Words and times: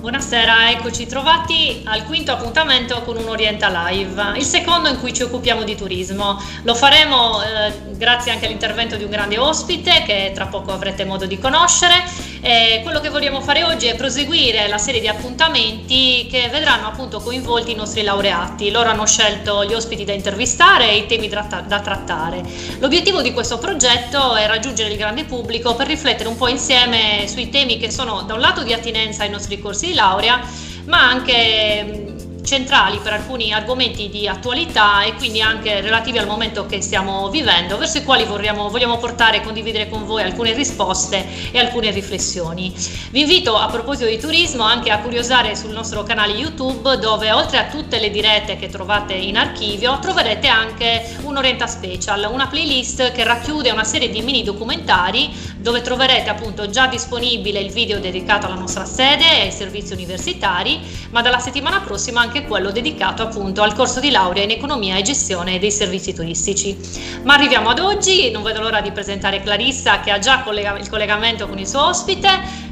Buonasera, 0.00 0.70
eccoci 0.70 1.04
trovati 1.04 1.82
al 1.84 2.04
quinto 2.04 2.32
appuntamento 2.32 3.02
con 3.02 3.18
un 3.18 3.28
Orienta 3.28 3.68
Live, 3.68 4.38
il 4.38 4.44
secondo 4.44 4.88
in 4.88 4.98
cui 4.98 5.12
ci 5.12 5.20
occupiamo 5.20 5.62
di 5.62 5.76
turismo. 5.76 6.42
Lo 6.62 6.74
faremo 6.74 7.42
eh, 7.42 7.70
grazie 7.98 8.32
anche 8.32 8.46
all'intervento 8.46 8.96
di 8.96 9.04
un 9.04 9.10
grande 9.10 9.36
ospite 9.36 10.02
che 10.06 10.32
tra 10.34 10.46
poco 10.46 10.72
avrete 10.72 11.04
modo 11.04 11.26
di 11.26 11.38
conoscere. 11.38 12.02
E 12.42 12.80
quello 12.82 13.00
che 13.00 13.10
vogliamo 13.10 13.42
fare 13.42 13.64
oggi 13.64 13.86
è 13.86 13.94
proseguire 13.96 14.66
la 14.66 14.78
serie 14.78 15.00
di 15.00 15.08
appuntamenti 15.08 16.26
che 16.30 16.48
vedranno 16.50 16.86
appunto 16.86 17.20
coinvolti 17.20 17.72
i 17.72 17.74
nostri 17.74 18.02
laureati. 18.02 18.70
Loro 18.70 18.88
hanno 18.88 19.06
scelto 19.06 19.64
gli 19.66 19.74
ospiti 19.74 20.04
da 20.04 20.12
intervistare 20.12 20.90
e 20.90 20.96
i 20.96 21.06
temi 21.06 21.28
da 21.28 21.80
trattare. 21.82 22.42
L'obiettivo 22.78 23.20
di 23.20 23.32
questo 23.34 23.58
progetto 23.58 24.36
è 24.36 24.46
raggiungere 24.46 24.90
il 24.90 24.96
grande 24.96 25.24
pubblico 25.24 25.74
per 25.74 25.86
riflettere 25.86 26.30
un 26.30 26.36
po' 26.36 26.48
insieme 26.48 27.26
sui 27.28 27.50
temi 27.50 27.78
che 27.78 27.90
sono 27.90 28.22
da 28.22 28.32
un 28.32 28.40
lato 28.40 28.62
di 28.62 28.72
attinenza 28.72 29.22
ai 29.22 29.30
nostri 29.30 29.60
corsi 29.60 29.88
di 29.88 29.94
laurea, 29.94 30.40
ma 30.86 31.08
anche 31.08 32.14
centrali 32.42 32.98
per 32.98 33.12
alcuni 33.12 33.52
argomenti 33.52 34.08
di 34.08 34.26
attualità 34.26 35.02
e 35.02 35.14
quindi 35.14 35.40
anche 35.40 35.80
relativi 35.80 36.18
al 36.18 36.26
momento 36.26 36.66
che 36.66 36.80
stiamo 36.80 37.28
vivendo, 37.30 37.78
verso 37.78 37.98
i 37.98 38.04
quali 38.04 38.24
vogliamo, 38.24 38.68
vogliamo 38.68 38.98
portare 38.98 39.38
e 39.38 39.40
condividere 39.42 39.88
con 39.88 40.04
voi 40.04 40.22
alcune 40.22 40.52
risposte 40.52 41.26
e 41.50 41.58
alcune 41.58 41.90
riflessioni. 41.90 42.72
Vi 43.10 43.20
invito 43.20 43.56
a 43.56 43.68
proposito 43.68 44.08
di 44.08 44.18
turismo 44.18 44.62
anche 44.62 44.90
a 44.90 44.98
curiosare 45.00 45.56
sul 45.56 45.70
nostro 45.70 46.02
canale 46.02 46.32
YouTube 46.32 46.98
dove 46.98 47.30
oltre 47.32 47.58
a 47.58 47.66
tutte 47.66 47.98
le 47.98 48.10
dirette 48.10 48.56
che 48.56 48.68
trovate 48.68 49.14
in 49.14 49.36
archivio 49.36 49.98
troverete 49.98 50.48
anche 50.48 51.16
un 51.22 51.36
Orienta 51.36 51.66
Special, 51.66 52.28
una 52.30 52.46
playlist 52.46 53.12
che 53.12 53.24
racchiude 53.24 53.70
una 53.70 53.84
serie 53.84 54.10
di 54.10 54.22
mini 54.22 54.42
documentari 54.42 55.30
dove 55.60 55.82
troverete 55.82 56.30
appunto 56.30 56.70
già 56.70 56.86
disponibile 56.86 57.60
il 57.60 57.70
video 57.70 58.00
dedicato 58.00 58.46
alla 58.46 58.54
nostra 58.54 58.86
sede 58.86 59.24
e 59.24 59.40
ai 59.42 59.52
servizi 59.52 59.92
universitari, 59.92 60.80
ma 61.10 61.20
dalla 61.20 61.38
settimana 61.38 61.80
prossima 61.80 62.20
anche 62.20 62.44
quello 62.44 62.70
dedicato 62.70 63.22
appunto 63.22 63.62
al 63.62 63.74
corso 63.74 64.00
di 64.00 64.10
laurea 64.10 64.42
in 64.42 64.50
economia 64.50 64.96
e 64.96 65.02
gestione 65.02 65.58
dei 65.58 65.70
servizi 65.70 66.14
turistici. 66.14 66.76
Ma 67.24 67.34
arriviamo 67.34 67.68
ad 67.68 67.78
oggi, 67.78 68.30
non 68.30 68.42
vedo 68.42 68.60
l'ora 68.60 68.80
di 68.80 68.90
presentare 68.90 69.42
Clarissa 69.42 70.00
che 70.00 70.10
ha 70.10 70.18
già 70.18 70.42
collega- 70.42 70.78
il 70.78 70.88
collegamento 70.88 71.46
con 71.46 71.58
il 71.58 71.66
suo 71.66 71.86
ospite. 71.86 72.28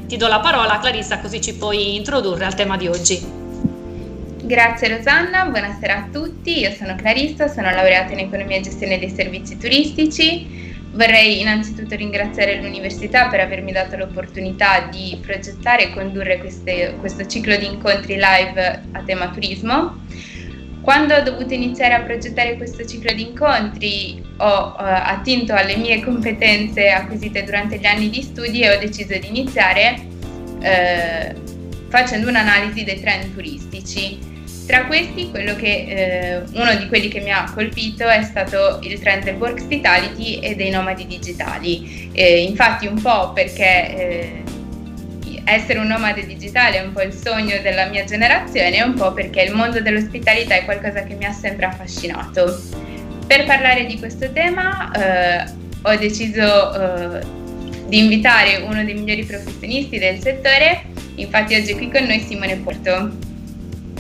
Ti 0.07 0.17
do 0.17 0.27
la 0.27 0.41
parola 0.41 0.79
Clarissa 0.79 1.21
così 1.21 1.43
ci 1.43 1.55
puoi 1.55 1.97
introdurre 1.97 2.47
al 2.47 2.55
tema 2.55 2.79
di 2.79 2.89
oggi. 2.89 3.37
Grazie 4.43 4.97
Rosanna, 4.97 5.45
buonasera 5.45 5.95
a 5.95 6.09
tutti, 6.11 6.61
io 6.61 6.73
sono 6.73 6.95
Clarissa, 6.97 7.49
sono 7.49 7.71
laureata 7.71 8.15
in 8.15 8.21
economia 8.21 8.57
e 8.57 8.61
gestione 8.63 8.99
dei 8.99 9.11
servizi 9.11 9.59
turistici. 9.59 10.68
Vorrei 10.91 11.41
innanzitutto 11.41 11.95
ringraziare 11.95 12.61
l'università 12.61 13.29
per 13.29 13.41
avermi 13.41 13.73
dato 13.73 13.97
l'opportunità 13.97 14.89
di 14.91 15.19
progettare 15.21 15.85
e 15.85 15.95
condurre 15.95 16.39
queste, 16.39 16.97
questo 16.99 17.27
ciclo 17.27 17.57
di 17.57 17.67
incontri 17.67 18.15
live 18.15 18.83
a 18.93 19.03
tema 19.03 19.29
turismo. 19.29 20.07
Quando 20.81 21.15
ho 21.15 21.23
dovuto 21.23 21.53
iniziare 21.53 21.95
a 21.95 22.01
progettare 22.01 22.57
questo 22.57 22.87
ciclo 22.87 23.13
di 23.13 23.29
incontri 23.29 24.25
ho 24.39 24.69
uh, 24.69 24.75
attinto 24.79 25.53
alle 25.53 25.77
mie 25.77 26.03
competenze 26.03 26.89
acquisite 26.89 27.45
durante 27.45 27.79
gli 27.79 27.85
anni 27.85 28.09
di 28.09 28.23
studi 28.23 28.61
e 28.63 28.75
ho 28.75 28.79
deciso 28.79 29.19
di 29.19 29.29
iniziare 29.29 30.01
uh, 30.01 31.89
facendo 31.89 32.29
un'analisi 32.29 32.85
dei 32.85 33.01
trend 33.01 33.35
turistici 33.35 34.28
tra 34.69 34.85
questi, 34.85 35.31
che, 35.33 35.57
eh, 35.57 36.43
uno 36.53 36.75
di 36.77 36.89
quelli 36.89 37.09
che 37.09 37.21
mi 37.21 37.33
ha 37.33 37.51
colpito 37.55 38.07
è 38.07 38.23
stato 38.23 38.81
il 38.83 39.01
trend 39.01 39.25
del 39.25 39.37
work 39.37 39.61
hospitality 39.61 40.41
e 40.41 40.55
dei 40.57 40.69
nomadi 40.69 41.07
digitali. 41.07 42.11
Eh, 42.13 42.43
infatti 42.43 42.87
un 42.87 43.01
po' 43.01 43.33
perché 43.33 43.97
eh, 43.97 44.43
essere 45.45 45.79
un 45.79 45.87
nomade 45.87 46.27
digitale 46.27 46.81
è 46.81 46.85
un 46.85 46.93
po' 46.93 47.01
il 47.01 47.15
sogno 47.15 47.59
della 47.63 47.87
mia 47.87 48.05
generazione 48.05 48.83
un 48.83 48.93
po' 48.93 49.15
perché 49.15 49.41
il 49.41 49.55
mondo 49.55 49.81
dell'ospitalità 49.81 50.57
è 50.57 50.67
qualcosa 50.67 51.03
che 51.03 51.15
mi 51.15 51.25
ha 51.25 51.33
sempre 51.33 51.65
affascinato. 51.65 52.61
Per 53.27 53.47
parlare 53.47 53.87
di 53.87 53.99
questo 53.99 54.31
tema 54.33 54.91
eh, 54.93 55.51
ho 55.81 55.97
deciso 55.97 56.75
eh, 56.75 57.21
di 57.87 58.01
invitare 58.01 58.57
uno 58.57 58.85
dei 58.85 58.93
migliori 58.93 59.25
professionisti 59.25 59.99
del 59.99 60.21
settore, 60.21 60.83
infatti 61.15 61.55
oggi 61.55 61.73
è 61.73 61.77
qui 61.77 61.91
con 61.91 62.05
noi 62.05 62.21
Simone 62.21 62.57
Porto. 62.57 63.29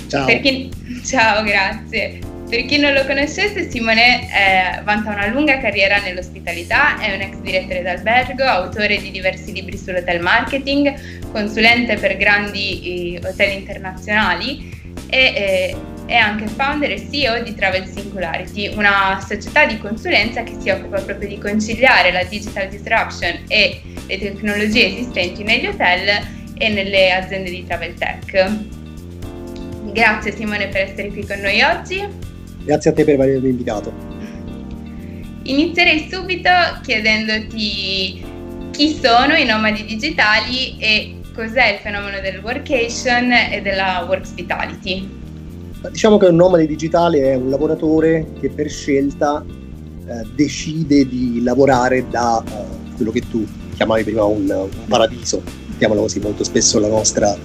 Ciao. 0.08 0.26
Chi... 0.26 0.70
Ciao, 1.04 1.42
grazie. 1.42 2.18
Per 2.48 2.64
chi 2.64 2.78
non 2.78 2.94
lo 2.94 3.04
conoscesse, 3.04 3.68
Simone 3.68 4.22
eh, 4.22 4.82
vanta 4.82 5.10
una 5.10 5.26
lunga 5.26 5.58
carriera 5.58 5.98
nell'ospitalità, 5.98 6.98
è 6.98 7.14
un 7.14 7.20
ex 7.20 7.36
direttore 7.40 7.82
d'albergo, 7.82 8.42
autore 8.42 8.96
di 9.02 9.10
diversi 9.10 9.52
libri 9.52 9.76
sull'hotel 9.76 10.22
marketing, 10.22 11.30
consulente 11.30 11.96
per 11.98 12.16
grandi 12.16 13.16
eh, 13.16 13.26
hotel 13.26 13.52
internazionali 13.52 14.74
e 15.10 15.18
eh, 15.18 15.76
è 16.06 16.16
anche 16.16 16.46
founder 16.46 16.90
e 16.90 17.06
CEO 17.10 17.42
di 17.42 17.54
Travel 17.54 17.86
Singularity, 17.86 18.74
una 18.74 19.22
società 19.26 19.66
di 19.66 19.76
consulenza 19.76 20.42
che 20.42 20.54
si 20.58 20.70
occupa 20.70 21.02
proprio 21.02 21.28
di 21.28 21.36
conciliare 21.36 22.10
la 22.12 22.24
digital 22.24 22.68
disruption 22.68 23.44
e 23.46 23.82
le 24.06 24.18
tecnologie 24.18 24.86
esistenti 24.86 25.42
negli 25.42 25.66
hotel 25.66 26.26
e 26.56 26.68
nelle 26.70 27.12
aziende 27.12 27.50
di 27.50 27.66
travel 27.66 27.92
tech. 27.92 28.86
Grazie 29.98 30.32
Simone 30.32 30.68
per 30.68 30.82
essere 30.82 31.08
qui 31.08 31.26
con 31.26 31.40
noi 31.40 31.60
oggi. 31.60 32.06
Grazie 32.62 32.90
a 32.90 32.92
te 32.92 33.02
per 33.02 33.18
avermi 33.18 33.48
invitato. 33.48 33.92
Inizierei 35.42 36.08
subito 36.08 36.50
chiedendoti 36.84 38.24
chi 38.70 38.98
sono 39.02 39.34
i 39.34 39.44
nomadi 39.44 39.84
digitali 39.84 40.78
e 40.78 41.16
cos'è 41.34 41.72
il 41.72 41.78
fenomeno 41.78 42.20
del 42.20 42.38
workation 42.44 43.32
e 43.32 43.60
della 43.60 44.04
work 44.06 44.22
hospitality. 44.22 45.08
Diciamo 45.90 46.16
che 46.16 46.26
un 46.26 46.36
nomade 46.36 46.68
digitale 46.68 47.32
è 47.32 47.34
un 47.34 47.50
lavoratore 47.50 48.24
che 48.38 48.50
per 48.50 48.70
scelta 48.70 49.44
eh, 49.44 50.26
decide 50.36 51.08
di 51.08 51.42
lavorare 51.42 52.06
da 52.08 52.40
eh, 52.46 52.94
quello 52.94 53.10
che 53.10 53.22
tu 53.28 53.44
chiamavi 53.74 54.04
prima 54.04 54.22
un, 54.22 54.48
un 54.48 54.86
paradiso, 54.86 55.42
mettiamolo 55.66 56.02
così, 56.02 56.20
molto 56.20 56.44
spesso 56.44 56.78
la 56.78 56.88
nostra 56.88 57.36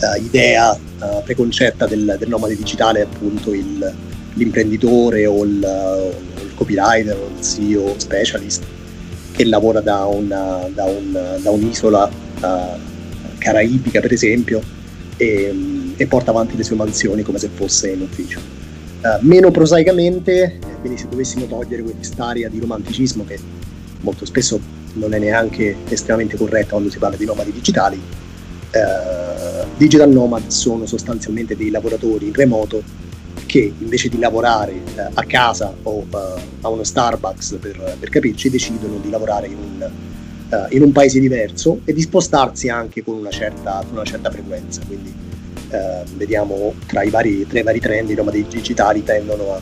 eh, 0.00 0.20
idea 0.20 0.72
uh, 0.72 1.22
preconcetta 1.24 1.86
del, 1.86 2.16
del, 2.18 2.28
nomade 2.28 2.56
digitale 2.56 3.02
appunto 3.02 3.52
il, 3.52 3.94
l'imprenditore 4.34 5.26
o 5.26 5.44
il, 5.44 5.64
o 5.64 6.42
il, 6.42 6.54
copywriter 6.54 7.16
o 7.16 7.30
il 7.36 7.42
CEO 7.42 7.94
specialist 7.96 8.64
che 9.32 9.44
lavora 9.44 9.80
da, 9.80 10.04
una, 10.04 10.68
da, 10.72 10.84
un, 10.84 11.38
da 11.40 11.50
un'isola 11.50 12.08
uh, 12.40 12.78
caraibica 13.38 14.00
per 14.00 14.12
esempio 14.12 14.60
e, 15.16 15.92
e, 15.96 16.06
porta 16.06 16.30
avanti 16.30 16.56
le 16.56 16.62
sue 16.62 16.76
mansioni 16.76 17.22
come 17.22 17.38
se 17.38 17.48
fosse 17.52 17.90
in 17.90 18.02
ufficio. 18.02 18.38
Uh, 19.02 19.18
meno 19.20 19.50
prosaicamente, 19.50 20.58
quindi 20.80 20.98
se 20.98 21.08
dovessimo 21.08 21.46
togliere 21.46 21.82
quest'area 21.82 22.48
di 22.48 22.58
romanticismo 22.60 23.24
che 23.24 23.38
molto 24.00 24.24
spesso 24.24 24.60
non 24.94 25.12
è 25.12 25.18
neanche 25.18 25.76
estremamente 25.88 26.36
corretta 26.36 26.70
quando 26.70 26.90
si 26.90 26.98
parla 26.98 27.16
di 27.16 27.24
nomadi 27.24 27.52
digitali, 27.52 28.00
eh, 28.70 29.57
digital 29.78 30.10
nomad 30.10 30.48
sono 30.48 30.86
sostanzialmente 30.86 31.56
dei 31.56 31.70
lavoratori 31.70 32.26
in 32.26 32.34
remoto 32.34 32.82
che 33.46 33.72
invece 33.78 34.08
di 34.08 34.18
lavorare 34.18 34.72
eh, 34.72 35.08
a 35.14 35.24
casa 35.24 35.72
o 35.84 36.04
eh, 36.12 36.16
a 36.60 36.68
uno 36.68 36.82
Starbucks 36.82 37.56
per, 37.60 37.96
per, 37.98 38.08
capirci 38.10 38.50
decidono 38.50 38.98
di 38.98 39.08
lavorare 39.08 39.46
in 39.46 39.56
un, 39.56 39.90
uh, 40.50 40.74
in 40.74 40.82
un, 40.82 40.92
paese 40.92 41.20
diverso 41.20 41.80
e 41.84 41.94
di 41.94 42.02
spostarsi 42.02 42.68
anche 42.68 43.02
con 43.02 43.14
una 43.14 43.30
certa, 43.30 43.82
con 43.86 43.94
una 43.94 44.04
certa 44.04 44.30
frequenza. 44.30 44.82
Quindi 44.86 45.14
uh, 45.70 46.04
vediamo 46.16 46.74
tra 46.86 47.04
i, 47.04 47.10
vari, 47.10 47.46
tra 47.46 47.60
i 47.60 47.62
vari 47.62 47.80
trend 47.80 48.10
i 48.10 48.14
nomadi 48.14 48.44
digitali 48.46 49.02
tendono 49.02 49.54
a, 49.54 49.60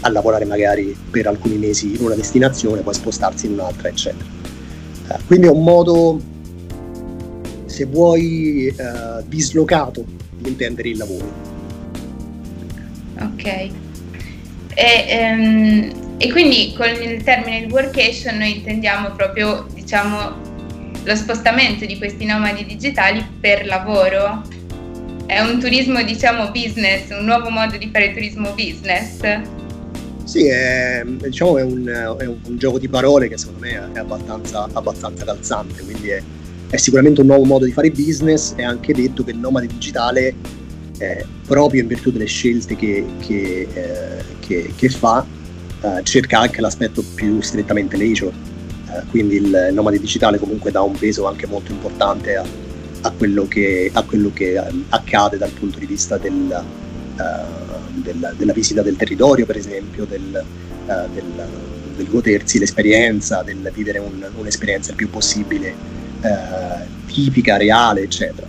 a, 0.00 0.10
lavorare 0.10 0.46
magari 0.46 0.96
per 1.10 1.26
alcuni 1.26 1.56
mesi 1.56 1.96
in 1.96 2.04
una 2.04 2.14
destinazione, 2.14 2.80
poi 2.82 2.94
spostarsi 2.94 3.46
in 3.46 3.52
un'altra, 3.52 3.88
eccetera. 3.88 4.24
Uh, 5.08 5.16
quindi 5.26 5.48
è 5.48 5.50
un 5.50 5.62
modo 5.62 6.20
se 7.66 7.84
vuoi, 7.84 8.74
uh, 8.76 9.22
dislocato 9.26 10.04
di 10.38 10.48
intendere 10.48 10.88
il 10.88 10.96
lavoro. 10.96 11.32
Ok. 13.20 13.44
E, 14.74 15.06
um, 15.08 16.16
e, 16.18 16.30
quindi 16.32 16.74
con 16.76 16.88
il 16.88 17.22
termine 17.22 17.66
workation 17.70 18.36
noi 18.36 18.56
intendiamo 18.58 19.12
proprio, 19.12 19.66
diciamo, 19.72 20.54
lo 21.02 21.14
spostamento 21.14 21.86
di 21.86 21.96
questi 21.98 22.24
nomadi 22.24 22.64
digitali 22.64 23.24
per 23.40 23.66
lavoro? 23.66 24.42
È 25.26 25.40
un 25.40 25.58
turismo, 25.58 26.02
diciamo, 26.02 26.50
business, 26.50 27.10
un 27.10 27.24
nuovo 27.24 27.50
modo 27.50 27.76
di 27.76 27.88
fare 27.92 28.12
turismo 28.12 28.52
business? 28.52 29.20
Sì, 30.24 30.46
è, 30.48 31.02
diciamo, 31.04 31.56
è, 31.58 31.62
un, 31.62 31.86
è 32.18 32.26
un, 32.26 32.58
gioco 32.58 32.78
di 32.78 32.88
parole 32.88 33.28
che 33.28 33.38
secondo 33.38 33.60
me 33.60 33.92
è 33.92 33.98
abbastanza, 33.98 34.68
abbastanza 34.72 35.24
calzante, 35.24 35.82
quindi 35.82 36.08
è, 36.08 36.22
è 36.68 36.76
sicuramente 36.76 37.20
un 37.20 37.28
nuovo 37.28 37.44
modo 37.44 37.64
di 37.64 37.72
fare 37.72 37.90
business, 37.90 38.54
è 38.54 38.62
anche 38.62 38.92
detto 38.92 39.22
che 39.22 39.30
il 39.30 39.38
nomade 39.38 39.66
digitale, 39.66 40.34
eh, 40.98 41.24
proprio 41.46 41.82
in 41.82 41.88
virtù 41.88 42.10
delle 42.10 42.24
scelte 42.24 42.74
che, 42.74 43.04
che, 43.20 43.68
eh, 43.72 44.24
che, 44.40 44.72
che 44.74 44.88
fa, 44.88 45.24
eh, 45.80 46.02
cerca 46.02 46.40
anche 46.40 46.60
l'aspetto 46.60 47.04
più 47.14 47.40
strettamente 47.40 47.96
leisure, 47.96 48.32
eh, 48.88 49.02
quindi 49.10 49.36
il 49.36 49.70
nomade 49.72 50.00
digitale 50.00 50.38
comunque 50.38 50.70
dà 50.70 50.82
un 50.82 50.96
peso 50.98 51.26
anche 51.26 51.46
molto 51.46 51.70
importante 51.70 52.36
a, 52.36 52.44
a, 53.02 53.10
quello 53.10 53.46
che, 53.46 53.90
a, 53.92 54.02
quello 54.02 54.30
che, 54.32 54.60
accade 54.88 55.36
dal 55.36 55.50
punto 55.50 55.78
di 55.78 55.86
vista 55.86 56.18
del, 56.18 56.64
uh, 57.16 58.00
del, 58.00 58.34
della 58.36 58.52
visita 58.52 58.82
del 58.82 58.96
territorio, 58.96 59.46
per 59.46 59.56
esempio, 59.56 60.04
del, 60.04 60.44
del, 60.86 61.48
del 61.96 62.08
godersi 62.08 62.58
l'esperienza, 62.58 63.42
del 63.42 63.70
vivere 63.72 63.98
un, 63.98 64.26
un'esperienza 64.36 64.90
il 64.90 64.96
più 64.96 65.08
possibile 65.10 65.95
uh, 66.20 67.06
tipica, 67.06 67.56
reale, 67.56 68.02
eccetera. 68.02 68.46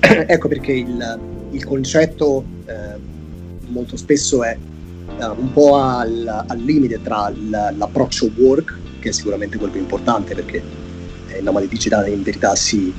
ecco 0.00 0.48
perché 0.48 0.72
il, 0.72 1.20
il 1.50 1.64
concetto 1.64 2.44
molto 3.68 3.96
spesso 3.96 4.42
è 4.42 4.56
un 5.18 5.52
po' 5.52 5.76
al, 5.76 6.44
al 6.46 6.58
limite 6.58 7.00
tra 7.02 7.32
l'approccio 7.76 8.30
work, 8.36 8.74
che 9.00 9.10
è 9.10 9.12
sicuramente 9.12 9.56
quello 9.58 9.72
più 9.72 9.80
importante 9.80 10.34
perché 10.34 10.62
il 11.36 11.42
nomade 11.42 11.68
digitale 11.68 12.10
in 12.10 12.22
verità 12.22 12.54
si, 12.54 12.92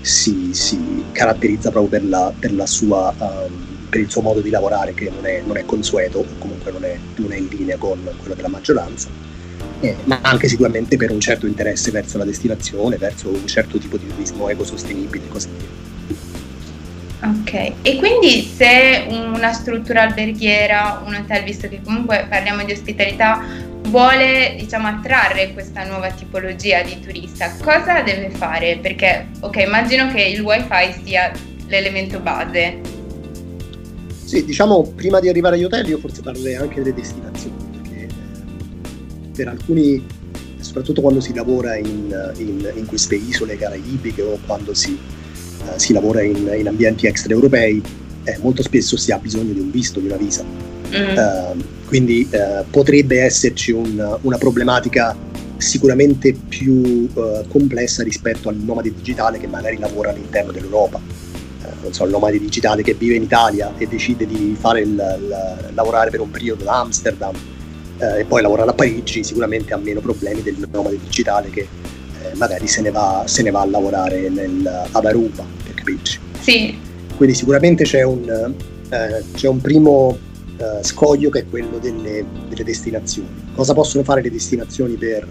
si, 0.00 0.50
si 0.52 1.04
caratterizza 1.12 1.70
proprio 1.70 2.00
per, 2.00 2.08
la, 2.08 2.32
per, 2.38 2.52
la 2.54 2.66
sua, 2.66 3.14
um, 3.18 3.86
per, 3.88 4.00
il 4.00 4.10
suo 4.10 4.20
modo 4.20 4.40
di 4.40 4.50
lavorare 4.50 4.94
che 4.94 5.10
non 5.10 5.26
è, 5.26 5.42
non 5.44 5.56
è 5.56 5.64
consueto 5.64 6.18
o 6.18 6.24
comunque 6.38 6.70
non 6.72 6.84
è, 6.84 6.98
non 7.16 7.32
è, 7.32 7.36
in 7.36 7.48
linea 7.48 7.76
con 7.76 7.98
quello 8.18 8.34
della 8.34 8.48
maggioranza, 8.48 9.08
eh, 9.80 9.96
ma 10.04 10.18
anche 10.22 10.48
sicuramente 10.48 10.96
per 10.96 11.10
un 11.10 11.20
certo 11.20 11.46
interesse 11.46 11.90
verso 11.90 12.18
la 12.18 12.24
destinazione, 12.24 12.96
verso 12.96 13.28
un 13.28 13.46
certo 13.46 13.78
tipo 13.78 13.96
di 13.96 14.06
turismo 14.06 14.48
ecosostenibile 14.48 15.24
e 15.24 15.28
così 15.28 15.48
via. 15.56 15.84
Ok, 17.18 17.72
e 17.82 17.96
quindi 17.96 18.42
se 18.42 19.06
una 19.08 19.52
struttura 19.52 20.02
alberghiera, 20.02 21.02
un 21.04 21.14
hotel, 21.14 21.42
visto 21.44 21.68
che 21.68 21.80
comunque 21.82 22.26
parliamo 22.28 22.62
di 22.62 22.72
ospitalità, 22.72 23.42
vuole 23.88 24.54
diciamo 24.58 24.88
attrarre 24.88 25.52
questa 25.52 25.84
nuova 25.84 26.10
tipologia 26.10 26.82
di 26.82 27.00
turista, 27.00 27.52
cosa 27.62 28.02
deve 28.02 28.30
fare? 28.30 28.78
Perché 28.80 29.28
ok, 29.40 29.56
immagino 29.56 30.12
che 30.12 30.22
il 30.22 30.40
wifi 30.40 31.02
sia 31.04 31.32
l'elemento 31.68 32.20
base. 32.20 32.80
Sì, 34.24 34.44
diciamo 34.44 34.82
prima 34.94 35.18
di 35.20 35.28
arrivare 35.28 35.56
agli 35.56 35.64
hotel 35.64 35.88
io 35.88 35.98
forse 35.98 36.20
parlerei 36.20 36.56
anche 36.56 36.82
delle 36.82 36.94
destinazioni, 36.94 37.56
per 39.36 39.48
alcuni, 39.48 40.02
soprattutto 40.58 41.02
quando 41.02 41.20
si 41.20 41.34
lavora 41.34 41.76
in, 41.76 42.32
in, 42.38 42.72
in 42.74 42.86
queste 42.86 43.14
isole 43.14 43.56
caraibiche 43.56 44.22
o 44.22 44.38
quando 44.46 44.74
si, 44.74 44.98
uh, 45.60 45.64
si 45.76 45.92
lavora 45.92 46.22
in, 46.22 46.52
in 46.56 46.66
ambienti 46.66 47.06
extraeuropei, 47.06 47.82
eh, 48.24 48.38
molto 48.40 48.62
spesso 48.62 48.96
si 48.96 49.12
ha 49.12 49.18
bisogno 49.18 49.52
di 49.52 49.60
un 49.60 49.70
visto, 49.70 50.00
di 50.00 50.06
una 50.06 50.16
visa. 50.16 50.42
Mm. 50.42 51.16
Uh, 51.16 51.64
quindi 51.86 52.28
uh, 52.30 52.64
potrebbe 52.70 53.20
esserci 53.20 53.70
un, 53.70 54.18
una 54.22 54.38
problematica 54.38 55.16
sicuramente 55.58 56.32
più 56.32 57.08
uh, 57.12 57.46
complessa 57.48 58.02
rispetto 58.02 58.48
al 58.48 58.56
nomade 58.56 58.92
digitale 58.92 59.38
che 59.38 59.46
magari 59.46 59.78
lavora 59.78 60.10
all'interno 60.10 60.52
dell'Europa. 60.52 61.00
non 61.82 61.92
so, 61.92 62.04
il 62.04 62.10
nomade 62.10 62.38
digitale 62.38 62.82
che 62.82 62.94
vive 62.94 63.14
in 63.14 63.22
Italia 63.22 63.72
e 63.78 63.86
decide 63.86 64.26
di 64.26 64.56
fare 64.58 64.80
il, 64.80 64.88
il, 64.88 65.70
lavorare 65.74 66.10
per 66.10 66.20
un 66.20 66.30
periodo 66.30 66.62
ad 66.62 66.68
Amsterdam 66.68 67.34
e 67.98 68.24
poi 68.24 68.42
lavorare 68.42 68.70
a 68.70 68.74
Parigi, 68.74 69.24
sicuramente 69.24 69.72
ha 69.72 69.78
meno 69.78 70.00
problemi 70.00 70.42
del 70.42 70.56
nomade 70.70 70.98
digitale 71.02 71.50
che 71.50 71.66
magari 72.34 72.66
se 72.66 72.82
ne, 72.82 72.90
va, 72.90 73.24
se 73.26 73.42
ne, 73.42 73.50
va, 73.50 73.62
a 73.62 73.66
lavorare 73.66 74.28
nel, 74.28 74.88
ad 74.90 75.04
Aruba, 75.04 75.44
per 75.64 75.74
capirci. 75.74 76.18
Sì. 76.40 76.78
Quindi 77.16 77.34
sicuramente 77.34 77.84
c'è 77.84 78.02
un, 78.02 78.54
c'è 79.34 79.48
un 79.48 79.60
primo 79.60 80.18
uh, 80.58 80.82
scoglio 80.82 81.30
che 81.30 81.40
è 81.40 81.46
quello 81.48 81.78
delle, 81.78 82.24
delle, 82.48 82.64
destinazioni. 82.64 83.28
Cosa 83.54 83.74
possono 83.74 84.04
fare 84.04 84.22
le 84.22 84.30
destinazioni 84.30 84.94
per 84.94 85.26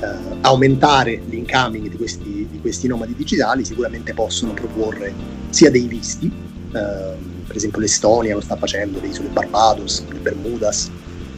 uh, 0.00 0.06
aumentare 0.42 1.20
l'incoming 1.28 1.88
di 1.88 1.96
questi, 1.96 2.46
di 2.50 2.60
questi, 2.60 2.88
nomadi 2.88 3.14
digitali? 3.14 3.64
Sicuramente 3.64 4.14
possono 4.14 4.52
proporre 4.52 5.12
sia 5.50 5.70
dei 5.70 5.86
visti, 5.86 6.26
uh, 6.26 6.72
per 7.46 7.56
esempio 7.56 7.80
l'Estonia 7.80 8.34
lo 8.34 8.40
sta 8.40 8.56
facendo, 8.56 9.00
le 9.00 9.08
isole 9.08 9.28
Barbados, 9.28 10.04
le 10.10 10.18
Bermudas, 10.18 10.90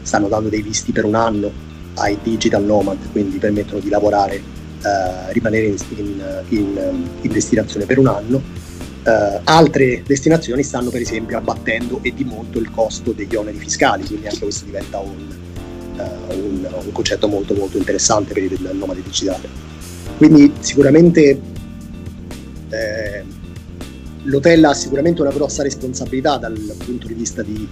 stanno 0.03 0.29
dando 0.29 0.49
dei 0.49 0.63
visti 0.63 0.93
per 0.93 1.05
un 1.05 1.15
anno 1.15 1.51
ai 1.95 2.19
digital 2.23 2.65
nomad, 2.65 2.99
quindi 3.13 3.39
permettono 3.39 3.81
di 3.81 3.89
lavorare, 3.89 4.41
rimanere 5.31 5.67
in, 5.67 5.77
in, 5.97 6.43
in, 6.49 7.07
in 7.21 7.33
destinazione 7.33 7.87
per 7.87 7.99
un 7.99 8.09
anno 8.09 8.71
Uh, 9.03 9.41
altre 9.43 10.05
destinazioni 10.07 10.63
stanno 10.63 10.89
per 10.89 11.01
esempio 11.01 11.37
abbattendo 11.37 11.99
e 12.03 12.15
di 12.15 12.23
molto 12.23 12.61
il 12.61 12.71
costo 12.71 13.11
degli 13.11 13.35
oneri 13.35 13.59
fiscali, 13.59 14.05
quindi 14.05 14.29
anche 14.29 14.39
questo 14.39 14.65
diventa 14.65 15.01
un, 15.01 15.27
uh, 15.97 16.33
un, 16.33 16.69
un 16.85 16.93
concetto 16.93 17.27
molto 17.27 17.53
molto 17.55 17.79
interessante 17.79 18.33
per 18.33 18.45
il 18.45 18.71
nomade 18.75 19.03
digitale. 19.03 19.49
Quindi 20.17 20.53
sicuramente 20.61 21.41
eh, 22.69 23.25
l'hotel 24.23 24.65
ha 24.65 24.75
sicuramente 24.75 25.21
una 25.21 25.33
grossa 25.33 25.65
responsabilità 25.65 26.37
dal 26.37 26.57
punto 26.85 27.09
di 27.09 27.15
vista 27.15 27.43
di, 27.43 27.67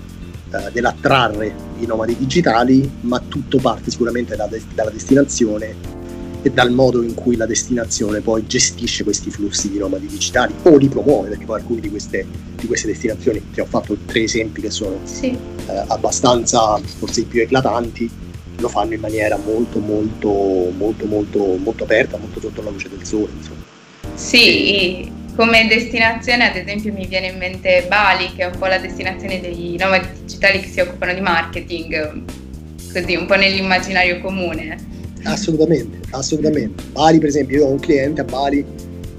uh, 0.50 0.70
dell'attrarre 0.73 1.55
i 1.79 1.87
nomadi 1.87 2.17
digitali, 2.17 2.88
ma 3.02 3.20
tutto 3.20 3.58
parte 3.58 3.91
sicuramente 3.91 4.37
da, 4.37 4.49
dalla 4.75 4.91
destinazione 4.91 5.99
e 6.43 6.50
dal 6.50 6.70
modo 6.70 7.02
in 7.02 7.14
cui 7.14 7.37
la 7.37 7.47
destinazione 7.47 8.20
poi 8.20 8.47
gestisce 8.47 9.05
questi 9.05 9.31
flussi 9.31 9.70
di 9.70 9.79
nomadi 9.79 10.06
digitali 10.06 10.55
o 10.62 10.76
li 10.76 10.88
promuove, 10.88 11.29
perché 11.29 11.44
poi 11.44 11.61
alcune 11.61 11.81
di 11.81 11.91
queste, 11.91 12.26
di 12.56 12.67
queste 12.67 12.87
destinazioni, 12.87 13.43
ti 13.52 13.61
ho 13.61 13.67
fatto 13.67 13.97
tre 14.06 14.23
esempi 14.23 14.62
che 14.62 14.70
sono 14.70 15.00
sì. 15.05 15.26
eh, 15.26 15.85
abbastanza, 15.88 16.81
forse 16.99 17.20
i 17.20 17.25
più 17.25 17.43
eclatanti, 17.43 18.11
lo 18.56 18.69
fanno 18.69 18.94
in 18.94 19.00
maniera 19.00 19.38
molto 19.38 19.79
molto 19.79 20.29
molto 20.76 21.06
molto 21.06 21.56
molto 21.56 21.85
aperta, 21.85 22.19
molto 22.19 22.41
sotto 22.41 22.62
la 22.62 22.70
luce 22.70 22.88
del 22.88 23.05
sole. 23.05 23.31
Insomma. 23.37 23.61
Sì, 24.14 24.75
e... 24.75 25.12
come 25.35 25.67
destinazione 25.69 26.49
ad 26.49 26.56
esempio 26.56 26.93
mi 26.93 27.06
viene 27.06 27.29
in 27.29 27.38
mente 27.38 27.87
Bali, 27.88 28.31
che 28.35 28.43
è 28.43 28.47
un 28.47 28.59
po' 28.59 28.67
la 28.67 28.79
destinazione 28.79 29.41
dei 29.41 29.77
nomadi 29.79 30.06
digitali 30.21 30.61
che 30.61 30.69
si 30.69 30.81
occupano 30.81 31.15
di 31.15 31.21
marketing, 31.21 32.23
così 32.93 33.15
un 33.15 33.27
po' 33.27 33.37
nell'immaginario 33.37 34.21
comune. 34.21 34.77
Assolutamente, 35.25 35.99
assolutamente. 36.11 36.82
Bali, 36.93 37.19
per 37.19 37.29
esempio, 37.29 37.59
io 37.59 37.67
ho 37.67 37.71
un 37.71 37.79
cliente 37.79 38.23
a 38.23 38.25
Bali 38.25 38.65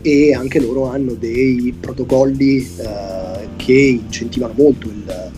e 0.02 0.34
anche 0.34 0.60
loro 0.60 0.90
hanno 0.90 1.14
dei 1.14 1.76
protocolli 1.80 2.58
eh, 2.78 3.48
che 3.58 3.74
incentivano 3.74 4.54
molto 4.58 4.88
il, 4.88 5.32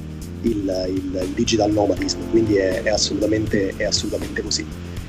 il, 0.44 0.92
il, 0.96 1.31
digital 1.36 1.72
nomadism, 1.72 2.20
quindi 2.30 2.56
è, 2.56 2.81
è, 2.81 2.90
assolutamente, 2.90 3.74
è, 3.75 3.84
assolutamente, 3.84 4.42
così. 4.42 4.66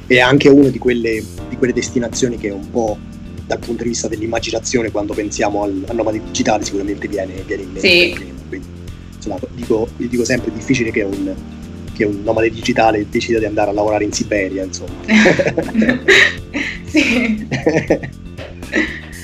È 0.07 0.19
anche 0.19 0.49
una 0.49 0.69
di 0.69 0.79
quelle, 0.79 1.23
di 1.49 1.57
quelle, 1.57 1.73
destinazioni 1.73 2.37
che 2.37 2.51
un 2.51 2.69
po' 2.71 2.99
dal 3.47 3.59
punto 3.59 3.83
di 3.83 3.91
vista 3.91 4.09
dell'immaginazione, 4.09 4.91
quando 4.91 5.15
pensiamo 5.15 5.63
al, 5.63 5.85
al 5.87 5.95
nomade 5.97 6.21
digitale, 6.23 6.65
sicuramente 6.65 7.09
viene, 7.09 7.43
viene 7.47 7.63
in 7.63 7.73
mente. 7.73 7.89
Sì. 7.89 8.35
Quindi, 8.49 8.67
insomma, 9.17 9.39
dico, 9.55 9.89
dico 9.97 10.25
sempre, 10.25 10.51
è 10.51 10.55
difficile 10.55 10.91
che 10.91 11.03
un 11.03 11.35
che 11.95 12.05
un 12.05 12.23
nomade 12.25 12.51
digitale 12.51 13.07
decida 13.09 13.39
di 13.39 13.47
andare 13.47 13.71
a 13.71 13.73
lavorare 13.73 14.05
in 14.05 14.13
Siberia, 14.13 14.65
insomma. 14.65 14.91
sì. 16.85 17.47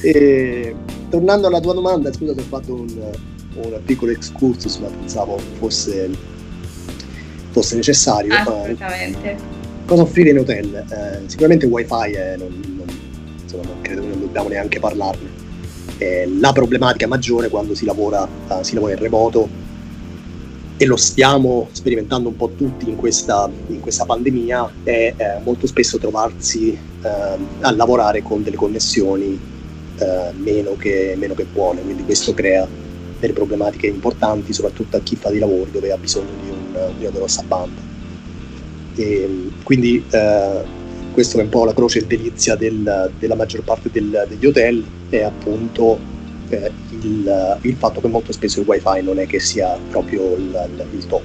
e, 0.02 0.75
tornando 1.11 1.49
alla 1.49 1.61
tua 1.61 1.75
domanda, 1.75 2.12
scusa 2.12 2.33
se 2.33 2.40
ho 2.40 2.44
fatto 2.44 2.75
un, 2.75 3.11
un 3.56 3.80
piccolo 3.85 4.12
excursus, 4.12 4.76
ma 4.76 4.87
pensavo 4.88 5.38
fosse, 5.59 6.09
fosse 7.50 7.76
necessario. 7.76 8.33
Assolutamente. 8.33 9.37
cosa 9.85 10.02
offrire 10.02 10.30
in 10.30 10.38
hotel? 10.38 10.75
Eh, 10.88 11.28
sicuramente 11.28 11.66
wifi 11.66 12.12
è, 12.12 12.37
non, 12.38 12.79
insomma, 13.50 13.64
non 13.64 13.83
credo 13.83 14.02
che 14.02 14.09
non 14.09 14.21
dobbiamo 14.21 14.49
neanche 14.49 14.78
parlarne. 14.78 15.49
È 15.97 16.26
la 16.26 16.52
problematica 16.52 17.07
maggiore 17.07 17.49
quando 17.49 17.75
si 17.75 17.85
lavora, 17.85 18.23
uh, 18.23 18.62
si 18.62 18.75
lavora 18.75 18.92
in 18.92 18.99
remoto 18.99 19.49
e 20.76 20.87
lo 20.87 20.97
stiamo 20.97 21.69
sperimentando 21.73 22.30
un 22.30 22.37
po' 22.37 22.52
tutti 22.57 22.88
in 22.88 22.97
questa, 22.97 23.50
in 23.66 23.80
questa 23.80 24.07
pandemia, 24.07 24.73
è 24.83 25.12
eh, 25.14 25.38
molto 25.45 25.66
spesso 25.66 25.99
trovarsi 25.99 26.71
eh, 26.73 27.09
a 27.61 27.71
lavorare 27.73 28.23
con 28.23 28.42
delle 28.42 28.57
connessioni 28.57 29.38
eh, 29.99 30.33
meno, 30.38 30.76
che, 30.76 31.16
meno, 31.19 31.35
che, 31.35 31.45
buone, 31.45 31.83
quindi 31.83 32.02
questo 32.02 32.33
crea 32.33 32.66
delle 33.19 33.35
problematiche 33.35 33.88
importanti, 33.88 34.54
soprattutto 34.54 34.97
a 34.97 35.00
chi 35.00 35.16
fa 35.16 35.28
dei 35.28 35.40
lavori 35.40 35.71
dove 35.71 35.92
ha 35.92 35.99
bisogno 35.99 36.30
di, 36.42 36.49
un, 36.49 36.92
di 36.97 37.04
una 37.04 37.14
grossa 37.14 37.42
banda. 37.42 37.80
E, 38.95 39.50
quindi 39.62 40.02
eh, 40.11 40.62
questa 41.12 41.38
è 41.38 41.43
un 41.43 41.49
po' 41.49 41.64
la 41.64 41.75
croce 41.75 42.00
e 42.00 42.07
delizia 42.07 42.57
del, 42.57 43.11
della 43.19 43.35
maggior 43.35 43.62
parte 43.62 43.90
del, 43.93 44.26
degli 44.29 44.47
hotel, 44.47 44.85
è 45.09 45.23
appunto 45.23 45.99
eh, 46.49 46.71
il, 47.02 47.59
il, 47.62 47.75
fatto 47.76 48.00
che 48.00 48.09
molto 48.09 48.33
spesso 48.33 48.61
il 48.61 48.67
wifi 48.67 49.02
non 49.02 49.19
è 49.19 49.26
che 49.26 49.40
sia 49.40 49.79
proprio 49.90 50.35
il, 50.37 50.69
il 50.93 51.07
top. 51.07 51.23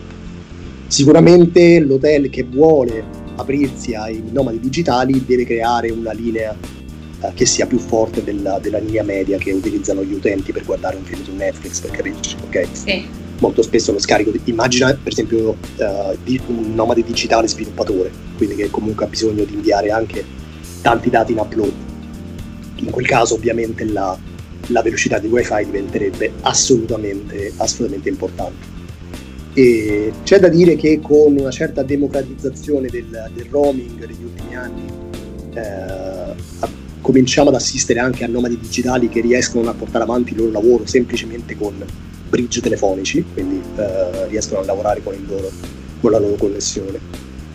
Sicuramente 0.88 1.80
l'hotel 1.80 2.30
che 2.30 2.44
vuole 2.44 3.04
aprirsi 3.36 3.94
ai 3.96 4.24
nomadi 4.32 4.60
digitali 4.60 5.24
deve 5.25 5.46
creare 5.46 5.89
una 5.89 6.12
linea 6.12 6.56
eh, 7.22 7.32
che 7.34 7.46
sia 7.46 7.65
più 7.65 7.80
forte 7.80 8.24
della, 8.24 8.60
della, 8.60 8.80
linea 8.80 9.04
media 9.04 9.38
che 9.38 9.51
utilizzano 9.51 10.04
gli 10.04 10.13
utenti 10.13 10.51
per 10.51 10.63
guardare 10.63 10.96
un 10.96 11.04
film 11.04 11.24
su 11.24 11.34
Netflix, 11.34 11.82
per 11.82 11.92
capirci, 11.92 12.36
ok? 12.46 12.68
Sì. 12.72 13.24
Molto 13.39 13.62
spesso 13.62 13.92
lo 13.92 14.00
scarico, 14.00 14.32
di, 14.32 14.39
immagina 14.46 14.94
per 14.94 15.12
esempio 15.12 15.50
uh, 15.50 16.18
di 16.24 16.39
un 16.48 16.74
nomade 16.74 17.04
digitale 17.04 17.48
sviluppatore, 17.48 18.10
quindi 18.38 18.56
che 18.56 18.70
comunque 18.70 19.06
ha 19.06 19.08
bisogno 19.10 19.44
di 19.44 19.54
inviare 19.54 19.92
anche 19.92 20.24
tanti 20.82 21.10
dati 21.10 21.34
in 21.34 21.39
upload. 21.39 21.74
In 22.77 22.89
quel 22.89 23.06
caso 23.06 23.36
ovviamente 23.36 23.84
la, 23.86 24.18
la 24.68 24.82
velocità 24.82 25.20
di 25.20 25.27
wifi 25.27 25.65
diventerebbe 25.65 26.32
assolutamente, 26.42 27.51
assolutamente 27.58 28.10
importante. 28.10 28.74
E 29.54 30.12
c'è 30.24 30.39
da 30.39 30.50
dire 30.50 30.75
che 30.75 31.00
con 31.01 31.38
una 31.38 31.51
certa 31.51 31.82
democratizzazione 31.82 32.89
del, 32.89 33.32
del 33.34 33.46
roaming 33.50 34.06
negli 34.06 34.24
ultimi 34.24 34.56
anni 34.56 34.86
eh, 35.54 36.36
cominciamo 37.00 37.50
ad 37.50 37.56
assistere 37.56 38.00
anche 38.00 38.24
a 38.24 38.27
nomadi 38.27 38.60
digitali 38.60 39.08
che 39.08 39.22
riescono 39.22 39.70
a 39.70 39.74
portare 39.74 40.04
avanti 40.04 40.32
il 40.32 40.39
loro 40.39 40.51
lavoro 40.51 40.86
semplicemente 40.86 41.56
con 41.56 41.74
bridge 42.36 42.60
telefonici, 42.60 43.24
quindi 43.34 43.62
eh, 43.77 44.27
riescono 44.27 44.60
a 44.60 44.65
lavorare 44.65 45.01
con, 45.01 45.15
loro, 45.27 45.50
con 46.01 46.12
la 46.12 46.20
loro 46.20 46.36
connessione. 46.36 47.00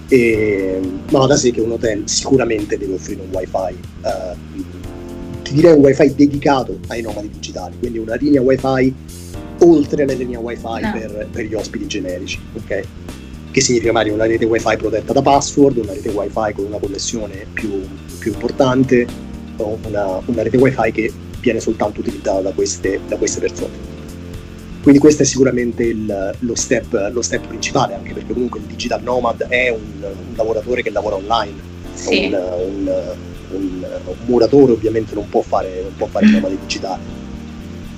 E, 0.08 0.80
ma 1.10 1.26
da 1.26 1.36
sé 1.36 1.52
che 1.52 1.60
un 1.60 1.72
hotel 1.72 2.02
sicuramente 2.06 2.78
deve 2.78 2.94
offrire 2.94 3.20
un 3.20 3.28
wifi, 3.30 3.78
eh, 4.04 4.62
ti 5.42 5.52
direi 5.52 5.74
un 5.74 5.84
wifi 5.84 6.14
dedicato 6.14 6.78
ai 6.88 7.02
nomadi 7.02 7.28
digitali, 7.28 7.76
quindi 7.78 7.98
una 7.98 8.14
linea 8.14 8.40
wifi 8.40 8.94
oltre 9.62 10.04
alla 10.04 10.14
linea 10.14 10.40
wifi 10.40 10.62
no. 10.62 10.92
per, 10.92 11.28
per, 11.30 11.44
gli 11.44 11.54
ospiti 11.54 11.86
generici, 11.86 12.40
ok? 12.54 12.82
Che 13.50 13.60
significa 13.60 13.92
magari 13.92 14.14
una 14.14 14.26
rete 14.26 14.46
wifi 14.46 14.76
protetta 14.76 15.12
da 15.12 15.22
password, 15.22 15.76
una 15.76 15.92
rete 15.92 16.08
wifi 16.08 16.54
con 16.54 16.64
una 16.64 16.78
connessione 16.78 17.46
più, 17.52 17.80
più 18.18 18.32
importante, 18.32 19.06
una, 19.56 20.20
una, 20.24 20.42
rete 20.42 20.56
wifi 20.56 20.90
che 20.92 21.12
viene 21.40 21.60
soltanto 21.60 22.00
utilizzata 22.00 22.40
da 22.40 22.52
queste, 22.52 23.00
da 23.06 23.16
queste 23.16 23.40
persone. 23.40 23.89
Quindi 24.82 24.98
questo 24.98 25.22
è 25.22 25.26
sicuramente 25.26 25.84
il, 25.84 26.34
lo, 26.38 26.54
step, 26.54 27.10
lo, 27.12 27.20
step, 27.20 27.46
principale, 27.46 27.94
anche 27.94 28.14
perché 28.14 28.32
comunque 28.32 28.60
il 28.60 28.66
digital 28.66 29.02
nomad 29.02 29.46
è 29.46 29.68
un, 29.68 30.02
un 30.02 30.34
lavoratore 30.34 30.82
che 30.82 30.90
lavora 30.90 31.16
online, 31.16 31.54
sì. 31.92 32.30
un, 32.32 32.40
un, 32.70 32.90
un, 33.52 33.84
muratore 34.24 34.72
ovviamente 34.72 35.14
non 35.14 35.28
può 35.28 35.42
fare, 35.42 35.82
non 35.82 35.92
può 35.96 36.06
fare 36.06 36.26
il 36.26 36.32
nomade 36.32 36.56
digitale. 36.58 37.02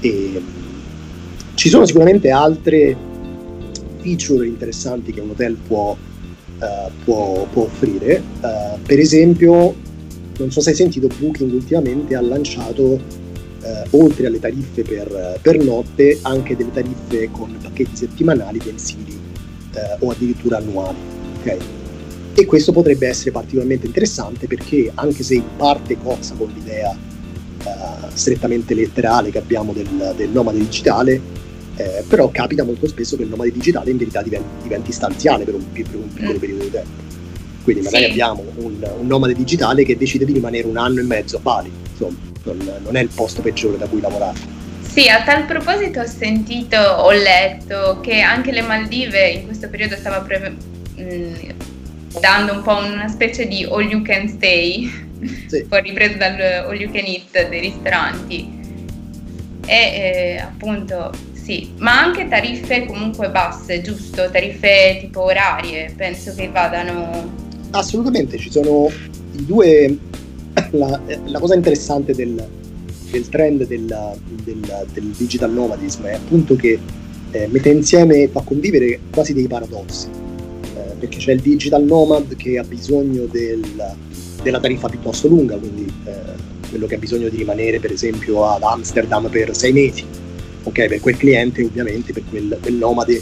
E, 0.00 0.42
ci 1.54 1.68
sono 1.68 1.86
sicuramente 1.86 2.30
altre 2.30 2.96
feature 3.98 4.46
interessanti 4.46 5.12
che 5.12 5.20
un 5.20 5.30
hotel 5.30 5.54
può, 5.54 5.96
uh, 6.58 6.90
può, 7.04 7.46
può 7.52 7.62
offrire, 7.62 8.22
uh, 8.40 8.80
per 8.84 8.98
esempio 8.98 9.74
non 10.38 10.50
so 10.50 10.60
se 10.60 10.70
hai 10.70 10.76
sentito 10.76 11.08
Booking 11.18 11.52
ultimamente 11.52 12.14
ha 12.14 12.20
lanciato 12.20 13.00
eh, 13.62 13.86
oltre 13.90 14.26
alle 14.26 14.40
tariffe 14.40 14.82
per, 14.82 15.38
per, 15.40 15.62
notte, 15.62 16.18
anche 16.22 16.56
delle 16.56 16.72
tariffe 16.72 17.30
con 17.30 17.56
pacchetti 17.60 17.96
settimanali, 17.96 18.60
mensili 18.64 19.18
eh, 19.74 19.96
o 20.00 20.10
addirittura 20.10 20.58
annuali. 20.58 20.98
Okay? 21.40 21.58
E 22.34 22.46
questo 22.46 22.72
potrebbe 22.72 23.08
essere 23.08 23.30
particolarmente 23.30 23.86
interessante 23.86 24.46
perché 24.46 24.90
anche 24.94 25.22
se 25.22 25.34
in 25.34 25.44
parte 25.56 25.96
cozza 25.98 26.34
con 26.34 26.50
l'idea 26.52 26.90
eh, 26.92 28.08
strettamente 28.14 28.74
letterale 28.74 29.30
che 29.30 29.38
abbiamo 29.38 29.72
del, 29.72 30.14
del 30.16 30.30
nomade 30.30 30.58
digitale, 30.58 31.20
eh, 31.76 32.04
però 32.08 32.30
capita 32.30 32.64
molto 32.64 32.86
spesso 32.86 33.16
che 33.16 33.22
il 33.22 33.28
nomade 33.28 33.52
digitale 33.52 33.90
in 33.90 33.96
verità 33.96 34.22
diventi, 34.22 34.62
diventi 34.62 34.92
stanziale 34.92 35.44
per 35.44 35.54
un, 35.54 35.64
per 35.72 35.94
un 35.94 36.12
piccolo 36.12 36.38
mm. 36.38 36.40
periodo 36.40 36.64
di 36.64 36.70
tempo. 36.70 37.10
Quindi 37.62 37.82
magari 37.82 38.04
sì. 38.04 38.10
abbiamo 38.10 38.44
un, 38.56 38.92
un 38.98 39.06
nomade 39.06 39.34
digitale 39.34 39.84
che 39.84 39.96
decide 39.96 40.24
di 40.24 40.32
rimanere 40.32 40.66
un 40.66 40.76
anno 40.76 40.98
e 40.98 41.04
mezzo 41.04 41.36
a 41.36 41.40
Bali, 41.40 41.70
insomma 41.92 42.30
non, 42.44 42.80
non 42.82 42.96
è 42.96 43.00
il 43.00 43.08
posto 43.08 43.42
peggiore 43.42 43.78
da 43.78 43.86
cui 43.86 44.00
lavorare. 44.00 44.60
Sì, 44.80 45.08
a 45.08 45.22
tal 45.22 45.46
proposito 45.46 46.00
ho 46.00 46.06
sentito, 46.06 46.76
ho 46.76 47.10
letto 47.12 48.00
che 48.02 48.20
anche 48.20 48.52
le 48.52 48.60
Maldive 48.60 49.28
in 49.28 49.46
questo 49.46 49.68
periodo 49.68 49.96
stava 49.96 50.20
pre- 50.20 50.54
mh, 50.96 51.02
mm, 51.02 51.34
dando 52.20 52.52
un 52.52 52.62
po' 52.62 52.76
una 52.76 53.08
specie 53.08 53.46
di 53.46 53.64
all 53.64 53.88
you 53.88 54.02
can 54.02 54.28
stay, 54.28 54.90
sì. 55.46 55.64
poi 55.68 55.80
ripreso 55.80 56.18
dal 56.18 56.38
all 56.66 56.78
you 56.78 56.90
can 56.90 57.04
eat 57.06 57.48
dei 57.48 57.60
ristoranti. 57.60 58.60
E 59.64 59.74
eh, 59.74 60.40
appunto 60.40 61.10
sì, 61.42 61.72
ma 61.78 61.98
anche 62.00 62.28
tariffe 62.28 62.86
comunque 62.86 63.28
basse, 63.30 63.80
giusto? 63.80 64.30
Tariffe 64.30 64.98
tipo 65.00 65.22
orarie, 65.22 65.92
penso 65.96 66.32
che 66.34 66.48
vadano... 66.48 67.30
Assolutamente, 67.70 68.38
ci 68.38 68.50
sono 68.50 68.88
i 69.32 69.44
due 69.44 69.98
la, 70.72 71.00
la 71.26 71.38
cosa 71.38 71.54
interessante 71.54 72.14
del, 72.14 72.42
del 73.10 73.28
trend 73.28 73.66
del, 73.66 74.16
del, 74.44 74.86
del, 74.92 75.04
digital 75.16 75.52
nomadism 75.52 76.04
è 76.04 76.14
appunto 76.14 76.56
che 76.56 76.78
eh, 77.30 77.46
mette 77.50 77.70
insieme, 77.70 78.28
fa 78.28 78.42
convivere 78.42 79.00
quasi 79.10 79.32
dei 79.32 79.46
paradossi, 79.46 80.08
eh, 80.08 80.94
perché 80.98 81.18
c'è 81.18 81.32
il 81.32 81.40
digital 81.40 81.84
nomad 81.84 82.36
che 82.36 82.58
ha 82.58 82.64
bisogno 82.64 83.24
del, 83.24 83.62
della 84.42 84.60
tariffa 84.60 84.88
piuttosto 84.88 85.28
lunga, 85.28 85.56
quindi 85.56 85.90
eh, 86.04 86.12
quello 86.68 86.86
che 86.86 86.96
ha 86.96 86.98
bisogno 86.98 87.28
di 87.28 87.36
rimanere 87.36 87.80
per 87.80 87.92
esempio 87.92 88.46
ad 88.46 88.62
Amsterdam 88.62 89.28
per 89.28 89.54
sei 89.56 89.72
mesi. 89.72 90.04
Ok, 90.64 90.86
per 90.86 91.00
quel 91.00 91.16
cliente 91.16 91.64
ovviamente, 91.64 92.12
per 92.12 92.22
quel, 92.28 92.56
quel 92.60 92.74
nomade, 92.74 93.20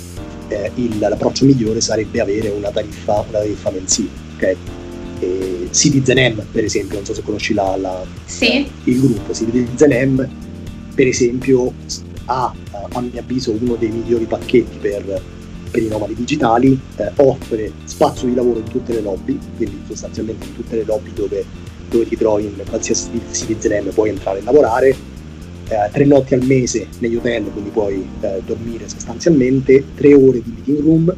eh, 0.49 0.70
il, 0.75 0.99
l'approccio 0.99 1.44
migliore 1.46 1.80
sarebbe 1.80 2.20
avere 2.20 2.49
una 2.49 2.70
tariffa, 2.70 3.25
una 3.28 3.38
tariffa 3.38 3.70
mensile. 3.70 4.08
Okay? 4.37 4.56
Eh, 5.20 5.68
Citizen 5.70 6.34
M, 6.34 6.42
per 6.50 6.64
esempio, 6.64 6.96
non 6.96 7.04
so 7.04 7.14
se 7.14 7.22
conosci 7.22 7.54
la, 7.54 7.76
la, 7.76 8.04
sì. 8.24 8.66
il 8.84 9.00
gruppo 9.00 9.32
Citizen 9.32 10.14
M, 10.14 10.28
per 10.94 11.06
esempio, 11.06 11.72
ha 12.26 12.52
a 12.92 13.00
mio 13.00 13.20
avviso 13.20 13.56
uno 13.58 13.76
dei 13.76 13.90
migliori 13.90 14.24
pacchetti 14.24 14.78
per, 14.80 15.22
per 15.70 15.82
i 15.82 15.88
nomadi 15.88 16.14
digitali, 16.14 16.78
eh, 16.96 17.10
offre 17.16 17.72
spazio 17.84 18.28
di 18.28 18.34
lavoro 18.34 18.58
in 18.58 18.68
tutte 18.68 18.92
le 18.92 19.00
lobby, 19.00 19.38
quindi 19.56 19.80
sostanzialmente 19.86 20.46
in 20.46 20.54
tutte 20.54 20.76
le 20.76 20.84
lobby 20.84 21.12
dove, 21.12 21.44
dove 21.88 22.08
ti 22.08 22.16
trovi 22.16 22.44
in 22.44 22.62
qualsiasi 22.68 23.10
Citizen 23.30 23.84
M 23.84 23.90
puoi 23.90 24.10
entrare 24.10 24.40
e 24.40 24.42
lavorare, 24.42 24.88
eh, 25.68 25.90
tre 25.92 26.04
notti 26.04 26.34
al 26.34 26.44
mese 26.44 26.88
negli 26.98 27.16
hotel, 27.16 27.44
quindi 27.52 27.70
puoi 27.70 28.06
eh, 28.20 28.42
dormire 28.44 28.88
sostanzialmente, 28.88 29.84
tre 29.94 30.14
ore 30.14 30.42
di 30.42 30.52
meeting 30.54 30.80
room, 30.80 31.14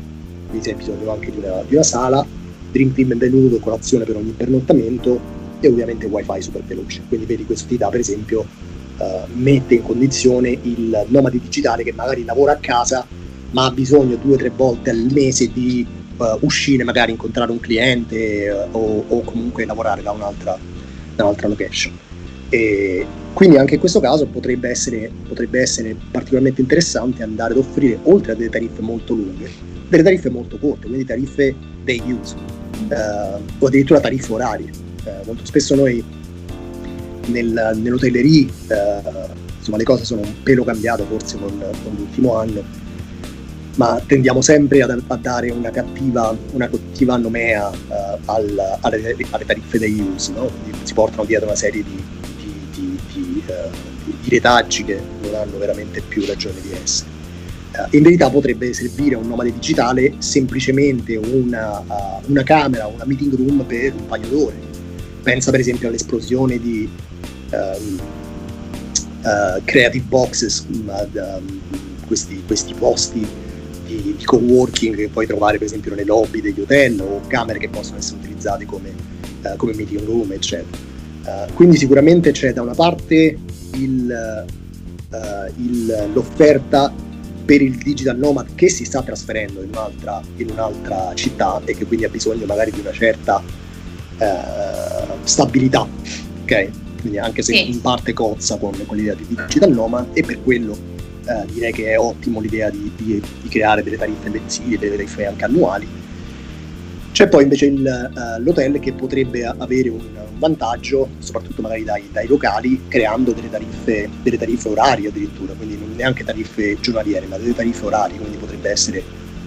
quindi 0.48 0.64
se 0.64 0.72
hai 0.72 0.76
bisogno 0.76 1.10
anche 1.10 1.30
di 1.30 1.38
una, 1.38 1.62
di 1.66 1.74
una 1.74 1.84
sala, 1.84 2.26
Dream 2.72 2.94
Team 2.94 3.08
benvenuto, 3.08 3.58
colazione 3.58 4.04
per 4.04 4.16
ogni 4.16 4.32
pernottamento 4.34 5.20
e 5.60 5.68
ovviamente 5.68 6.06
wifi 6.06 6.40
super 6.40 6.62
veloce. 6.62 7.02
Quindi 7.06 7.26
vedi 7.26 7.44
questo 7.44 7.68
ti 7.68 7.76
dà 7.76 7.88
per 7.88 8.00
esempio 8.00 8.46
uh, 8.96 9.04
mette 9.34 9.74
in 9.74 9.82
condizione 9.82 10.58
il 10.62 11.04
nomade 11.08 11.38
digitale 11.38 11.84
che 11.84 11.92
magari 11.92 12.24
lavora 12.24 12.52
a 12.52 12.56
casa 12.56 13.06
ma 13.50 13.66
ha 13.66 13.70
bisogno 13.70 14.16
due 14.16 14.34
o 14.34 14.38
tre 14.38 14.48
volte 14.48 14.88
al 14.88 15.06
mese 15.10 15.52
di 15.52 15.86
uh, 16.16 16.24
uscire, 16.40 16.82
magari 16.82 17.10
incontrare 17.10 17.52
un 17.52 17.60
cliente 17.60 18.48
uh, 18.48 18.74
o, 18.74 19.04
o, 19.06 19.20
comunque 19.20 19.66
lavorare 19.66 20.00
da 20.00 20.12
un'altra, 20.12 20.58
da 21.14 21.24
un'altra 21.24 21.48
location. 21.48 21.92
E 22.48 23.06
quindi 23.34 23.58
anche 23.58 23.74
in 23.74 23.80
questo 23.80 24.00
caso 24.00 24.26
potrebbe 24.26 24.70
essere, 24.70 25.10
potrebbe 25.28 25.60
essere 25.60 25.94
particolarmente 26.10 26.62
interessante 26.62 27.22
andare 27.22 27.52
ad 27.52 27.58
offrire, 27.58 27.98
oltre 28.04 28.32
a 28.32 28.34
delle 28.34 28.48
tariffe 28.48 28.80
molto 28.80 29.12
lunghe, 29.12 29.50
delle 29.90 30.02
tariffe 30.02 30.30
molto 30.30 30.56
corte, 30.56 30.86
quindi 30.86 31.04
tariffe 31.04 31.54
day 31.84 32.00
use 32.06 32.60
eh, 32.92 33.40
o 33.58 33.66
addirittura 33.66 34.00
tariffe 34.00 34.32
orarie. 34.32 34.70
Eh, 35.04 35.10
molto 35.24 35.44
spesso 35.44 35.74
noi 35.74 36.04
nel, 37.26 37.72
nell'hotellerie, 37.76 38.48
eh, 38.68 39.00
insomma 39.58 39.76
le 39.76 39.84
cose 39.84 40.04
sono 40.04 40.20
un 40.20 40.42
pelo 40.42 40.64
cambiate 40.64 41.04
forse 41.08 41.38
con, 41.38 41.58
con 41.58 41.94
l'ultimo 41.96 42.36
anno, 42.36 42.62
ma 43.76 44.00
tendiamo 44.06 44.42
sempre 44.42 44.82
ad, 44.82 45.02
a 45.06 45.16
dare 45.16 45.50
una 45.50 45.70
cattiva, 45.70 46.36
una 46.52 46.68
cattiva 46.68 47.16
nomea 47.16 47.68
uh, 47.68 48.18
al, 48.26 48.78
alle, 48.80 49.16
alle, 49.30 49.44
tariffe 49.46 49.78
dei 49.78 49.98
use, 49.98 50.32
no? 50.32 50.50
si 50.82 50.92
portano 50.92 51.24
dietro 51.24 51.46
una 51.46 51.56
serie 51.56 51.82
di, 51.82 52.04
di, 52.36 52.52
di, 52.70 52.98
di, 53.12 53.42
di 54.20 54.28
retaggi 54.28 54.84
che 54.84 55.00
non 55.22 55.34
hanno 55.34 55.56
veramente 55.56 56.02
più 56.02 56.26
ragione 56.26 56.60
di 56.60 56.72
essere. 56.82 57.21
Eh, 57.72 57.96
in 57.96 58.02
verità 58.02 58.28
potrebbe 58.28 58.72
servire 58.74 59.14
a 59.14 59.18
un 59.18 59.28
nomade 59.28 59.52
digitale 59.52 60.14
semplicemente 60.18 61.16
una, 61.16 61.78
uh, 61.80 62.30
una 62.30 62.42
camera, 62.42 62.86
una 62.86 63.04
meeting 63.06 63.34
room 63.34 63.64
per 63.64 63.94
un 63.94 64.06
paio 64.06 64.28
d'ore. 64.28 64.54
Pensa 65.22 65.50
per 65.50 65.60
esempio 65.60 65.88
all'esplosione 65.88 66.58
di 66.58 66.88
um, 67.50 68.00
uh, 69.22 69.62
creative 69.64 70.04
boxes, 70.06 70.66
um, 70.68 71.60
questi, 72.06 72.42
questi, 72.44 72.74
posti 72.74 73.26
di, 73.86 74.14
di, 74.18 74.24
co-working 74.24 74.94
che 74.94 75.08
puoi 75.08 75.26
trovare 75.26 75.56
per 75.56 75.66
esempio 75.66 75.94
nei 75.94 76.04
lobby 76.04 76.42
degli 76.42 76.60
hotel 76.60 77.00
o 77.00 77.20
camere 77.26 77.58
che 77.58 77.68
possono 77.68 77.98
essere 77.98 78.18
utilizzate 78.18 78.66
come, 78.66 78.92
uh, 79.44 79.56
come 79.56 79.72
meeting 79.74 80.04
room, 80.04 80.32
eccetera. 80.32 80.76
quindi 81.54 81.76
sicuramente 81.76 82.32
c'è 82.32 82.52
da 82.52 82.62
una 82.62 82.74
parte 82.74 83.38
il, 83.76 84.46
l'offerta 86.12 86.92
per 87.44 87.60
il 87.60 87.76
digital 87.76 88.16
nomad 88.16 88.54
che 88.54 88.68
si 88.68 88.84
sta 88.84 89.02
trasferendo 89.02 89.62
in 89.62 89.68
un'altra, 89.70 90.20
in 90.36 90.50
un'altra 90.50 91.12
città 91.14 91.60
e 91.64 91.76
che 91.76 91.84
quindi 91.84 92.04
ha 92.04 92.08
bisogno 92.08 92.46
magari 92.46 92.70
di 92.70 92.80
una 92.80 92.92
certa 92.92 93.42
eh, 94.18 95.14
stabilità, 95.24 95.86
ok? 96.42 96.70
Quindi 97.00 97.18
anche 97.18 97.42
se 97.42 97.54
sì. 97.54 97.70
in 97.70 97.80
parte 97.80 98.12
cozza 98.12 98.56
con, 98.58 98.72
con, 98.86 98.96
l'idea 98.96 99.14
di 99.14 99.26
digital 99.28 99.72
nomad 99.72 100.06
e 100.12 100.22
per 100.22 100.40
quello 100.42 100.76
eh, 101.26 101.46
direi 101.52 101.72
che 101.72 101.90
è 101.90 101.98
ottimo 101.98 102.40
l'idea 102.40 102.70
di, 102.70 102.90
di, 102.96 103.20
di, 103.42 103.48
creare 103.48 103.82
delle 103.82 103.96
tariffe 103.96 104.28
mensili, 104.28 104.78
delle 104.78 104.96
tariffe 104.96 105.26
anche 105.26 105.44
annuali. 105.44 105.86
C'è 107.12 107.28
poi 107.28 107.42
invece 107.42 107.66
il, 107.66 108.10
uh, 108.14 108.42
l'hotel 108.42 108.80
che 108.80 108.92
potrebbe 108.94 109.44
avere 109.44 109.90
un, 109.90 110.00
un 110.00 110.38
vantaggio, 110.38 111.10
soprattutto 111.18 111.60
magari 111.60 111.84
dai, 111.84 112.08
dai, 112.10 112.26
locali, 112.26 112.84
creando 112.88 113.32
delle 113.32 113.50
tariffe, 113.50 114.08
delle 114.22 114.38
tariffe 114.38 114.68
orarie 114.68 115.08
addirittura, 115.08 115.52
quindi 115.52 115.76
non 115.78 115.94
neanche 115.94 116.24
tariffe 116.24 116.78
giornaliere, 116.80 117.26
ma 117.26 117.36
delle 117.36 117.54
tariffe 117.54 117.84
orarie, 117.84 118.16
quindi 118.16 118.38
potrebbe 118.38 118.70
essere 118.70 119.02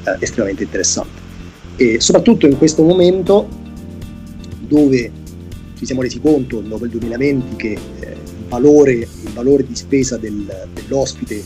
uh, 0.05 0.11
estremamente 0.19 0.63
interessante. 0.63 1.23
E 1.77 1.99
soprattutto 1.99 2.45
in 2.45 2.57
questo 2.57 2.83
momento 2.83 3.47
dove 4.67 5.11
ci 5.75 5.85
siamo 5.85 6.01
resi 6.01 6.19
conto 6.21 6.61
dopo 6.61 6.85
il 6.85 6.91
2020 6.91 7.55
che 7.55 7.77
eh, 7.99 8.11
il, 8.11 8.47
valore, 8.47 8.93
il, 8.93 9.33
valore, 9.33 9.65
di 9.65 9.75
spesa 9.75 10.17
del, 10.17 10.67
dell'ospite 10.73 11.43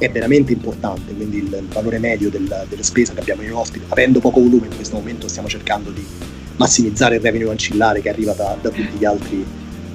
è 0.00 0.10
veramente 0.10 0.52
importante, 0.52 1.12
quindi 1.12 1.36
il, 1.36 1.44
il 1.44 1.68
valore 1.70 1.98
medio 1.98 2.30
del, 2.30 2.66
della 2.68 2.82
spesa 2.82 3.12
che 3.12 3.20
abbiamo 3.20 3.42
in 3.42 3.52
ospite, 3.52 3.84
avendo 3.88 4.18
poco 4.18 4.40
volume 4.40 4.66
in 4.66 4.74
questo 4.74 4.96
momento 4.96 5.28
stiamo 5.28 5.46
cercando 5.46 5.90
di 5.90 6.02
massimizzare 6.56 7.16
il 7.16 7.20
revenue 7.20 7.50
ancillare 7.50 8.00
che 8.00 8.08
arriva 8.08 8.32
da, 8.32 8.56
da 8.60 8.70
tutti 8.70 8.96
gli 8.98 9.04
altri, 9.04 9.44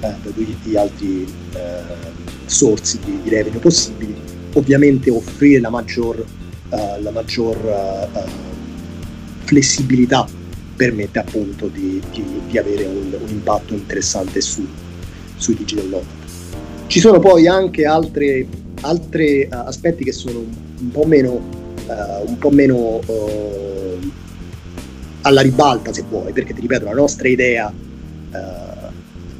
da 0.00 0.16
tutti 0.22 0.56
gli 0.62 0.76
altri 0.76 1.26
eh, 1.54 1.80
sorsi 2.46 3.00
di, 3.04 3.20
di, 3.22 3.28
revenue 3.28 3.58
possibili, 3.58 4.14
ovviamente 4.54 5.10
offrire 5.10 5.60
la 5.60 5.70
maggior, 5.70 6.24
uh, 6.70 7.02
la 7.02 7.10
maggior 7.10 7.56
uh, 7.56 8.18
flessibilità 9.44 10.26
permette 10.76 11.18
appunto 11.18 11.66
di, 11.66 12.00
di, 12.12 12.24
di 12.46 12.58
avere 12.58 12.84
un, 12.84 13.16
un, 13.20 13.28
impatto 13.28 13.74
interessante 13.74 14.40
su, 14.40 14.64
sui 15.36 15.56
digital 15.56 15.86
nomad. 15.86 16.04
Ci 16.86 17.00
sono 17.00 17.18
poi 17.18 17.48
anche 17.48 17.84
altre 17.84 18.46
altri 18.82 19.48
uh, 19.50 19.54
aspetti 19.54 20.04
che 20.04 20.12
sono 20.12 20.38
un 20.38 20.90
po' 20.90 21.04
meno, 21.04 21.30
uh, 21.32 22.28
un 22.28 22.38
po 22.38 22.50
meno 22.50 23.00
uh, 23.04 24.10
alla 25.22 25.40
ribalta 25.40 25.92
se 25.92 26.04
vuoi, 26.08 26.32
perché 26.32 26.54
ti 26.54 26.60
ripeto, 26.60 26.84
la 26.84 26.92
nostra 26.92 27.28
idea 27.28 27.72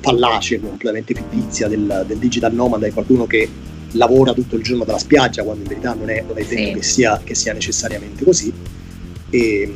fallace, 0.01 0.61
completamente 0.61 1.15
fittizia 1.15 1.67
del, 1.67 2.05
del, 2.07 2.19
digital 2.19 2.55
nomad 2.55 2.83
è 2.85 2.93
qualcuno 2.93 3.27
che 3.27 3.49
lavora 3.93 4.33
tutto 4.33 4.57
il 4.57 4.63
giorno 4.63 4.85
dalla 4.85 4.99
spiaggia, 4.99 5.43
quando 5.43 5.63
in 5.63 5.69
verità 5.69 5.95
non 5.95 6.09
è, 6.09 6.23
non 6.27 6.39
è 6.39 6.45
detto 6.45 6.55
sì. 6.55 6.73
che, 6.73 6.83
sia, 6.83 7.21
che, 7.23 7.35
sia, 7.35 7.53
necessariamente 7.53 8.25
così. 8.25 8.53
E, 9.31 9.75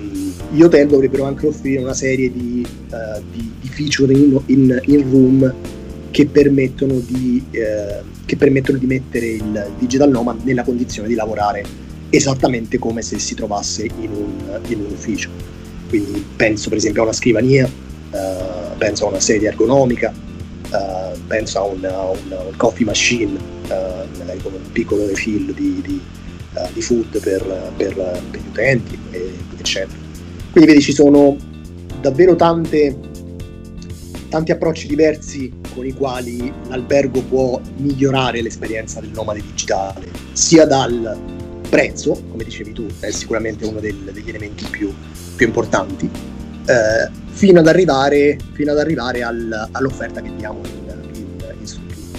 gli 0.52 0.62
hotel 0.62 0.88
dovrebbero 0.88 1.24
anche 1.24 1.46
offrire 1.46 1.82
una 1.82 1.94
serie 1.94 2.30
di, 2.32 2.64
di, 3.32 3.52
di 3.60 3.68
feature 3.68 4.12
in, 4.12 4.40
in, 4.46 4.80
in 4.86 5.10
room 5.10 5.54
che 6.20 6.26
permettono 6.26 6.98
di, 6.98 7.42
eh, 7.50 8.02
che 8.26 8.36
permettono 8.36 8.76
di 8.76 8.84
mettere 8.84 9.26
il 9.26 9.72
digital 9.78 10.10
nomad 10.10 10.42
nella 10.42 10.64
condizione 10.64 11.08
di 11.08 11.14
lavorare 11.14 11.64
esattamente 12.10 12.78
come 12.78 13.00
se 13.00 13.18
si 13.18 13.34
trovasse 13.34 13.84
in 13.84 14.10
un, 14.10 14.60
in 14.66 14.80
un 14.80 14.90
ufficio. 14.90 15.30
Quindi 15.88 16.22
penso 16.36 16.68
per 16.68 16.76
esempio 16.76 17.00
a 17.00 17.04
una 17.04 17.14
scrivania, 17.14 17.64
eh, 17.64 18.76
penso 18.76 19.06
a 19.06 19.08
una 19.08 19.20
sedia 19.20 19.48
ergonomica, 19.48 20.12
eh, 20.12 21.18
penso 21.26 21.58
a 21.58 21.62
un, 21.62 21.84
a 21.86 22.10
un 22.10 22.52
coffee 22.54 22.84
machine, 22.84 23.38
eh, 23.68 24.18
magari 24.18 24.40
con 24.42 24.52
un 24.52 24.72
piccolo 24.72 25.06
refill 25.06 25.54
di, 25.54 25.80
di, 25.80 26.00
uh, 26.52 26.68
di 26.74 26.82
food 26.82 27.18
per, 27.18 27.72
per, 27.78 27.94
per, 27.94 28.40
gli 28.40 28.48
utenti, 28.50 28.98
eccetera. 29.56 29.96
Quindi 30.50 30.70
vedi 30.70 30.82
ci 30.82 30.92
sono 30.92 31.34
davvero 32.02 32.36
tante 32.36 33.08
tanti 34.30 34.52
approcci 34.52 34.86
diversi 34.86 35.52
con 35.74 35.84
i 35.84 35.92
quali 35.92 36.50
l'albergo 36.68 37.20
può 37.22 37.60
migliorare 37.76 38.40
l'esperienza 38.40 39.00
del 39.00 39.10
nomade 39.10 39.42
digitale, 39.42 40.06
sia 40.32 40.64
dal 40.64 41.18
prezzo, 41.68 42.22
come 42.30 42.44
dicevi 42.44 42.72
tu, 42.72 42.86
è 43.00 43.10
sicuramente 43.10 43.66
uno 43.66 43.80
del, 43.80 43.96
degli 44.12 44.28
elementi 44.28 44.64
più, 44.70 44.94
più 45.34 45.46
importanti, 45.46 46.08
eh, 46.66 47.10
fino 47.26 47.58
ad 47.58 47.66
arrivare, 47.66 48.38
fino 48.52 48.70
ad 48.70 48.78
arrivare 48.78 49.22
al, 49.22 49.68
all'offerta 49.72 50.22
che 50.22 50.30
diamo 50.36 50.60
in, 50.64 51.16
in, 51.16 51.26
in 51.58 51.66
struttura. 51.66 52.18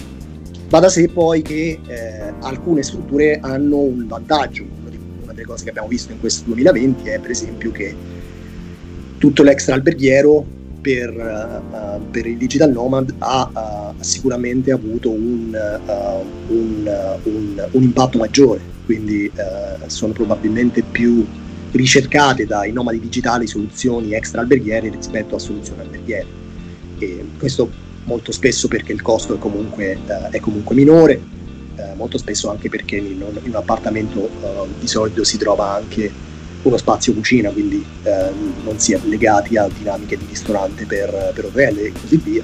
Va 0.67 0.79
da 0.79 0.89
sé 0.89 1.07
poi 1.07 1.41
che 1.41 1.79
eh, 1.87 2.33
alcune 2.41 2.83
strutture 2.83 3.39
hanno 3.41 3.77
un 3.77 4.05
vantaggio, 4.05 4.65
una 5.23 5.31
delle 5.31 5.45
cose 5.45 5.63
che 5.63 5.69
abbiamo 5.69 5.87
visto 5.87 6.11
in 6.11 6.19
questo 6.19 6.43
2020 6.47 7.09
è 7.09 7.19
per 7.19 7.31
esempio 7.31 7.71
che 7.71 7.95
tutto 9.17 9.43
l'extra 9.43 9.75
alberghiero 9.75 10.59
per, 10.81 11.11
uh, 11.11 12.09
per, 12.09 12.25
il 12.25 12.37
digital 12.37 12.71
nomad 12.71 13.13
ha 13.19 13.93
uh, 13.93 14.03
sicuramente 14.03 14.71
avuto 14.71 15.11
un, 15.11 15.53
uh, 15.53 16.53
un, 16.53 17.19
un, 17.23 17.67
un, 17.71 17.83
impatto 17.83 18.17
maggiore, 18.17 18.59
quindi 18.85 19.31
sono 19.85 20.11
probabilmente 20.11 20.81
più 20.81 21.25
ricercate 21.71 22.45
dai 22.45 22.71
nomadi 22.71 22.99
digitali 22.99 23.47
soluzioni 23.47 24.13
extra 24.13 24.41
alberghiere 24.41 24.89
rispetto 24.89 25.35
a 25.35 25.39
soluzioni 25.39 25.81
alberghiere. 25.81 26.27
E 26.97 27.25
questo 27.37 27.69
molto 28.03 28.31
spesso 28.31 28.67
perché 28.67 28.91
il 28.91 29.01
costo 29.01 29.35
è 29.35 29.37
comunque, 29.37 29.97
è 30.31 30.39
comunque 30.39 30.75
minore, 30.75 31.21
molto 31.95 32.17
spesso 32.17 32.49
anche 32.49 32.69
perché 32.69 32.97
in, 32.97 33.23
in 33.43 33.49
un 33.49 33.55
appartamento 33.55 34.29
di 34.79 34.87
solito 34.87 35.23
si 35.23 35.37
trova 35.37 35.75
anche 35.75 36.11
uno 36.63 36.77
spazio 36.77 37.13
cucina, 37.13 37.49
quindi 37.49 37.83
eh, 38.03 38.29
non 38.63 38.79
si 38.79 38.93
è 38.93 38.99
legati 39.03 39.57
a 39.57 39.67
dinamiche 39.67 40.17
di 40.17 40.25
ristorante 40.27 40.85
per, 40.85 41.31
per 41.33 41.45
hotel 41.45 41.77
e 41.77 41.91
così 41.99 42.17
via. 42.17 42.43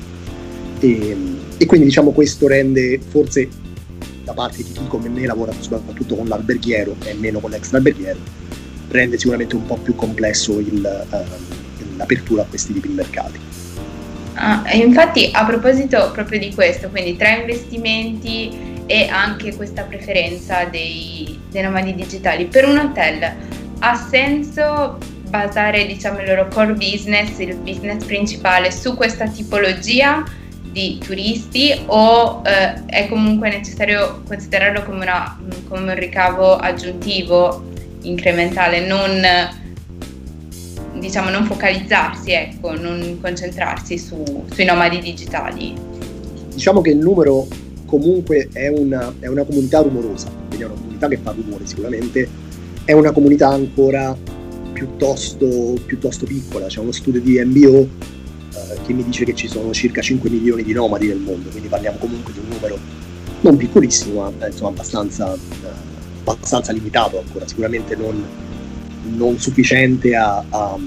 E, 0.80 1.17
e, 1.58 1.65
quindi 1.65 1.88
diciamo 1.88 2.12
questo 2.12 2.47
rende 2.47 2.99
forse 3.08 3.47
da 4.23 4.34
parte 4.34 4.58
di 4.58 4.71
chi 4.71 4.86
come 4.88 5.10
me 5.10 5.25
lavora 5.25 5.51
soprattutto 5.60 6.15
con 6.15 6.27
l'alberghiero 6.27 6.95
e 7.03 7.13
meno 7.13 7.39
con 7.39 7.51
l'extra 7.51 7.77
alberghiero, 7.77 8.19
rende 8.89 9.17
sicuramente 9.17 9.56
un 9.56 9.65
po' 9.65 9.77
più 9.77 9.95
complesso 9.95 10.60
il, 10.60 11.06
uh, 11.10 11.95
l'apertura 11.95 12.43
a 12.43 12.45
questi 12.45 12.73
tipi 12.73 12.89
di 12.89 12.93
mercati. 12.93 13.39
Ah, 14.34 14.63
infatti 14.73 15.30
a 15.32 15.45
proposito 15.45 16.12
proprio 16.12 16.39
di 16.39 16.53
questo, 16.53 16.89
quindi 16.89 17.15
tra 17.15 17.30
investimenti 17.30 18.84
e 18.86 19.08
anche 19.08 19.56
questa 19.56 19.82
preferenza 19.84 20.65
dei, 20.65 21.39
dei 21.49 21.63
nomadi 21.63 21.95
digitali, 21.95 22.45
per 22.45 22.67
un 22.67 22.77
hotel 22.77 23.36
ha 23.79 23.95
senso 23.95 24.97
basare 25.29 25.85
diciamo, 25.85 26.21
il 26.21 26.27
loro 26.27 26.47
core 26.47 26.73
business, 26.73 27.37
il 27.39 27.55
business 27.55 28.03
principale 28.05 28.71
su 28.71 28.95
questa 28.95 29.27
tipologia 29.27 30.23
di 30.71 30.99
turisti 31.03 31.73
o 31.87 32.41
eh, 32.45 32.85
è 32.85 33.07
comunque 33.07 33.49
necessario 33.49 34.21
considerarlo 34.27 34.83
come, 34.83 35.03
una, 35.03 35.39
come, 35.67 35.81
un 35.81 35.95
ricavo 35.95 36.55
aggiuntivo 36.55 37.63
incrementale, 38.01 38.85
non, 38.85 39.21
diciamo, 40.99 41.29
non 41.29 41.45
focalizzarsi, 41.45 42.31
ecco, 42.31 42.79
non 42.79 43.17
concentrarsi 43.21 43.97
su, 43.97 44.45
sui 44.53 44.65
nomadi 44.65 44.99
digitali? 44.99 45.73
Diciamo 46.53 46.81
che 46.81 46.91
il 46.91 46.97
numero 46.97 47.47
comunque 47.85 48.49
è 48.53 48.67
una, 48.67 49.13
è 49.19 49.27
una 49.27 49.43
comunità 49.43 49.81
rumorosa, 49.81 50.29
quindi 50.47 50.63
è 50.63 50.67
una 50.67 50.75
comunità 50.75 51.07
che 51.07 51.17
fa 51.17 51.31
rumore 51.31 51.65
sicuramente, 51.65 52.29
è 52.88 52.93
una 52.93 53.12
comunità 53.12 53.50
ancora 53.50 54.15
piuttosto, 54.71 55.73
piuttosto 55.86 56.26
piccola, 56.26 56.67
c'è 56.67 56.80
uno 56.80 56.93
studio 56.93 57.19
di 57.19 57.38
MBO 57.43 57.80
eh, 57.80 58.78
che 58.86 58.93
mi 58.93 59.04
dice 59.04 59.26
che 59.26 59.36
ci 59.36 59.50
sono 59.50 59.73
circa 59.73 60.00
5 60.00 60.30
milioni 60.30 60.63
di 60.63 60.71
nomadi 60.71 61.08
nel 61.08 61.17
mondo, 61.17 61.50
quindi 61.50 61.67
parliamo 61.67 61.97
comunque 61.97 62.32
di 62.32 62.39
un 62.39 62.45
numero 62.47 62.80
non 63.41 63.58
piccolissimo, 63.58 64.34
ma 64.39 64.47
insomma 64.47 64.69
abbastanza, 64.69 65.34
eh, 65.34 65.67
abbastanza 66.23 66.71
limitato 66.71 67.19
ancora, 67.19 67.45
sicuramente 67.45 67.93
non, 67.97 68.23
non 69.17 69.38
sufficiente 69.38 70.15
a, 70.15 70.45
a, 70.47 70.78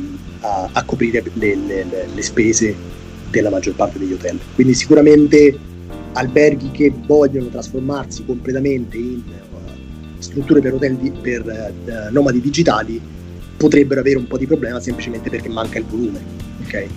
a, 0.40 0.70
a 0.72 0.84
coprire 0.84 1.22
le, 1.34 1.54
le, 1.54 1.86
le, 2.14 2.22
spese 2.22 2.74
della 3.28 3.50
maggior 3.50 3.74
parte 3.74 3.98
degli 3.98 4.14
hotel. 4.14 4.38
Quindi 4.54 4.72
sicuramente 4.72 5.54
alberghi 6.14 6.70
che 6.70 6.90
vogliono 7.04 7.48
trasformarsi 7.48 8.24
completamente 8.24 8.96
in 8.96 9.22
strutture 10.20 10.60
per 10.60 10.74
hotel 10.74 10.96
di, 10.96 11.10
per 11.10 11.44
uh, 11.44 12.12
nomadi 12.12 12.40
digitali 12.40 13.00
potrebbero 13.60 14.00
avere 14.00 14.16
un 14.16 14.26
po' 14.26 14.38
di 14.38 14.46
problema 14.46 14.80
semplicemente 14.80 15.28
perché 15.28 15.50
manca 15.50 15.78
il 15.78 15.84
volume. 15.84 16.18
Okay? 16.64 16.88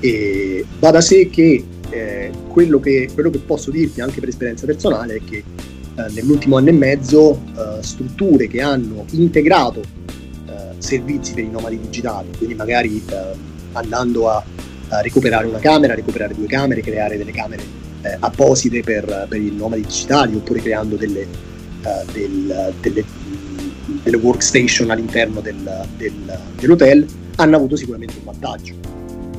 E 0.00 0.66
va 0.78 0.90
da 0.90 1.00
sé 1.00 1.30
che, 1.30 1.64
eh, 1.88 2.30
quello 2.48 2.78
che 2.78 3.08
quello 3.14 3.30
che 3.30 3.38
posso 3.38 3.70
dirti 3.70 4.02
anche 4.02 4.20
per 4.20 4.28
esperienza 4.28 4.66
personale 4.66 5.14
è 5.14 5.20
che 5.24 5.36
eh, 5.38 6.12
nell'ultimo 6.12 6.58
anno 6.58 6.68
e 6.68 6.72
mezzo 6.72 7.40
eh, 7.56 7.82
strutture 7.82 8.48
che 8.48 8.60
hanno 8.60 9.06
integrato 9.12 9.80
eh, 9.80 10.74
servizi 10.76 11.32
per 11.32 11.44
i 11.44 11.50
nomadi 11.50 11.80
digitali, 11.80 12.28
quindi 12.36 12.54
magari 12.54 13.02
andando 13.72 14.28
a, 14.28 14.44
a, 14.88 15.00
recuperare 15.00 15.46
una 15.46 15.58
camera, 15.58 15.94
recuperare 15.94 16.34
due 16.34 16.46
camere, 16.46 16.82
creare 16.82 17.16
delle 17.16 17.32
camere 17.32 17.82
apposite 18.18 18.82
per, 18.82 19.26
per 19.30 19.40
i 19.40 19.50
nomadi 19.50 19.80
digitali 19.80 20.34
oppure 20.34 20.60
creando 20.60 20.96
delle, 20.96 21.26
del, 22.12 22.74
delle, 22.80 23.04
delle, 24.02 24.16
workstation 24.16 24.90
all'interno 24.90 25.40
del, 25.40 25.86
del, 25.96 26.38
dell'hotel 26.58 27.06
hanno 27.36 27.56
avuto 27.56 27.76
sicuramente 27.76 28.14
un 28.18 28.24
vantaggio. 28.24 28.74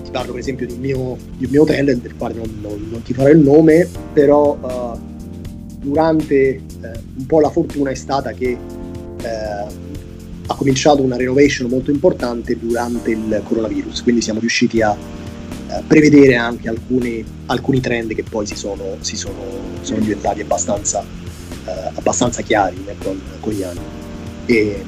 Ti 0.04 0.12
parlo 0.12 0.32
per 0.32 0.42
esempio 0.42 0.68
di 0.68 0.74
un 0.74 0.80
mio, 0.80 1.18
di 1.38 1.46
un 1.46 1.52
mio 1.52 1.62
hotel 1.64 1.98
del 1.98 2.16
quale 2.18 2.36
non, 2.36 2.50
non, 2.62 2.88
non, 2.90 3.02
ti 3.02 3.14
farò 3.14 3.30
il 3.30 3.40
nome, 3.40 3.88
però 4.14 4.58
uh, 4.62 5.00
durante 5.80 6.62
uh, 6.82 6.88
un 7.18 7.26
po' 7.26 7.40
la 7.40 7.50
fortuna 7.50 7.90
è 7.90 7.96
stata 7.96 8.32
che 8.32 8.58
ha 10.48 10.56
cominciato 10.56 11.02
una 11.02 11.16
renovation 11.16 11.70
molto 11.70 11.92
importante 11.92 12.58
durante 12.60 13.12
il 13.12 13.42
coronavirus, 13.44 14.04
quindi 14.04 14.22
siamo 14.22 14.40
riusciti 14.40 14.82
a 14.82 14.96
eh, 14.96 15.84
prevedere 15.88 16.36
anche 16.36 16.70
alcuni, 16.70 17.24
alcuni, 17.48 17.80
trend 17.80 18.14
che 18.14 18.24
poi 18.24 18.46
si 18.46 18.56
sono, 18.56 18.98
si 19.00 19.16
sono, 19.16 19.42
sono 19.82 20.00
diventati 20.00 20.42
abbastanza, 20.42 21.04
eh, 21.66 21.92
abbastanza 21.96 22.42
chiari 22.42 22.84
eh, 22.86 22.96
con, 22.98 23.20
con, 23.40 23.54
gli 23.54 23.64
anni. 23.64 23.80
E, 24.46 24.84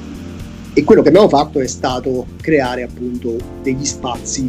e, 0.72 0.84
quello 0.84 1.02
che 1.02 1.08
abbiamo 1.08 1.28
fatto 1.28 1.60
è 1.60 1.66
stato 1.66 2.26
creare 2.40 2.82
appunto 2.82 3.36
degli 3.62 3.84
spazi 3.84 4.48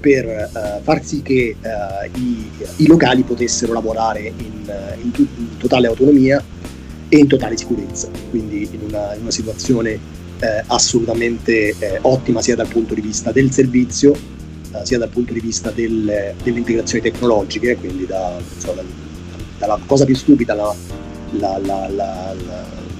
per 0.00 0.26
eh, 0.26 0.80
far 0.82 1.04
sì 1.04 1.22
che 1.22 1.56
eh, 1.60 2.18
i, 2.18 2.50
i, 2.76 2.86
locali 2.86 3.22
potessero 3.22 3.72
lavorare 3.72 4.32
in, 4.36 4.72
in, 5.02 5.10
tu, 5.10 5.26
in, 5.36 5.56
totale 5.56 5.88
autonomia 5.88 6.42
e 7.08 7.18
in 7.18 7.26
totale 7.26 7.56
sicurezza, 7.56 8.08
quindi 8.30 8.68
in 8.70 8.80
una, 8.88 9.14
in 9.14 9.22
una 9.22 9.30
situazione 9.30 9.90
eh, 10.40 10.62
assolutamente 10.66 11.74
ottima 12.02 12.42
sia 12.42 12.54
dal 12.54 12.68
punto 12.68 12.94
di 12.94 13.00
vista 13.00 13.32
del 13.32 13.50
servizio 13.50 14.14
eh, 14.72 14.84
sia 14.84 14.98
dal 14.98 15.08
punto 15.08 15.32
di 15.32 15.40
vista 15.40 15.70
del, 15.70 16.34
delle 16.42 16.58
integrazioni 16.58 17.02
tecnologiche, 17.02 17.76
quindi 17.76 18.04
da, 18.04 18.38
so, 18.58 18.72
da, 18.72 18.82
dalla 19.58 19.78
cosa 19.86 20.04
più 20.04 20.14
stupida 20.14 20.54
la, 21.32 21.58
la, 21.58 21.88
la, 21.88 22.34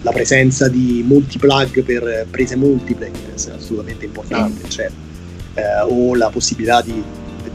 la, 0.03 0.13
presenza 0.13 0.69
di 0.69 1.05
multiplug 1.07 1.83
per 1.83 2.27
prese 2.31 2.57
multiple, 2.57 3.11
che 3.11 3.35
è 3.35 3.55
assolutamente 3.55 4.05
importante, 4.05 4.67
mm. 4.67 4.71
cioè, 4.71 4.91
eh, 5.55 5.81
o 5.89 6.15
la 6.15 6.31
possibilità 6.31 6.83
di, 6.83 7.03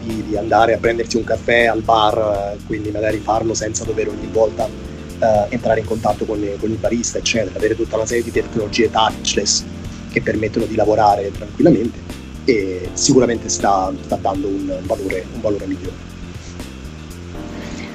di, 0.01 0.23
di, 0.27 0.37
andare 0.37 0.73
a 0.73 0.77
prendersi 0.77 1.17
un 1.17 1.23
caffè 1.23 1.65
al 1.65 1.81
bar, 1.81 2.57
quindi 2.65 2.91
magari 2.91 3.19
farlo 3.19 3.53
senza 3.53 3.83
dover 3.83 4.09
ogni 4.09 4.27
volta 4.31 4.67
eh, 4.67 5.45
entrare 5.49 5.79
in 5.79 5.85
contatto 5.85 6.25
con, 6.25 6.39
con 6.59 6.69
il 6.69 6.77
barista, 6.77 7.17
eccetera, 7.17 7.57
avere 7.57 7.75
tutta 7.75 7.95
una 7.95 8.05
serie 8.05 8.23
di 8.23 8.31
tecnologie 8.31 8.89
touchless 8.89 9.63
che 10.11 10.21
permettono 10.21 10.65
di 10.65 10.75
lavorare 10.75 11.31
tranquillamente 11.31 12.21
e 12.45 12.89
sicuramente 12.93 13.49
sta, 13.49 13.91
sta 14.03 14.15
dando 14.15 14.47
un 14.47 14.79
valore, 14.83 15.25
un 15.33 15.41
valore 15.41 15.65
migliore. 15.65 16.11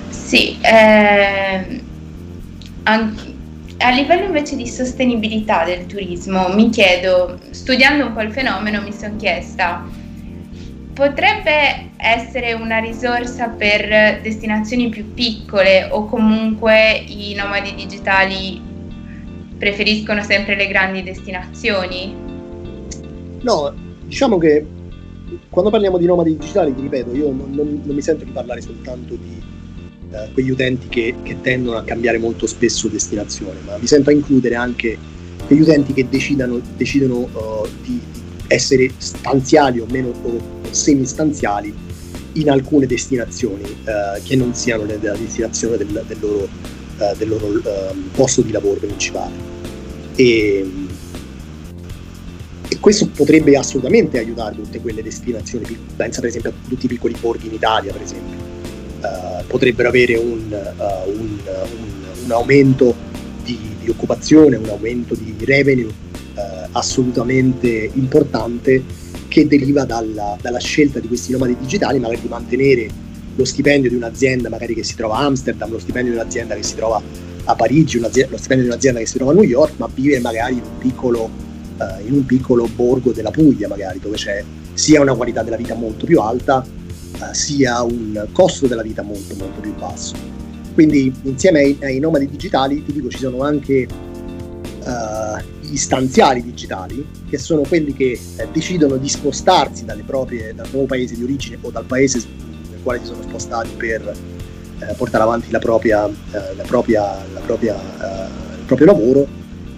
Sì, 0.08 0.58
eh, 0.60 1.82
anche, 2.84 3.36
a 3.78 3.90
livello 3.90 4.26
invece 4.26 4.56
di 4.56 4.66
sostenibilità 4.66 5.64
del 5.64 5.86
turismo, 5.86 6.48
mi 6.48 6.70
chiedo, 6.70 7.38
studiando 7.50 8.06
un 8.06 8.12
po' 8.12 8.22
il 8.22 8.32
fenomeno, 8.32 8.82
mi 8.82 8.92
sono 8.92 9.16
chiesta, 9.16 9.84
potrebbe 10.92 11.90
essere 11.96 12.52
una 12.52 12.78
risorsa 12.78 13.48
per 13.48 14.20
destinazioni 14.22 14.88
più 14.88 15.14
piccole 15.14 15.88
o 15.90 16.06
comunque 16.06 17.04
i 17.06 17.34
nomadi 17.34 17.74
digitali 17.74 18.60
preferiscono 19.58 20.22
sempre 20.22 20.56
le 20.56 20.68
grandi 20.68 21.02
destinazioni? 21.02 22.14
No, 23.42 23.72
Diciamo 24.08 24.38
che 24.38 24.64
quando 25.50 25.70
parliamo 25.70 25.98
di 25.98 26.06
nomadi 26.06 26.38
digitali, 26.38 26.74
ti 26.74 26.80
ripeto, 26.80 27.14
io 27.14 27.30
non, 27.30 27.50
non, 27.50 27.82
non 27.84 27.94
mi 27.94 28.00
sento 28.00 28.24
di 28.24 28.30
parlare 28.30 28.62
soltanto 28.62 29.14
di 29.16 29.42
eh, 30.10 30.30
quegli 30.32 30.50
utenti 30.50 30.88
che, 30.88 31.14
che, 31.22 31.40
tendono 31.40 31.76
a 31.76 31.82
cambiare 31.82 32.18
molto 32.18 32.46
spesso 32.46 32.88
destinazione, 32.88 33.60
ma 33.64 33.76
mi 33.76 33.86
sento 33.86 34.10
a 34.10 34.12
includere 34.12 34.54
anche 34.54 34.96
quegli 35.46 35.60
utenti 35.60 35.92
che 35.92 36.08
decidano, 36.08 36.60
decidono 36.76 37.16
uh, 37.16 37.68
di 37.82 38.00
essere 38.46 38.90
stanziali 38.96 39.80
o 39.80 39.86
meno 39.90 40.08
o 40.22 40.40
semi-stanziali 40.70 41.74
in 42.34 42.50
alcune 42.50 42.86
destinazioni 42.86 43.62
uh, 43.62 44.22
che 44.22 44.36
non 44.36 44.54
siano 44.54 44.84
la 44.86 44.96
destinazione 44.96 45.76
del, 45.76 46.04
del 46.06 46.16
loro, 46.20 46.44
uh, 46.44 47.16
del 47.16 47.28
loro 47.28 47.46
ehm, 47.48 48.10
posto 48.14 48.42
di 48.42 48.50
lavoro 48.50 48.78
principale. 48.78 49.32
E, 50.16 50.70
e 52.68 52.78
questo 52.80 53.08
potrebbe 53.08 53.56
assolutamente 53.56 54.18
aiutare 54.18 54.54
tutte 54.56 54.80
quelle 54.80 55.02
destinazioni, 55.02 55.64
pensa 55.96 56.20
per 56.20 56.28
esempio 56.28 56.50
a 56.50 56.68
tutti 56.68 56.86
i 56.86 56.88
piccoli 56.88 57.14
borghi 57.18 57.46
in 57.46 57.54
Italia, 57.54 57.92
per 57.92 58.02
esempio, 58.02 58.47
uh, 59.00 59.46
potrebbero 59.46 59.88
avere 59.88 60.16
un, 60.16 60.50
uh, 60.50 61.10
un, 61.10 61.38
un, 61.44 62.24
un 62.24 62.30
aumento 62.30 62.94
di, 63.44 63.58
di, 63.80 63.88
occupazione, 63.88 64.56
un 64.56 64.68
aumento 64.68 65.14
di 65.14 65.34
revenue 65.44 65.86
uh, 65.86 66.40
assolutamente 66.72 67.90
importante 67.94 68.82
che 69.28 69.46
deriva 69.46 69.84
dalla, 69.84 70.36
dalla, 70.40 70.58
scelta 70.58 71.00
di 71.00 71.08
questi 71.08 71.32
nomadi 71.32 71.56
digitali, 71.58 71.98
magari 71.98 72.20
di 72.20 72.28
mantenere 72.28 72.88
lo 73.34 73.44
stipendio 73.44 73.88
di 73.88 73.96
un'azienda 73.96 74.48
magari 74.48 74.74
che 74.74 74.82
si 74.82 74.96
trova 74.96 75.16
a 75.18 75.24
Amsterdam, 75.26 75.70
lo 75.70 75.78
stipendio 75.78 76.12
di 76.12 76.18
un'azienda 76.18 76.54
che 76.54 76.62
si 76.62 76.74
trova 76.74 77.00
a 77.44 77.54
Parigi, 77.54 77.98
lo 77.98 78.08
stipendio 78.08 78.62
di 78.62 78.66
un'azienda 78.66 78.98
che 78.98 79.06
si 79.06 79.16
trova 79.16 79.32
a 79.32 79.34
New 79.34 79.44
York, 79.44 79.74
ma 79.76 79.88
vive 79.92 80.18
magari 80.18 80.54
in 80.54 80.62
un 80.62 80.78
piccolo 80.78 81.46
eh, 81.78 82.06
in 82.06 82.12
un 82.12 82.26
piccolo 82.26 82.68
borgo 82.74 83.12
della 83.12 83.30
Puglia 83.30 83.68
magari, 83.68 84.00
dove 84.00 84.16
c'è 84.16 84.42
sia 84.72 85.00
una 85.00 85.14
qualità 85.14 85.42
della 85.42 85.56
vita 85.56 85.74
molto 85.74 86.06
più 86.06 86.20
alta, 86.20 86.64
eh, 86.64 86.87
sia 87.32 87.82
un 87.82 88.28
costo 88.32 88.66
della 88.66 88.82
vita 88.82 89.02
molto 89.02 89.34
molto 89.36 89.60
più 89.60 89.74
basso. 89.74 90.14
Quindi 90.74 91.12
insieme 91.22 91.60
ai, 91.60 91.78
ai 91.82 91.98
nomadi 91.98 92.28
digitali, 92.28 92.84
ti 92.84 92.92
dico, 92.92 93.08
ci 93.08 93.18
sono 93.18 93.42
anche 93.42 93.88
uh, 94.84 95.42
gli 95.60 95.76
stanziali 95.76 96.42
digitali, 96.42 97.04
che 97.28 97.36
sono 97.36 97.62
quelli 97.62 97.92
che 97.92 98.18
eh, 98.36 98.48
decidono 98.52 98.96
di 98.96 99.08
spostarsi 99.08 99.84
proprie, 100.04 100.54
dal 100.54 100.68
nuovo 100.70 100.86
paese 100.86 101.16
di 101.16 101.22
origine 101.24 101.58
o 101.60 101.70
dal 101.70 101.84
paese 101.84 102.22
nel 102.70 102.78
quale 102.82 103.00
si 103.00 103.06
sono 103.06 103.22
spostati 103.22 103.70
per 103.76 104.16
eh, 104.78 104.94
portare 104.94 105.24
avanti 105.24 105.50
la 105.50 105.58
propria, 105.58 106.06
eh, 106.06 106.54
la 106.56 106.64
propria, 106.64 107.02
la 107.32 107.40
propria, 107.40 107.74
il 107.74 108.64
proprio 108.64 108.86
lavoro 108.86 109.26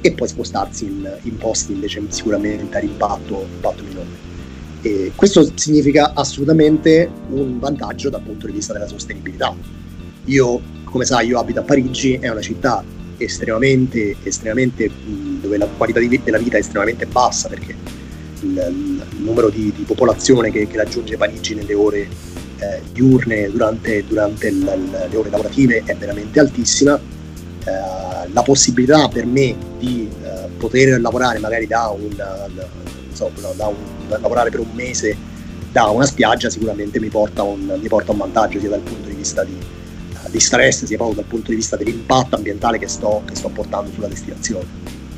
e 0.03 0.13
poi 0.13 0.29
spostarsi 0.29 0.85
in, 0.85 1.19
in 1.23 1.37
posti 1.37 1.73
invece 1.73 2.03
sicuramente 2.09 2.77
a 2.77 2.81
impatto 2.81 3.83
minore. 3.85 4.30
E 4.83 5.13
questo 5.15 5.51
significa 5.55 6.13
assolutamente 6.15 7.11
un 7.31 7.59
vantaggio 7.59 8.09
dal 8.09 8.23
punto 8.23 8.47
di 8.47 8.53
vista 8.53 8.73
della 8.73 8.89
sostenibilità. 8.89 9.55
Io, 10.27 10.61
come 10.85 11.05
sai, 11.05 11.29
io 11.29 11.39
abito 11.39 11.61
a 11.61 11.63
Parigi, 11.63 12.15
è 12.15 12.29
una 12.29 12.41
città 12.41 12.83
estremamente, 13.17 14.17
estremamente 14.23 14.91
dove 15.41 15.59
la 15.59 15.67
qualità 15.67 16.01
di, 16.01 16.21
della 16.23 16.39
vita 16.39 16.57
è 16.57 16.61
estremamente 16.61 17.07
bassa 17.07 17.49
perché 17.49 17.77
il, 18.41 19.03
il 19.13 19.23
numero 19.23 19.51
di, 19.51 19.73
di 19.77 19.83
popolazione 19.83 20.51
che, 20.51 20.67
che, 20.67 20.77
raggiunge 20.77 21.17
Parigi 21.17 21.55
nelle 21.55 21.75
ore 21.75 22.09
eh, 22.59 22.81
diurne 22.93 23.51
durante, 23.51 24.05
durante 24.07 24.49
il, 24.49 24.89
le 25.11 25.17
ore 25.17 25.31
lavorative 25.31 25.83
è 25.85 25.95
veramente 25.97 26.41
altissima 26.41 26.97
eh, 26.97 28.29
la 28.33 28.43
possibilità 28.43 29.09
per 29.09 29.27
me 29.27 29.57
di 29.79 30.09
eh, 30.23 30.49
poter 30.57 31.01
lavorare 31.01 31.39
magari 31.39 31.67
da 31.67 31.89
un, 31.89 32.09
so, 33.13 33.31
da 33.57 33.67
un, 33.67 33.77
lavorare 34.09 34.51
per 34.51 34.61
un 34.61 34.71
mese 34.73 35.17
da 35.71 35.85
una 35.85 36.05
spiaggia 36.05 36.51
sicuramente 36.51 36.99
mi 36.99 37.09
porta 37.09 37.43
un, 37.43 37.79
mi 37.81 37.89
porta 37.89 38.11
un 38.13 38.19
vantaggio 38.19 38.59
sia 38.59 38.69
dal 38.71 38.81
punto 38.81 39.09
di 39.09 39.15
vista 39.15 39.45
di, 39.45 39.57
di 40.29 40.41
stress 40.41 40.85
sia 40.85 40.97
proprio 40.97 41.21
dal 41.21 41.29
punto 41.29 41.51
di 41.51 41.57
vista 41.57 41.77
dell'impatto 41.77 42.37
ambientale 42.37 42.79
che 42.79 42.89
sto, 42.89 43.23
che 43.27 43.37
sto 43.37 43.49
portando 43.49 43.91
sulla 43.93 44.09
destinazione. 44.09 44.67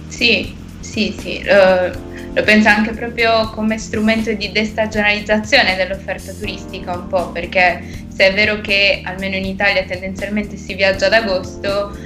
Sì, 0.08 0.54
sì, 0.80 1.16
sì, 1.18 1.42
lo, 1.44 1.90
lo 2.34 2.42
penso 2.42 2.68
anche 2.68 2.92
proprio 2.92 3.50
come 3.50 3.78
strumento 3.78 4.32
di 4.32 4.52
destagionalizzazione 4.52 5.76
dell'offerta 5.76 6.32
turistica 6.32 6.92
un 6.92 7.06
po', 7.06 7.30
perché 7.30 8.04
se 8.14 8.28
è 8.28 8.34
vero 8.34 8.60
che 8.60 9.00
almeno 9.04 9.36
in 9.36 9.46
Italia 9.46 9.84
tendenzialmente 9.84 10.56
si 10.56 10.74
viaggia 10.74 11.06
ad 11.06 11.14
agosto, 11.14 11.96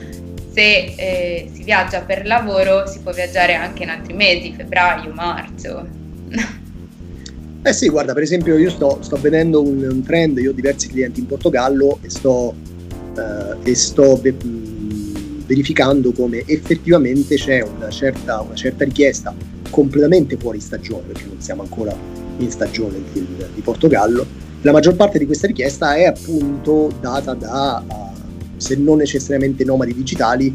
se 0.56 0.94
eh, 0.96 1.50
si 1.52 1.64
viaggia 1.64 2.00
per 2.00 2.24
lavoro 2.24 2.86
si 2.86 3.00
può 3.00 3.12
viaggiare 3.12 3.52
anche 3.52 3.82
in 3.82 3.90
altri 3.90 4.14
mesi, 4.14 4.54
febbraio, 4.56 5.12
marzo. 5.12 5.86
Eh 7.62 7.72
sì, 7.72 7.88
guarda, 7.88 8.14
per 8.14 8.22
esempio 8.22 8.56
io 8.56 8.70
sto, 8.70 8.98
sto 9.02 9.16
vedendo 9.16 9.60
un, 9.60 9.82
un, 9.82 10.00
trend, 10.04 10.38
io 10.38 10.50
ho 10.50 10.52
diversi 10.52 10.86
clienti 10.86 11.18
in 11.18 11.26
Portogallo 11.26 11.98
e 12.00 12.10
sto, 12.10 12.54
eh, 13.16 13.70
e 13.70 13.74
sto 13.74 14.16
be- 14.18 14.36
verificando 15.44 16.12
come 16.12 16.44
effettivamente 16.46 17.34
c'è 17.34 17.62
una 17.62 17.90
certa, 17.90 18.40
una 18.40 18.54
certa, 18.54 18.84
richiesta 18.84 19.34
completamente 19.68 20.36
fuori 20.36 20.60
stagione, 20.60 21.08
perché 21.08 21.24
non 21.26 21.40
siamo 21.40 21.62
ancora 21.62 21.92
in 22.38 22.50
stagione 22.52 23.02
di, 23.12 23.26
di 23.52 23.60
Portogallo. 23.62 24.24
La 24.60 24.70
maggior 24.70 24.94
parte 24.94 25.18
di 25.18 25.26
questa 25.26 25.48
richiesta 25.48 25.96
è 25.96 26.04
appunto 26.04 26.92
data 27.00 27.34
da 27.34 27.82
se 28.56 28.76
non 28.76 28.98
necessariamente 28.98 29.64
nomadi 29.64 29.94
digitali, 29.94 30.54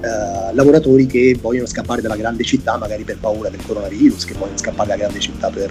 eh, 0.00 0.54
lavoratori 0.54 1.06
che 1.06 1.36
vogliono 1.40 1.66
scappare 1.66 2.00
dalla 2.00 2.16
grande 2.16 2.44
città, 2.44 2.76
magari 2.78 3.04
per 3.04 3.18
paura 3.18 3.48
del 3.48 3.60
coronavirus, 3.64 4.24
che 4.24 4.34
vogliono 4.34 4.58
scappare 4.58 4.88
dalla 4.88 5.00
grande 5.00 5.20
città 5.20 5.50
per 5.50 5.70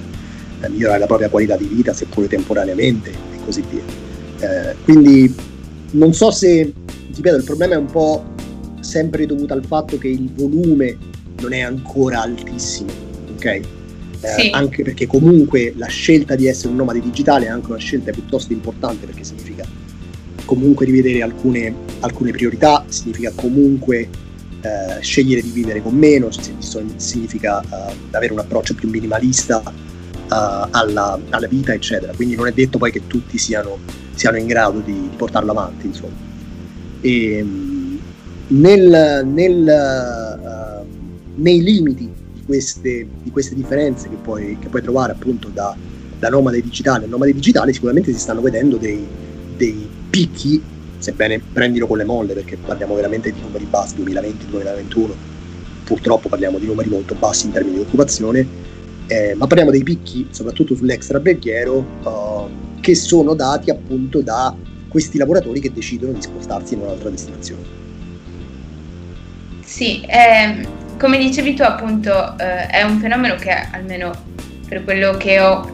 eh, 0.61 0.69
migliorare 0.69 0.99
la 0.99 1.07
propria 1.07 1.29
qualità 1.29 1.55
di 1.57 1.65
vita, 1.65 1.93
seppure 1.93 2.27
temporaneamente, 2.27 3.09
e 3.09 3.43
così 3.43 3.63
via. 3.69 3.81
Eh, 4.39 4.75
quindi 4.83 5.33
non 5.91 6.13
so 6.13 6.31
se, 6.31 6.71
ti 6.85 7.15
ripeto, 7.15 7.37
il 7.37 7.43
problema 7.43 7.73
è 7.73 7.77
un 7.77 7.87
po' 7.87 8.23
sempre 8.81 9.25
dovuto 9.25 9.53
al 9.53 9.65
fatto 9.65 9.97
che 9.97 10.07
il 10.07 10.29
volume 10.33 10.97
non 11.41 11.53
è 11.53 11.61
ancora 11.61 12.21
altissimo, 12.21 12.91
ok? 13.35 13.45
Eh, 13.45 13.61
sì. 14.37 14.49
Anche 14.51 14.83
perché 14.83 15.07
comunque 15.07 15.73
la 15.77 15.87
scelta 15.87 16.35
di 16.35 16.45
essere 16.45 16.69
un 16.69 16.75
nomade 16.75 16.99
digitale 16.99 17.45
è 17.45 17.49
anche 17.49 17.69
una 17.69 17.79
scelta 17.79 18.11
piuttosto 18.11 18.51
importante 18.51 19.05
perché 19.05 19.23
significa 19.23 19.65
comunque 20.49 20.87
rivedere 20.87 21.21
alcune, 21.21 21.71
alcune 21.99 22.31
priorità, 22.31 22.83
significa 22.87 23.31
comunque 23.35 24.09
eh, 24.61 24.99
scegliere 24.99 25.43
di 25.43 25.51
vivere 25.51 25.79
con 25.79 25.93
meno, 25.93 26.29
significa 26.95 27.59
uh, 27.59 27.93
avere 28.09 28.33
un 28.33 28.39
approccio 28.39 28.73
più 28.73 28.89
minimalista 28.89 29.61
uh, 29.61 29.73
alla, 30.27 31.19
alla, 31.29 31.47
vita, 31.47 31.71
eccetera. 31.71 32.13
Quindi 32.15 32.35
non 32.35 32.47
è 32.47 32.51
detto 32.51 32.79
poi 32.79 32.91
che 32.91 33.05
tutti 33.05 33.37
siano, 33.37 33.77
siano 34.15 34.37
in 34.37 34.47
grado 34.47 34.79
di, 34.79 34.91
di, 34.91 35.15
portarlo 35.15 35.51
avanti, 35.51 35.85
insomma. 35.85 36.15
E, 36.99 37.45
nel, 38.47 39.27
nel, 39.31 40.81
uh, 40.81 41.41
nei 41.43 41.61
limiti 41.61 42.11
di 42.33 42.41
queste, 42.43 43.07
di 43.21 43.29
queste 43.29 43.53
differenze 43.53 44.09
che 44.09 44.15
puoi, 44.15 44.57
che 44.59 44.67
puoi, 44.67 44.81
trovare 44.81 45.11
appunto 45.11 45.49
da, 45.49 45.75
da 46.17 46.29
nomade 46.29 46.59
digitale 46.59 47.05
a 47.05 47.07
nomade 47.07 47.33
digitale, 47.33 47.71
sicuramente 47.71 48.11
si 48.11 48.17
stanno 48.17 48.41
vedendo 48.41 48.77
dei, 48.77 49.05
dei 49.55 49.88
picchi 50.19 50.61
sebbene 50.97 51.39
prendilo 51.39 51.87
con 51.87 51.97
le 51.97 52.03
molle 52.03 52.33
perché 52.33 52.57
parliamo 52.57 52.93
veramente 52.95 53.31
di 53.31 53.39
numeri 53.39 53.65
bassi 53.65 53.95
2020-2021 53.95 55.29
purtroppo 55.89 56.29
parliamo 56.29 56.59
di 56.59 56.67
numeri 56.67 56.87
molto 56.87 57.15
bassi 57.15 57.47
in 57.47 57.51
termini 57.51 57.77
di 57.77 57.81
occupazione. 57.81 58.67
Eh, 59.07 59.33
ma 59.33 59.47
parliamo 59.47 59.71
dei 59.71 59.81
picchi 59.81 60.27
soprattutto 60.29 60.75
sull'extraberghiero 60.75 61.73
uh, 62.03 62.79
che 62.79 62.93
sono 62.93 63.33
dati 63.33 63.71
appunto 63.71 64.21
da 64.21 64.55
questi 64.87 65.17
lavoratori 65.17 65.59
che 65.59 65.73
decidono 65.73 66.13
di 66.13 66.21
spostarsi 66.21 66.75
in 66.75 66.81
un'altra 66.81 67.09
destinazione. 67.09 67.77
Sì, 69.65 70.01
eh, 70.01 70.67
come 70.99 71.17
dicevi 71.17 71.55
tu 71.55 71.63
appunto 71.63 72.37
eh, 72.37 72.67
è 72.67 72.83
un 72.83 72.99
fenomeno 72.99 73.35
che 73.35 73.49
almeno 73.49 74.11
per 74.67 74.83
quello 74.83 75.17
che 75.17 75.39
ho 75.39 75.67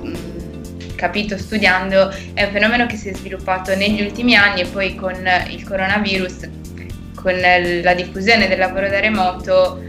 capito 0.95 1.37
studiando, 1.37 2.13
è 2.33 2.43
un 2.43 2.51
fenomeno 2.51 2.85
che 2.85 2.95
si 2.95 3.09
è 3.09 3.13
sviluppato 3.13 3.75
negli 3.75 4.01
ultimi 4.01 4.35
anni 4.35 4.61
e 4.61 4.65
poi 4.65 4.95
con 4.95 5.15
il 5.49 5.63
coronavirus, 5.63 6.49
con 7.15 7.33
la 7.83 7.93
diffusione 7.93 8.47
del 8.47 8.59
lavoro 8.59 8.87
da 8.87 8.99
remoto, 8.99 9.83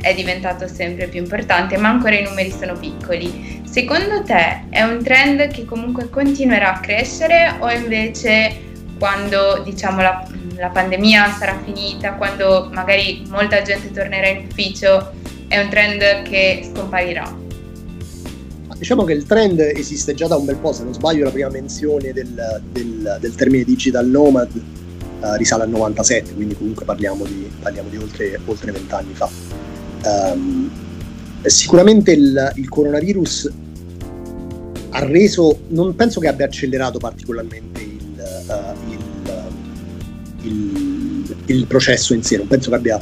è 0.00 0.14
diventato 0.14 0.68
sempre 0.68 1.08
più 1.08 1.20
importante, 1.20 1.76
ma 1.76 1.88
ancora 1.88 2.16
i 2.16 2.22
numeri 2.22 2.50
sono 2.50 2.74
piccoli. 2.74 3.62
Secondo 3.68 4.22
te 4.22 4.64
è 4.70 4.82
un 4.82 5.02
trend 5.02 5.48
che 5.48 5.64
comunque 5.64 6.08
continuerà 6.08 6.76
a 6.76 6.80
crescere 6.80 7.56
o 7.58 7.70
invece 7.70 8.64
quando 8.98 9.62
diciamo 9.64 10.00
la, 10.00 10.26
la 10.56 10.68
pandemia 10.68 11.30
sarà 11.30 11.58
finita, 11.64 12.12
quando 12.12 12.70
magari 12.72 13.24
molta 13.28 13.62
gente 13.62 13.90
tornerà 13.90 14.28
in 14.28 14.46
ufficio, 14.48 15.12
è 15.48 15.58
un 15.58 15.68
trend 15.68 16.22
che 16.22 16.68
scomparirà? 16.72 17.45
Diciamo 18.78 19.04
che 19.04 19.14
il 19.14 19.24
trend 19.24 19.58
esiste 19.58 20.14
già 20.14 20.26
da 20.26 20.36
un 20.36 20.44
bel 20.44 20.56
po', 20.56 20.72
se 20.72 20.84
non 20.84 20.92
sbaglio 20.92 21.24
la 21.24 21.30
prima 21.30 21.48
menzione 21.48 22.12
del, 22.12 22.60
del, 22.70 23.16
del 23.20 23.34
termine 23.34 23.64
digital 23.64 24.06
nomad 24.06 24.50
uh, 24.52 25.34
risale 25.36 25.62
al 25.62 25.70
97, 25.70 26.34
quindi 26.34 26.54
comunque 26.54 26.84
parliamo 26.84 27.24
di, 27.24 27.50
parliamo 27.60 27.88
di 27.88 27.96
oltre, 27.96 28.38
oltre 28.44 28.72
20 28.72 28.94
anni 28.94 29.14
fa. 29.14 29.30
Um, 30.04 30.70
sicuramente 31.42 32.12
il, 32.12 32.52
il, 32.56 32.68
coronavirus 32.68 33.50
ha 34.90 35.04
reso, 35.04 35.60
non 35.68 35.94
penso 35.94 36.20
che 36.20 36.28
abbia 36.28 36.44
accelerato 36.44 36.98
particolarmente 36.98 37.80
il, 37.80 38.44
uh, 38.46 38.92
il, 40.46 41.36
il 41.46 41.66
processo 41.66 42.12
in 42.12 42.22
sé, 42.22 42.36
non 42.36 42.46
penso 42.46 42.68
che 42.68 42.76
abbia 42.76 43.00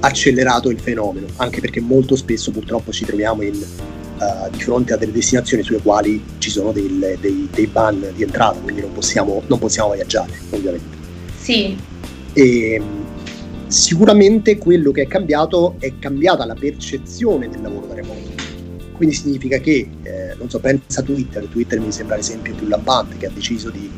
accelerato 0.00 0.70
il 0.70 0.80
fenomeno, 0.80 1.26
anche 1.36 1.60
perché 1.60 1.80
molto 1.80 2.16
spesso 2.16 2.50
purtroppo 2.50 2.90
ci 2.90 3.04
troviamo 3.04 3.42
in 3.42 3.62
uh, 4.24 4.50
di 4.50 4.62
fronte 4.62 4.94
a 4.94 4.96
delle 4.96 5.12
destinazioni 5.12 5.62
sulle 5.62 5.80
quali 5.80 6.22
ci 6.38 6.50
sono 6.50 6.72
del, 6.72 7.18
dei, 7.20 7.48
dei, 7.52 7.66
ban 7.66 8.12
di 8.14 8.22
entrata, 8.22 8.58
quindi 8.60 8.80
non 8.80 8.92
possiamo, 8.92 9.42
non 9.46 9.58
possiamo 9.58 9.92
viaggiare, 9.92 10.32
ovviamente. 10.50 10.96
Sì. 11.40 11.76
E, 12.32 12.82
sicuramente 13.66 14.56
quello 14.56 14.92
che 14.92 15.02
è 15.02 15.06
cambiato 15.06 15.76
è 15.80 15.98
cambiata 15.98 16.44
la 16.44 16.54
percezione 16.54 17.48
del 17.48 17.60
lavoro 17.60 17.86
da 17.86 17.94
remoto. 17.94 18.32
Quindi 18.92 19.14
significa 19.14 19.58
che, 19.58 19.88
eh, 20.02 20.34
non 20.38 20.48
so, 20.48 20.60
pensa 20.60 21.00
a 21.00 21.02
Twitter, 21.02 21.44
Twitter 21.46 21.80
mi 21.80 21.90
sembra 21.90 22.16
l'esempio 22.16 22.54
più 22.54 22.68
lampante 22.68 23.16
che 23.16 23.26
ha 23.26 23.30
deciso 23.30 23.70
di 23.70 23.90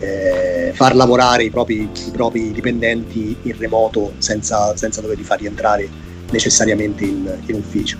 eh, 0.00 0.72
far 0.74 0.94
lavorare 0.94 1.44
i 1.44 1.50
propri, 1.50 1.82
i 1.82 2.10
propri, 2.12 2.52
dipendenti 2.52 3.34
in 3.42 3.56
remoto 3.56 4.12
senza, 4.18 4.76
senza 4.76 5.00
doverli 5.00 5.24
far 5.24 5.40
rientrare 5.40 5.88
necessariamente 6.30 7.04
in, 7.04 7.38
in 7.46 7.54
ufficio 7.54 7.96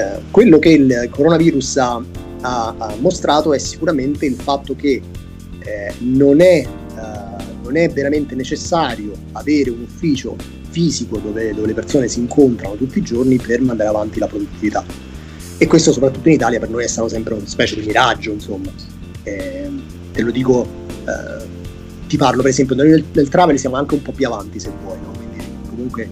eh, 0.00 0.20
quello 0.30 0.58
che 0.58 0.70
il 0.70 1.08
coronavirus 1.10 1.76
ha, 1.76 2.02
ha, 2.40 2.94
mostrato 3.00 3.52
è 3.52 3.58
sicuramente 3.58 4.26
il 4.26 4.34
fatto 4.34 4.74
che 4.74 5.00
eh, 5.58 5.94
non, 5.98 6.40
è, 6.40 6.64
eh, 6.64 7.44
non, 7.62 7.76
è, 7.76 7.88
veramente 7.90 8.34
necessario 8.34 9.12
avere 9.32 9.70
un 9.70 9.82
ufficio 9.82 10.36
fisico 10.70 11.18
dove, 11.18 11.52
dove, 11.52 11.66
le 11.66 11.74
persone 11.74 12.08
si 12.08 12.20
incontrano 12.20 12.76
tutti 12.76 12.98
i 12.98 13.02
giorni 13.02 13.36
per 13.36 13.60
mandare 13.60 13.90
avanti 13.90 14.18
la 14.18 14.26
produttività. 14.26 14.84
E 15.58 15.66
questo 15.66 15.92
soprattutto 15.92 16.28
in 16.28 16.34
Italia 16.34 16.58
per 16.58 16.70
noi 16.70 16.84
è 16.84 16.88
stato 16.88 17.08
sempre 17.08 17.34
una 17.34 17.46
specie 17.46 17.78
di 17.78 17.86
miraggio, 17.86 18.32
insomma. 18.32 18.72
Te 19.22 20.22
lo 20.22 20.30
dico, 20.30 20.66
eh, 21.04 21.46
ti 22.08 22.16
parlo 22.16 22.40
per 22.40 22.50
esempio, 22.50 22.74
noi 22.74 22.88
nel, 22.88 23.04
nel 23.12 23.28
travel 23.28 23.58
siamo 23.58 23.76
anche 23.76 23.94
un 23.94 24.02
po' 24.02 24.12
più 24.12 24.26
avanti 24.26 24.58
se 24.58 24.70
vuoi, 24.82 24.96
no? 25.02 25.12
Quindi 25.12 25.44
comunque 25.68 26.08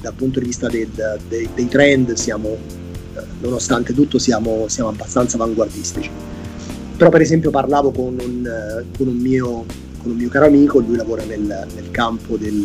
dal 0.00 0.14
punto 0.14 0.38
di 0.40 0.46
vista 0.46 0.68
del, 0.68 0.88
dei, 1.28 1.48
dei, 1.54 1.68
trend 1.68 2.12
siamo, 2.14 2.48
eh, 2.48 3.20
nonostante 3.40 3.94
tutto, 3.94 4.18
siamo, 4.18 4.66
siamo, 4.68 4.90
abbastanza 4.90 5.36
avanguardistici. 5.36 6.10
Però 6.96 7.10
per 7.10 7.20
esempio 7.20 7.50
parlavo 7.50 7.90
con 7.90 8.16
un, 8.18 8.46
eh, 8.46 8.84
con 8.96 9.08
un, 9.08 9.16
mio, 9.16 9.64
con 9.98 10.12
un 10.12 10.16
mio, 10.16 10.28
caro 10.28 10.46
amico, 10.46 10.80
lui 10.80 10.96
lavora 10.96 11.24
nel, 11.24 11.40
nel 11.40 11.90
campo 11.90 12.36
del, 12.36 12.62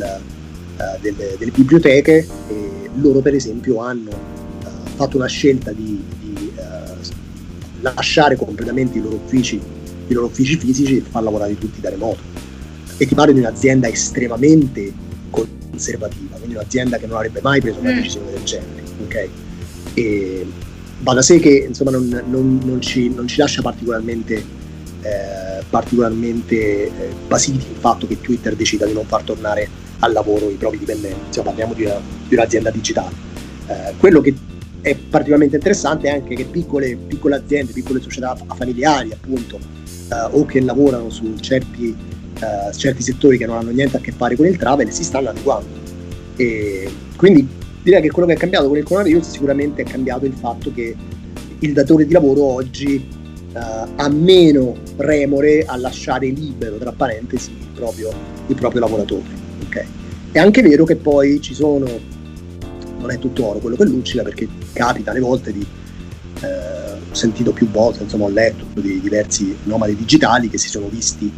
uh, 0.77 1.01
delle, 1.01 1.35
delle, 1.37 1.51
biblioteche 1.51 2.27
e 2.47 2.89
loro 2.95 3.19
per 3.19 3.33
esempio 3.33 3.79
hanno 3.79 4.09
uh, 4.09 4.89
fatto 4.95 5.17
una 5.17 5.27
scelta 5.27 5.71
di, 5.71 6.03
di 6.19 6.51
uh, 6.55 7.81
lasciare 7.81 8.35
completamente 8.35 8.97
i 8.97 9.01
loro 9.01 9.15
uffici, 9.15 9.59
i 10.07 10.13
loro 10.13 10.27
uffici 10.27 10.57
fisici 10.57 10.97
e 10.97 11.01
far 11.01 11.23
lavorare 11.23 11.57
tutti 11.57 11.79
da 11.79 11.89
remoto. 11.89 12.33
E 12.97 13.05
ti 13.05 13.15
parlo 13.15 13.33
di 13.33 13.39
un'azienda 13.39 13.87
estremamente 13.89 14.93
conservativa, 15.29 16.34
un'azienda 16.55 16.97
che 16.97 17.07
non 17.07 17.17
avrebbe 17.17 17.41
mai 17.41 17.61
preso 17.61 17.79
una 17.79 17.91
mm. 17.91 17.95
decisione 17.95 18.31
del 18.31 18.43
genere. 18.43 18.83
Okay? 19.05 19.29
E 19.93 20.45
va 20.99 21.13
da 21.13 21.21
sé 21.21 21.39
che 21.39 21.65
insomma, 21.67 21.91
non, 21.91 22.23
non, 22.27 22.59
non, 22.63 22.81
ci, 22.81 23.13
non, 23.13 23.27
ci, 23.27 23.37
lascia 23.37 23.61
particolarmente, 23.61 24.35
eh, 25.01 25.63
particolarmente 25.69 26.55
eh, 26.55 26.91
basiti 27.27 27.65
il 27.69 27.77
fatto 27.77 28.07
che 28.07 28.19
Twitter 28.21 28.55
decida 28.55 28.85
di 28.85 28.93
non 28.93 29.05
far 29.05 29.23
tornare 29.23 29.67
al 29.99 30.11
lavoro 30.11 30.49
i 30.49 30.55
propri 30.55 30.79
dipendenti, 30.79 31.27
insomma, 31.27 31.47
parliamo 31.47 31.73
di, 31.73 31.83
una, 31.83 31.99
di 32.27 32.33
un'azienda 32.33 32.69
digitale. 32.69 33.13
Eh, 33.67 33.93
quello 33.97 34.21
che 34.21 34.33
è 34.81 34.95
particolarmente 34.95 35.55
interessante 35.55 36.07
è 36.07 36.11
anche 36.11 36.35
che 36.35 36.45
piccole, 36.45 36.95
piccole 36.95 37.35
aziende, 37.35 37.71
piccole 37.71 38.01
società 38.01 38.35
familiari 38.55 39.11
appunto, 39.11 39.57
eh, 39.57 40.27
o 40.31 40.45
che 40.45 40.61
lavorano 40.61 41.09
su 41.09 41.35
certi 41.39 42.13
eh, 42.39 42.73
certi 42.73 43.01
settori 43.01 43.37
che 43.37 43.45
non 43.45 43.57
hanno 43.57 43.71
niente 43.71 43.97
a 43.97 43.99
che 43.99 44.11
fare 44.11 44.35
con 44.35 44.45
il 44.45 44.57
travel 44.57 44.91
si 44.91 45.03
stanno 45.03 45.29
adeguando. 45.29 45.84
E 46.35 46.89
quindi 47.15 47.47
direi 47.81 48.01
che 48.01 48.11
quello 48.11 48.27
che 48.27 48.33
è 48.33 48.37
cambiato 48.37 48.67
con 48.67 48.77
il 48.77 48.83
coronavirus 48.83 49.29
sicuramente 49.29 49.83
è 49.83 49.85
cambiato 49.85 50.25
il 50.25 50.33
fatto 50.33 50.71
che 50.73 50.95
il 51.59 51.73
datore 51.73 52.05
di 52.05 52.13
lavoro 52.13 52.43
oggi 52.43 53.07
uh, 53.53 53.59
ha 53.95 54.09
meno 54.09 54.75
remore 54.97 55.65
a 55.65 55.77
lasciare 55.77 56.27
libero, 56.27 56.77
tra 56.77 56.91
parentesi, 56.91 57.51
il 57.51 57.67
proprio, 57.73 58.11
il 58.47 58.55
proprio 58.55 58.81
lavoratore. 58.81 59.23
Okay? 59.67 59.85
È 60.31 60.39
anche 60.39 60.61
vero 60.61 60.83
che 60.83 60.95
poi 60.95 61.39
ci 61.41 61.53
sono, 61.53 61.85
non 62.99 63.11
è 63.11 63.17
tutto 63.19 63.45
oro 63.45 63.59
quello 63.59 63.75
che 63.75 63.85
luccica, 63.85 64.23
perché 64.23 64.47
capita 64.73 65.11
alle 65.11 65.21
volte 65.21 65.53
di 65.53 65.65
eh, 66.41 66.93
ho 67.09 67.13
sentito 67.13 67.51
più 67.51 67.69
volte, 67.69 68.03
insomma 68.03 68.25
ho 68.25 68.29
letto 68.29 68.65
di 68.81 68.99
diversi 68.99 69.55
nomadi 69.63 69.95
digitali 69.95 70.49
che 70.49 70.57
si 70.57 70.67
sono 70.67 70.89
visti 70.89 71.31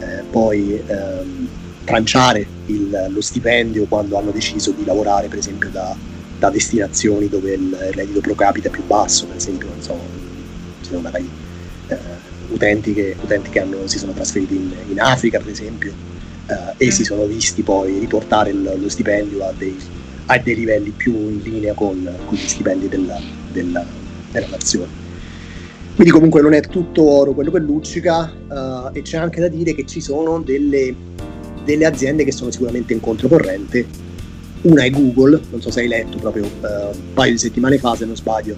eh, 0.00 0.22
poi 0.28 0.82
ehm, 0.84 1.48
tranciare 1.84 2.46
il, 2.66 3.08
lo 3.08 3.20
stipendio 3.20 3.86
quando 3.86 4.18
hanno 4.18 4.30
deciso 4.30 4.70
di 4.72 4.84
lavorare 4.84 5.28
per 5.28 5.38
esempio 5.38 5.68
da, 5.70 5.94
da 6.38 6.50
destinazioni 6.50 7.28
dove 7.28 7.52
il 7.54 7.76
reddito 7.92 8.20
pro 8.20 8.34
capite 8.34 8.68
è 8.68 8.70
più 8.70 8.84
basso, 8.84 9.26
per 9.26 9.36
esempio 9.36 9.68
non 9.68 9.82
so, 9.82 9.98
ci 10.80 10.88
sono 10.88 11.00
magari 11.00 11.28
eh, 11.88 11.96
utenti, 12.48 12.92
che, 12.92 13.16
utenti 13.20 13.50
che 13.50 13.60
hanno, 13.60 13.86
si 13.86 13.98
sono 13.98 14.12
trasferiti 14.12 14.56
in, 14.56 14.72
in 14.88 15.00
Africa 15.00 15.38
per 15.38 15.50
esempio 15.50 15.92
eh, 16.46 16.86
e 16.86 16.90
si 16.90 17.04
sono 17.04 17.24
visti 17.26 17.62
poi 17.62 17.98
riportare 17.98 18.50
il, 18.50 18.62
lo 18.62 18.88
stipendio 18.88 19.44
a 19.44 19.52
dei, 19.56 19.78
a 20.26 20.38
dei, 20.38 20.54
livelli 20.54 20.90
più 20.90 21.12
in 21.12 21.40
linea 21.42 21.74
con, 21.74 22.10
con 22.24 22.36
gli 22.36 22.46
stipendi 22.46 22.88
della, 22.88 23.20
della, 23.50 23.84
della 24.30 24.46
nazione. 24.48 25.00
Quindi 25.94 26.12
comunque 26.12 26.40
non 26.40 26.54
è 26.54 26.60
tutto 26.62 27.02
oro 27.02 27.32
quello 27.32 27.50
che 27.50 27.58
luccica 27.58 28.32
uh, 28.48 28.90
e 28.92 29.02
c'è 29.02 29.18
anche 29.18 29.40
da 29.40 29.48
dire 29.48 29.74
che 29.74 29.84
ci 29.84 30.00
sono 30.00 30.40
delle, 30.40 30.94
delle, 31.64 31.84
aziende 31.84 32.24
che 32.24 32.32
sono 32.32 32.50
sicuramente 32.50 32.92
in 32.92 33.00
controcorrente. 33.00 33.86
Una 34.62 34.84
è 34.84 34.90
Google, 34.90 35.40
non 35.50 35.60
so 35.60 35.70
se 35.70 35.80
hai 35.80 35.88
letto 35.88 36.18
proprio 36.18 36.44
uh, 36.44 36.66
un 36.66 37.12
paio 37.14 37.32
di 37.32 37.38
settimane 37.38 37.78
fa, 37.78 37.96
se 37.96 38.04
non 38.04 38.16
sbaglio, 38.16 38.54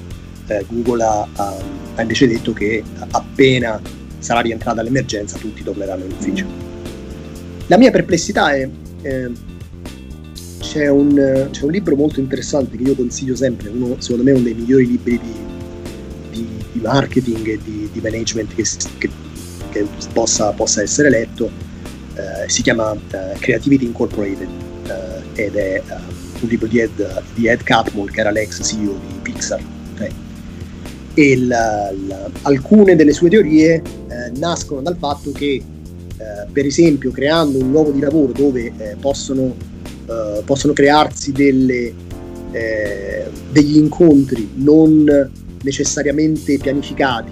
uh, 0.48 0.66
Google 0.68 1.02
ha, 1.02 1.26
ha, 1.32 1.56
ha, 1.94 2.02
invece 2.02 2.26
detto 2.26 2.52
che 2.52 2.82
appena 3.10 3.80
sarà 4.18 4.40
rientrata 4.40 4.82
l'emergenza 4.82 5.38
tutti 5.38 5.62
torneranno 5.62 6.04
in 6.04 6.12
ufficio. 6.12 6.46
La 7.66 7.78
mia 7.78 7.90
perplessità 7.90 8.54
è, 8.54 8.68
eh, 9.02 9.30
c'è 10.58 10.88
un, 10.88 11.48
c'è 11.50 11.64
un, 11.64 11.70
libro 11.70 11.94
molto 11.94 12.20
interessante 12.20 12.76
che 12.76 12.82
io 12.82 12.94
consiglio 12.94 13.34
sempre, 13.36 13.68
uno, 13.68 13.96
secondo 14.00 14.24
me 14.24 14.32
uno 14.32 14.42
dei 14.42 14.54
migliori 14.54 14.86
libri 14.86 15.18
di, 15.18 15.32
di, 16.30 16.48
di 16.72 16.80
marketing 16.80 17.46
e 17.48 17.58
di, 17.62 17.88
di 17.92 18.00
management 18.00 18.54
che, 18.54 18.64
che, 18.98 19.10
che 19.70 19.86
possa, 20.12 20.50
possa, 20.52 20.82
essere 20.82 21.10
letto, 21.10 21.50
eh, 22.14 22.48
si 22.48 22.62
chiama 22.62 22.92
uh, 22.92 22.98
Creativity 23.38 23.86
Incorporated 23.86 24.48
uh, 24.48 25.38
ed 25.38 25.56
è 25.56 25.82
un 26.44 26.48
libro 26.48 26.66
di 26.66 26.78
Ed, 26.78 27.22
di 27.34 27.48
Ed 27.48 27.62
Catmull 27.62 28.10
che 28.10 28.20
era 28.20 28.30
l'ex 28.30 28.62
CEO 28.62 28.98
di 29.06 29.18
Pixar. 29.22 29.60
Okay? 29.94 30.10
E 31.14 31.38
la, 31.38 31.92
la, 32.06 32.30
alcune 32.42 32.96
delle 32.96 33.12
sue 33.12 33.30
teorie 33.30 33.74
eh, 33.74 34.30
nascono 34.36 34.80
dal 34.80 34.96
fatto 34.96 35.32
che, 35.32 35.54
eh, 35.54 36.46
per 36.52 36.66
esempio, 36.66 37.10
creando 37.10 37.58
un 37.58 37.70
luogo 37.70 37.90
di 37.90 38.00
lavoro 38.00 38.32
dove 38.32 38.72
eh, 38.76 38.96
possono, 39.00 39.54
eh, 40.08 40.42
possono, 40.44 40.72
crearsi 40.72 41.32
delle, 41.32 41.92
eh, 42.50 43.24
degli 43.50 43.76
incontri 43.76 44.50
non 44.54 45.30
necessariamente 45.62 46.58
pianificati, 46.58 47.30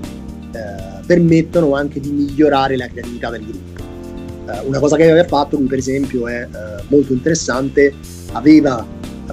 eh, 0.53 1.05
permettono 1.05 1.75
anche 1.75 2.01
di 2.01 2.11
migliorare 2.11 2.77
la 2.77 2.87
creatività 2.87 3.31
del 3.31 3.45
gruppo. 3.45 3.72
Una 4.65 4.79
cosa 4.79 4.97
che 4.97 5.09
aveva 5.09 5.27
fatto 5.27 5.57
lui, 5.57 5.67
per 5.67 5.79
esempio, 5.79 6.27
è 6.27 6.49
molto 6.89 7.13
interessante, 7.13 7.95
aveva 8.33 8.85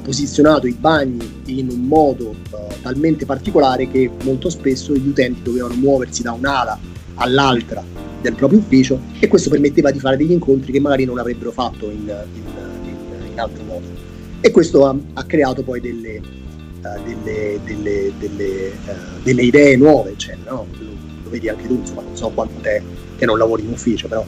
posizionato 0.01 0.67
i 0.67 0.73
bagni 0.73 1.41
in 1.45 1.69
un 1.69 1.81
modo 1.81 2.35
talmente 2.81 3.25
particolare 3.25 3.89
che 3.89 4.09
molto 4.23 4.49
spesso 4.49 4.93
gli 4.93 5.07
utenti 5.07 5.41
dovevano 5.41 5.73
muoversi 5.75 6.21
da 6.21 6.31
un'ala 6.31 6.79
all'altra 7.15 7.83
del 8.21 8.35
proprio 8.35 8.59
ufficio 8.59 8.99
e 9.19 9.27
questo 9.27 9.49
permetteva 9.49 9.91
di 9.91 9.99
fare 9.99 10.17
degli 10.17 10.31
incontri 10.31 10.71
che 10.71 10.79
magari 10.79 11.05
non 11.05 11.17
avrebbero 11.17 11.51
fatto 11.51 11.89
in, 11.89 12.11
in, 12.33 12.43
in, 12.83 13.31
in 13.31 13.39
altro 13.39 13.63
modo. 13.63 13.87
E 14.41 14.51
questo 14.51 14.85
ha, 14.85 14.95
ha 15.13 15.23
creato 15.23 15.63
poi 15.63 15.79
delle, 15.79 16.21
uh, 16.81 17.03
delle, 17.03 17.59
delle, 17.63 18.11
delle, 18.17 18.71
uh, 18.85 19.23
delle, 19.23 19.41
idee 19.41 19.75
nuove, 19.77 20.11
eccetera. 20.11 20.51
No? 20.51 20.67
Lo, 20.79 20.91
lo, 21.23 21.29
vedi 21.29 21.49
anche 21.49 21.67
tu, 21.67 21.75
insomma, 21.75 22.01
non 22.01 22.15
so 22.15 22.29
quanto 22.29 22.59
te 22.61 22.81
che 23.17 23.25
non 23.25 23.37
lavori 23.37 23.63
in 23.63 23.71
ufficio, 23.71 24.07
però 24.07 24.25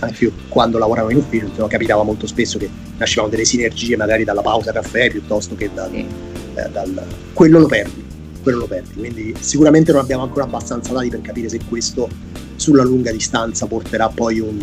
anche 0.00 0.24
io 0.24 0.32
quando 0.48 0.78
lavoravo 0.78 1.10
in 1.10 1.18
ufficio 1.18 1.46
insomma, 1.46 1.68
capitava 1.68 2.02
molto 2.02 2.26
spesso 2.26 2.58
che 2.58 2.68
nascevano 2.96 3.30
delle 3.30 3.44
sinergie 3.44 3.96
magari 3.96 4.24
dalla 4.24 4.42
pausa 4.42 4.72
caffè 4.72 5.10
piuttosto 5.10 5.54
che 5.54 5.70
dal, 5.72 5.90
sì. 5.90 6.06
eh, 6.54 6.68
dal... 6.70 7.06
quello 7.32 7.58
lo 7.58 7.66
perdi 7.66 8.02
quello 8.42 8.58
lo 8.58 8.66
perdi 8.66 8.94
quindi 8.94 9.34
sicuramente 9.40 9.92
non 9.92 10.00
abbiamo 10.00 10.22
ancora 10.22 10.44
abbastanza 10.44 10.92
dati 10.92 11.08
per 11.08 11.20
capire 11.20 11.48
se 11.48 11.60
questo 11.68 12.08
sulla 12.56 12.82
lunga 12.82 13.10
distanza 13.10 13.66
porterà 13.66 14.08
poi 14.08 14.38
un 14.40 14.62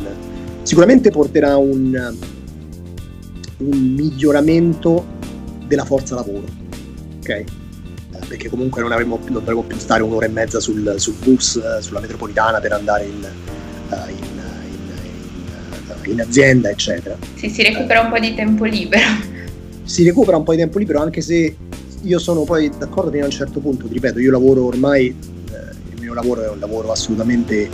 sicuramente 0.63 1.09
porterà 1.09 1.57
un, 1.57 2.15
un 3.57 3.77
miglioramento 3.79 5.05
della 5.67 5.85
forza 5.85 6.15
lavoro 6.15 6.45
ok 7.19 7.29
eh, 7.29 7.45
perché 8.27 8.49
comunque 8.49 8.81
non, 8.81 8.91
avremo, 8.91 9.19
non 9.23 9.39
dovremo 9.39 9.63
più 9.63 9.77
stare 9.77 10.03
un'ora 10.03 10.25
e 10.25 10.29
mezza 10.29 10.59
sul, 10.59 10.95
sul 10.97 11.15
bus 11.21 11.55
eh, 11.55 11.81
sulla 11.81 11.99
metropolitana 11.99 12.59
per 12.59 12.73
andare 12.73 13.05
in, 13.05 13.27
uh, 13.89 14.09
in 14.09 14.30
in 16.05 16.21
azienda, 16.21 16.69
eccetera. 16.69 17.17
Sì, 17.35 17.49
si 17.49 17.63
recupera 17.63 18.01
un 18.01 18.09
po' 18.09 18.19
di 18.19 18.33
tempo 18.33 18.65
libero. 18.65 19.05
Si 19.83 20.03
recupera 20.03 20.37
un 20.37 20.43
po' 20.43 20.51
di 20.51 20.57
tempo 20.59 20.79
libero, 20.79 21.01
anche 21.01 21.21
se 21.21 21.55
io 22.03 22.19
sono 22.19 22.43
poi 22.43 22.71
d'accordo 22.77 23.11
fino 23.11 23.23
a 23.23 23.25
un 23.27 23.31
certo 23.31 23.59
punto, 23.59 23.87
ti 23.87 23.93
ripeto, 23.93 24.19
io 24.19 24.31
lavoro 24.31 24.65
ormai, 24.65 25.07
eh, 25.07 25.93
il 25.93 26.01
mio 26.01 26.13
lavoro 26.13 26.43
è 26.43 26.49
un 26.49 26.59
lavoro 26.59 26.91
assolutamente 26.91 27.69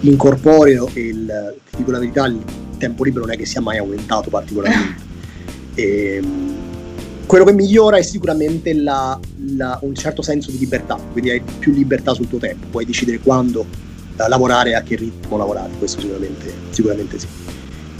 incorporeo 0.00 0.88
e 0.92 1.00
il, 1.00 1.54
ti 1.70 1.76
dico 1.78 1.90
la 1.90 1.98
verità, 1.98 2.26
il 2.26 2.42
tempo 2.78 3.04
libero 3.04 3.24
non 3.24 3.34
è 3.34 3.36
che 3.36 3.46
sia 3.46 3.60
mai 3.60 3.78
aumentato 3.78 4.30
particolarmente. 4.30 5.02
e, 5.74 6.16
ehm, 6.22 6.54
quello 7.26 7.44
che 7.44 7.52
migliora 7.52 7.96
è 7.96 8.02
sicuramente 8.02 8.72
la, 8.72 9.18
la, 9.56 9.78
un 9.82 9.94
certo 9.96 10.22
senso 10.22 10.52
di 10.52 10.58
libertà, 10.58 10.96
quindi 11.10 11.30
hai 11.30 11.42
più 11.58 11.72
libertà 11.72 12.14
sul 12.14 12.28
tuo 12.28 12.38
tempo, 12.38 12.68
puoi 12.70 12.84
decidere 12.84 13.18
quando 13.18 13.66
lavorare 14.28 14.70
e 14.70 14.74
a 14.74 14.82
che 14.82 14.96
ritmo 14.96 15.36
lavorare, 15.36 15.70
questo 15.78 16.00
sicuramente, 16.00 16.52
sicuramente 16.70 17.18
sì. 17.18 17.26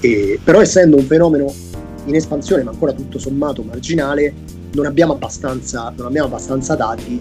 E, 0.00 0.40
però 0.42 0.60
essendo 0.60 0.96
un 0.96 1.04
fenomeno 1.04 1.52
in 2.06 2.14
espansione 2.14 2.62
ma 2.62 2.70
ancora 2.70 2.92
tutto 2.92 3.18
sommato 3.18 3.62
marginale, 3.62 4.32
non 4.72 4.86
abbiamo 4.86 5.14
abbastanza, 5.14 5.92
non 5.96 6.06
abbiamo 6.06 6.28
abbastanza 6.28 6.74
dati 6.74 7.20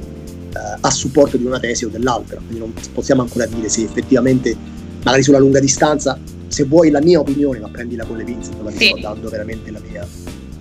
eh, 0.56 0.78
a 0.80 0.90
supporto 0.90 1.38
di 1.38 1.46
una 1.46 1.60
tesi 1.60 1.86
o 1.86 1.90
dell'altra, 1.90 2.38
quindi 2.38 2.60
non 2.60 2.74
possiamo 2.94 3.22
ancora 3.22 3.46
dire 3.46 3.70
se 3.70 3.84
effettivamente, 3.84 4.56
magari 5.04 5.24
sulla 5.24 5.40
lunga 5.40 5.60
distanza, 5.60 6.18
se 6.48 6.64
vuoi 6.64 6.90
la 6.90 7.02
mia 7.02 7.20
opinione, 7.20 7.60
ma 7.60 7.70
prendila 7.70 8.06
con 8.06 8.18
le 8.18 8.24
pinze, 8.24 8.52
non 8.56 8.66
la 8.66 8.72
sì. 8.72 8.88
sto 8.88 9.00
dando 9.02 9.30
veramente 9.30 9.72
mia, 9.90 10.08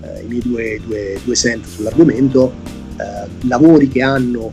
eh, 0.02 0.22
i 0.22 0.26
miei 0.26 0.40
due, 0.40 0.80
due, 0.84 1.18
due 1.22 1.34
cent 1.34 1.66
sull'argomento, 1.66 2.52
eh, 2.96 3.46
lavori 3.46 3.88
che 3.88 4.02
hanno 4.02 4.52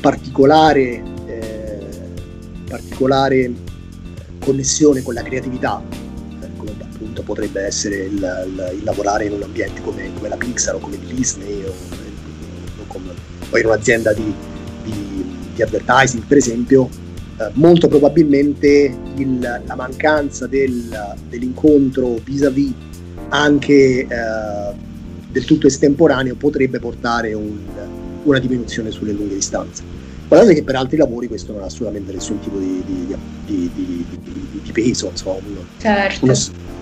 particolare, 0.00 1.02
particolare 2.70 3.52
connessione 4.38 5.02
con 5.02 5.14
la 5.14 5.22
creatività, 5.22 5.82
appunto 7.00 7.22
potrebbe 7.22 7.62
essere 7.62 8.04
il, 8.04 8.12
il, 8.12 8.72
il 8.78 8.84
lavorare 8.84 9.24
in 9.24 9.32
un 9.32 9.42
ambiente 9.42 9.80
come, 9.82 10.10
come, 10.14 10.28
la 10.28 10.36
Pixar 10.36 10.76
o 10.76 10.78
come 10.78 10.98
Disney 10.98 11.64
o, 11.64 11.70
o, 11.70 12.84
come, 12.86 13.12
o 13.50 13.58
in 13.58 13.66
un'azienda 13.66 14.12
di, 14.12 14.32
di, 14.84 15.24
di, 15.54 15.62
advertising 15.62 16.24
per 16.24 16.36
esempio, 16.36 16.88
eh, 17.38 17.50
molto 17.54 17.88
probabilmente 17.88 18.94
il, 19.16 19.62
la 19.64 19.74
mancanza 19.74 20.46
del, 20.46 21.16
dell'incontro 21.28 22.20
vis-à-vis 22.22 22.72
anche 23.30 24.00
eh, 24.00 24.06
del 25.30 25.44
tutto 25.44 25.66
estemporaneo 25.66 26.34
potrebbe 26.34 26.78
portare 26.78 27.32
un, 27.32 27.58
una 28.24 28.38
diminuzione 28.38 28.90
sulle 28.90 29.12
lunghe 29.12 29.34
distanze. 29.34 29.99
Guardate 30.30 30.54
che 30.54 30.62
per 30.62 30.76
altri 30.76 30.96
lavori 30.96 31.26
questo 31.26 31.52
non 31.52 31.62
ha 31.62 31.64
assolutamente 31.64 32.12
nessun 32.12 32.38
tipo 32.38 32.56
di, 32.56 32.84
di, 32.86 33.16
di, 33.74 34.04
di 34.62 34.70
peso, 34.70 35.08
insomma, 35.10 35.40
uno, 35.44 35.64
certo. 35.78 36.24
uno, 36.24 36.34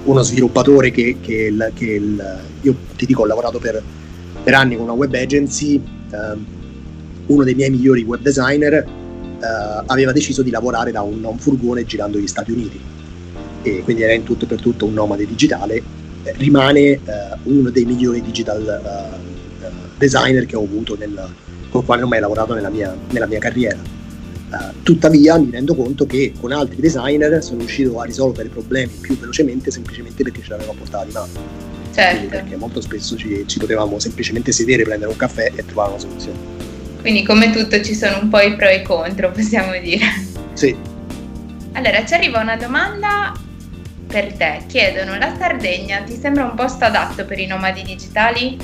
uno 0.04 0.22
sviluppatore 0.22 0.90
che, 0.90 1.16
che, 1.22 1.46
il, 1.46 1.72
che 1.72 1.92
il, 1.92 2.40
io 2.60 2.74
ti 2.94 3.06
dico 3.06 3.22
ho 3.22 3.24
lavorato 3.24 3.58
per, 3.58 3.82
per 4.44 4.52
anni 4.52 4.76
con 4.76 4.84
una 4.84 4.92
web 4.92 5.14
agency, 5.14 5.76
eh, 5.76 6.38
uno 7.24 7.42
dei 7.42 7.54
miei 7.54 7.70
migliori 7.70 8.02
web 8.02 8.20
designer 8.20 8.74
eh, 8.74 9.82
aveva 9.86 10.12
deciso 10.12 10.42
di 10.42 10.50
lavorare 10.50 10.92
da 10.92 11.00
un, 11.00 11.24
un, 11.24 11.38
furgone 11.38 11.86
girando 11.86 12.18
gli 12.18 12.26
Stati 12.26 12.52
Uniti 12.52 12.78
e 13.62 13.80
quindi 13.82 14.02
era 14.02 14.12
in 14.12 14.24
tutto 14.24 14.44
e 14.44 14.46
per 14.46 14.60
tutto 14.60 14.84
un 14.84 14.92
nomade 14.92 15.26
digitale, 15.26 15.76
eh, 16.22 16.34
rimane 16.36 16.80
eh, 16.80 17.00
uno 17.44 17.70
dei 17.70 17.86
migliori 17.86 18.20
digital 18.20 18.60
eh, 18.60 19.64
eh, 19.64 19.70
designer 19.96 20.44
che 20.44 20.54
ho 20.54 20.64
avuto 20.64 20.98
nel, 20.98 21.32
con 21.70 21.80
il 21.80 21.86
quale 21.86 22.02
ho 22.02 22.06
mai 22.06 22.20
lavorato 22.20 22.54
nella 22.54 22.70
mia, 22.70 22.96
nella 23.10 23.26
mia 23.26 23.38
carriera 23.38 23.96
Uh, 24.50 24.82
tuttavia 24.82 25.36
mi 25.36 25.50
rendo 25.50 25.74
conto 25.74 26.06
che 26.06 26.32
con 26.40 26.52
altri 26.52 26.80
designer 26.80 27.42
sono 27.44 27.58
riuscito 27.58 28.00
a 28.00 28.04
risolvere 28.06 28.48
problemi 28.48 28.92
più 28.98 29.18
velocemente 29.18 29.70
semplicemente 29.70 30.22
perché 30.22 30.40
ce 30.40 30.50
l'avevo 30.50 30.72
portata 30.72 31.04
di 31.04 31.12
mano. 31.12 31.66
Certo. 31.92 32.28
perché 32.28 32.56
molto 32.56 32.80
spesso 32.80 33.16
ci, 33.16 33.42
ci, 33.46 33.58
potevamo 33.58 33.98
semplicemente 33.98 34.52
sedere, 34.52 34.84
prendere 34.84 35.10
un 35.10 35.16
caffè 35.16 35.50
e 35.54 35.66
trovare 35.66 35.90
una 35.90 35.98
soluzione. 35.98 36.38
Quindi 37.00 37.24
come 37.24 37.50
tutto 37.50 37.82
ci 37.82 37.94
sono 37.94 38.20
un 38.22 38.28
po' 38.28 38.38
i 38.38 38.54
pro 38.54 38.68
e 38.68 38.76
i 38.76 38.82
contro, 38.82 39.32
possiamo 39.32 39.72
dire. 39.82 40.06
Sì. 40.54 40.74
Allora, 41.72 42.04
ci 42.06 42.14
arriva 42.14 42.40
una 42.40 42.56
domanda 42.56 43.34
per 44.06 44.32
te. 44.34 44.62
Chiedono, 44.68 45.18
la 45.18 45.34
Sardegna 45.36 46.00
ti 46.02 46.16
sembra 46.16 46.44
un 46.44 46.54
posto 46.54 46.84
adatto 46.84 47.24
per 47.24 47.38
i 47.38 47.46
nomadi 47.46 47.82
digitali? 47.82 48.56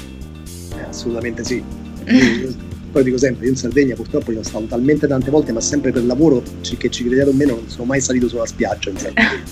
Eh, 0.77 0.83
assolutamente 0.89 1.45
sì. 1.45 1.63
poi 2.95 3.03
dico 3.03 3.19
sempre, 3.19 3.47
io 3.47 3.51
in 3.51 3.57
Sardegna 3.57 3.97
purtroppo 3.97 4.31
io 4.31 4.41
sono 4.45 4.49
stato 4.49 4.67
talmente 4.67 5.09
tante 5.09 5.29
volte, 5.29 5.51
ma 5.51 5.61
sempre 5.61 5.91
per 5.91 6.05
lavoro, 6.05 6.41
che 6.79 6.91
ci 6.91 7.05
crediate 7.05 7.31
o 7.31 7.33
meno, 7.33 7.57
non 7.57 7.69
sono 7.69 7.87
mai 7.87 8.01
salito 8.01 8.29
sulla 8.29 8.47
spiaggia 8.47 8.91
in 8.91 8.99
Sardegna. 8.99 9.43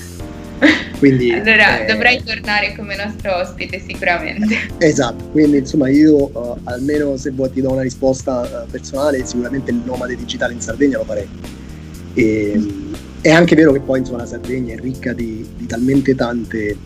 Quindi, 1.00 1.32
allora 1.32 1.80
eh, 1.80 1.92
dovrai 1.92 2.22
tornare 2.22 2.72
come 2.76 2.94
nostro 2.94 3.34
ospite 3.38 3.82
sicuramente. 3.84 4.56
Esatto, 4.78 5.24
quindi 5.30 5.56
insomma 5.56 5.88
io 5.88 6.30
uh, 6.32 6.58
almeno 6.62 7.16
se 7.16 7.32
vuoi 7.32 7.50
ti 7.50 7.60
do 7.60 7.72
una 7.72 7.82
risposta 7.82 8.42
uh, 8.42 8.70
personale, 8.70 9.26
sicuramente 9.26 9.72
il 9.72 9.82
nomade 9.84 10.14
digitale 10.14 10.52
in 10.52 10.60
Sardegna 10.60 10.98
lo 10.98 11.04
farei. 11.04 11.28
E, 12.14 12.52
mm. 12.56 12.94
È 13.20 13.30
anche 13.32 13.56
vero 13.56 13.72
che 13.72 13.80
poi 13.80 13.98
insomma, 13.98 14.18
la 14.18 14.26
Sardegna 14.26 14.74
è 14.74 14.78
ricca 14.78 15.12
di, 15.12 15.44
di 15.56 15.66
talmente 15.66 16.14
tante 16.14 16.76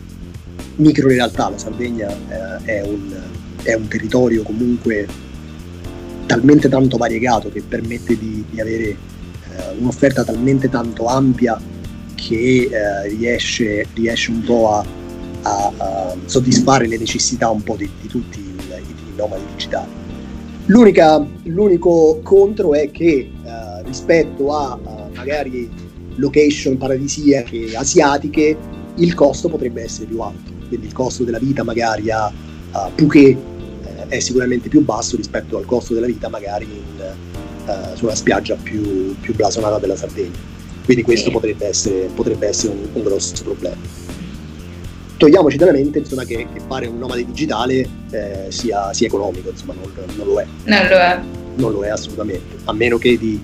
micro 0.77 1.07
realtà, 1.07 1.49
la 1.49 1.59
Sardegna 1.59 2.07
uh, 2.07 2.63
è, 2.63 2.81
un, 2.81 3.13
è 3.61 3.75
un 3.75 3.87
territorio 3.87 4.41
comunque 4.41 5.05
talmente 6.27 6.69
tanto 6.69 6.97
variegato 6.97 7.49
che 7.49 7.63
permette 7.67 8.17
di, 8.17 8.45
di 8.49 8.61
avere 8.61 8.83
eh, 8.83 8.97
un'offerta 9.79 10.23
talmente 10.23 10.69
tanto 10.69 11.07
ampia 11.07 11.59
che 12.13 12.69
eh, 12.71 13.07
riesce, 13.07 13.87
riesce, 13.93 14.29
un 14.29 14.43
po' 14.43 14.73
a, 14.73 14.85
a, 15.41 15.73
a, 15.77 16.15
soddisfare 16.25 16.87
le 16.87 16.97
necessità 16.97 17.49
un 17.49 17.63
po' 17.63 17.75
di, 17.75 17.89
di 18.01 18.07
tutti 18.07 18.39
i, 18.39 18.55
i 18.75 19.15
nomadi 19.15 19.43
digitali. 19.53 19.89
L'unica, 20.65 21.25
l'unico 21.43 22.19
contro 22.21 22.73
è 22.73 22.91
che 22.91 23.31
eh, 23.43 23.83
rispetto 23.83 24.53
a, 24.53 24.77
a 24.83 25.09
magari 25.15 25.69
location 26.15 26.77
paradisiache 26.77 27.75
asiatiche 27.75 28.57
il 28.95 29.13
costo 29.13 29.47
potrebbe 29.47 29.83
essere 29.83 30.05
più 30.05 30.19
alto, 30.19 30.51
quindi 30.67 30.87
il 30.87 30.93
costo 30.93 31.23
della 31.23 31.39
vita 31.39 31.63
magari 31.63 32.09
a, 32.09 32.27
uh, 32.27 32.91
Phuket 32.95 33.37
è 34.07 34.19
sicuramente 34.19 34.69
più 34.69 34.81
basso 34.81 35.15
rispetto 35.15 35.57
al 35.57 35.65
costo 35.65 35.93
della 35.93 36.05
vita 36.07 36.29
magari 36.29 36.65
in, 36.65 37.15
uh, 37.65 37.95
su 37.95 38.05
una 38.05 38.15
spiaggia 38.15 38.55
più, 38.55 39.15
più, 39.19 39.35
blasonata 39.35 39.79
della 39.79 39.95
Sardegna. 39.95 40.55
Quindi 40.85 41.03
questo 41.03 41.31
potrebbe 41.31 41.67
essere, 41.67 42.09
potrebbe 42.13 42.47
essere 42.47 42.73
un, 42.73 42.87
un, 42.93 43.03
grosso 43.03 43.43
problema. 43.43 43.75
Togliamoci 45.17 45.57
dalla 45.57 45.71
mente 45.71 45.99
insomma, 45.99 46.23
che, 46.23 46.47
che, 46.53 46.61
fare 46.67 46.87
un 46.87 46.97
nomade 46.97 47.25
digitale 47.25 47.87
eh, 48.11 48.45
sia, 48.49 48.93
sia, 48.93 49.07
economico, 49.07 49.49
insomma, 49.49 49.73
non, 49.73 49.91
non, 50.15 50.27
lo 50.27 50.39
è. 50.39 50.45
Non 50.63 50.87
lo 50.87 50.95
è. 50.95 51.19
Non 51.55 51.71
lo 51.71 51.83
è 51.83 51.89
assolutamente, 51.89 52.55
a 52.65 52.73
meno 52.73 52.97
che 52.97 53.17
di, 53.17 53.41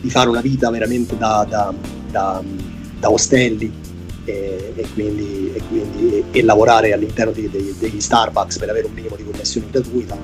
di 0.00 0.10
fare 0.10 0.28
una 0.28 0.42
vita 0.42 0.70
veramente 0.70 1.16
da, 1.16 1.46
da, 1.48 1.72
da, 2.10 2.42
da 3.00 3.10
ostelli 3.10 3.81
e, 4.24 4.72
e, 4.74 4.86
quindi, 4.94 5.52
e, 5.54 5.62
quindi, 5.68 6.24
e 6.30 6.42
lavorare 6.42 6.92
all'interno 6.92 7.32
di, 7.32 7.48
dei, 7.50 7.74
degli 7.78 8.00
Starbucks 8.00 8.58
per 8.58 8.70
avere 8.70 8.86
un 8.86 8.92
minimo 8.92 9.16
di 9.16 9.24
connessione 9.24 9.66
gratuita. 9.70 10.16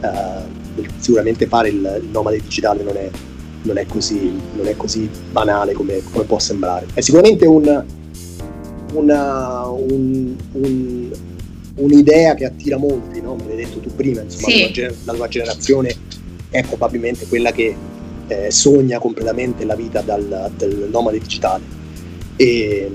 Uh, 0.00 0.84
sicuramente 0.98 1.46
fare 1.46 1.68
il, 1.68 2.00
il 2.02 2.08
nomade 2.10 2.40
digitale 2.40 2.82
non 2.82 2.96
è, 2.96 3.08
non 3.62 3.78
è, 3.78 3.86
così, 3.86 4.32
non 4.56 4.66
è 4.66 4.76
così, 4.76 5.08
banale 5.30 5.72
come, 5.74 6.02
come, 6.10 6.24
può 6.24 6.38
sembrare. 6.38 6.86
È 6.94 7.00
sicuramente 7.00 7.46
un, 7.46 7.84
una, 8.94 9.66
un, 9.66 10.36
un, 10.52 11.10
un'idea 11.76 12.34
che 12.34 12.46
attira 12.46 12.78
molti, 12.78 13.20
no? 13.20 13.36
me 13.36 13.48
l'hai 13.48 13.64
detto 13.64 13.78
tu 13.78 13.94
prima, 13.94 14.22
insomma, 14.22 14.48
sì. 14.48 14.72
la, 14.80 14.92
la 15.04 15.12
tua 15.12 15.28
generazione 15.28 15.94
è 16.50 16.62
probabilmente 16.64 17.26
quella 17.26 17.52
che 17.52 17.74
eh, 18.28 18.50
sogna 18.50 18.98
completamente 18.98 19.64
la 19.64 19.74
vita 19.74 20.00
dal, 20.00 20.50
del 20.56 20.88
nomade 20.90 21.18
digitale. 21.18 21.80
E, 22.36 22.90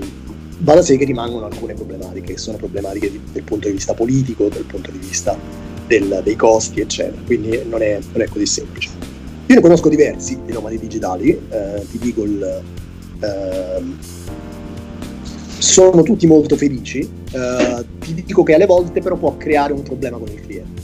va 0.58 0.74
da 0.74 0.82
sé 0.82 0.96
che 0.96 1.04
rimangono 1.04 1.46
alcune 1.46 1.74
problematiche, 1.74 2.32
che 2.32 2.38
sono 2.38 2.56
problematiche 2.56 3.10
di, 3.10 3.20
dal 3.32 3.42
punto 3.42 3.68
di 3.68 3.74
vista 3.74 3.94
politico, 3.94 4.48
dal 4.48 4.64
punto 4.64 4.90
di 4.90 4.98
vista 4.98 5.36
del, 5.86 6.20
dei 6.24 6.36
costi, 6.36 6.80
eccetera. 6.80 7.20
Quindi 7.24 7.60
non 7.68 7.82
è, 7.82 7.98
non 8.12 8.22
è, 8.22 8.28
così 8.28 8.46
semplice. 8.46 8.90
Io 9.46 9.54
ne 9.54 9.60
conosco 9.60 9.88
diversi 9.88 10.38
di 10.44 10.52
nomadi 10.52 10.78
digitali, 10.78 11.30
eh, 11.30 11.86
ti 11.90 11.98
dico 11.98 12.24
il. 12.24 12.62
Eh, 13.20 14.26
sono 15.58 16.02
tutti 16.02 16.26
molto 16.26 16.56
felici, 16.56 17.00
eh, 17.00 17.84
ti 17.98 18.14
dico 18.14 18.44
che 18.44 18.54
alle 18.54 18.66
volte 18.66 19.00
però 19.00 19.16
può 19.16 19.36
creare 19.36 19.72
un 19.72 19.82
problema 19.82 20.18
con 20.18 20.28
il 20.28 20.40
cliente. 20.40 20.82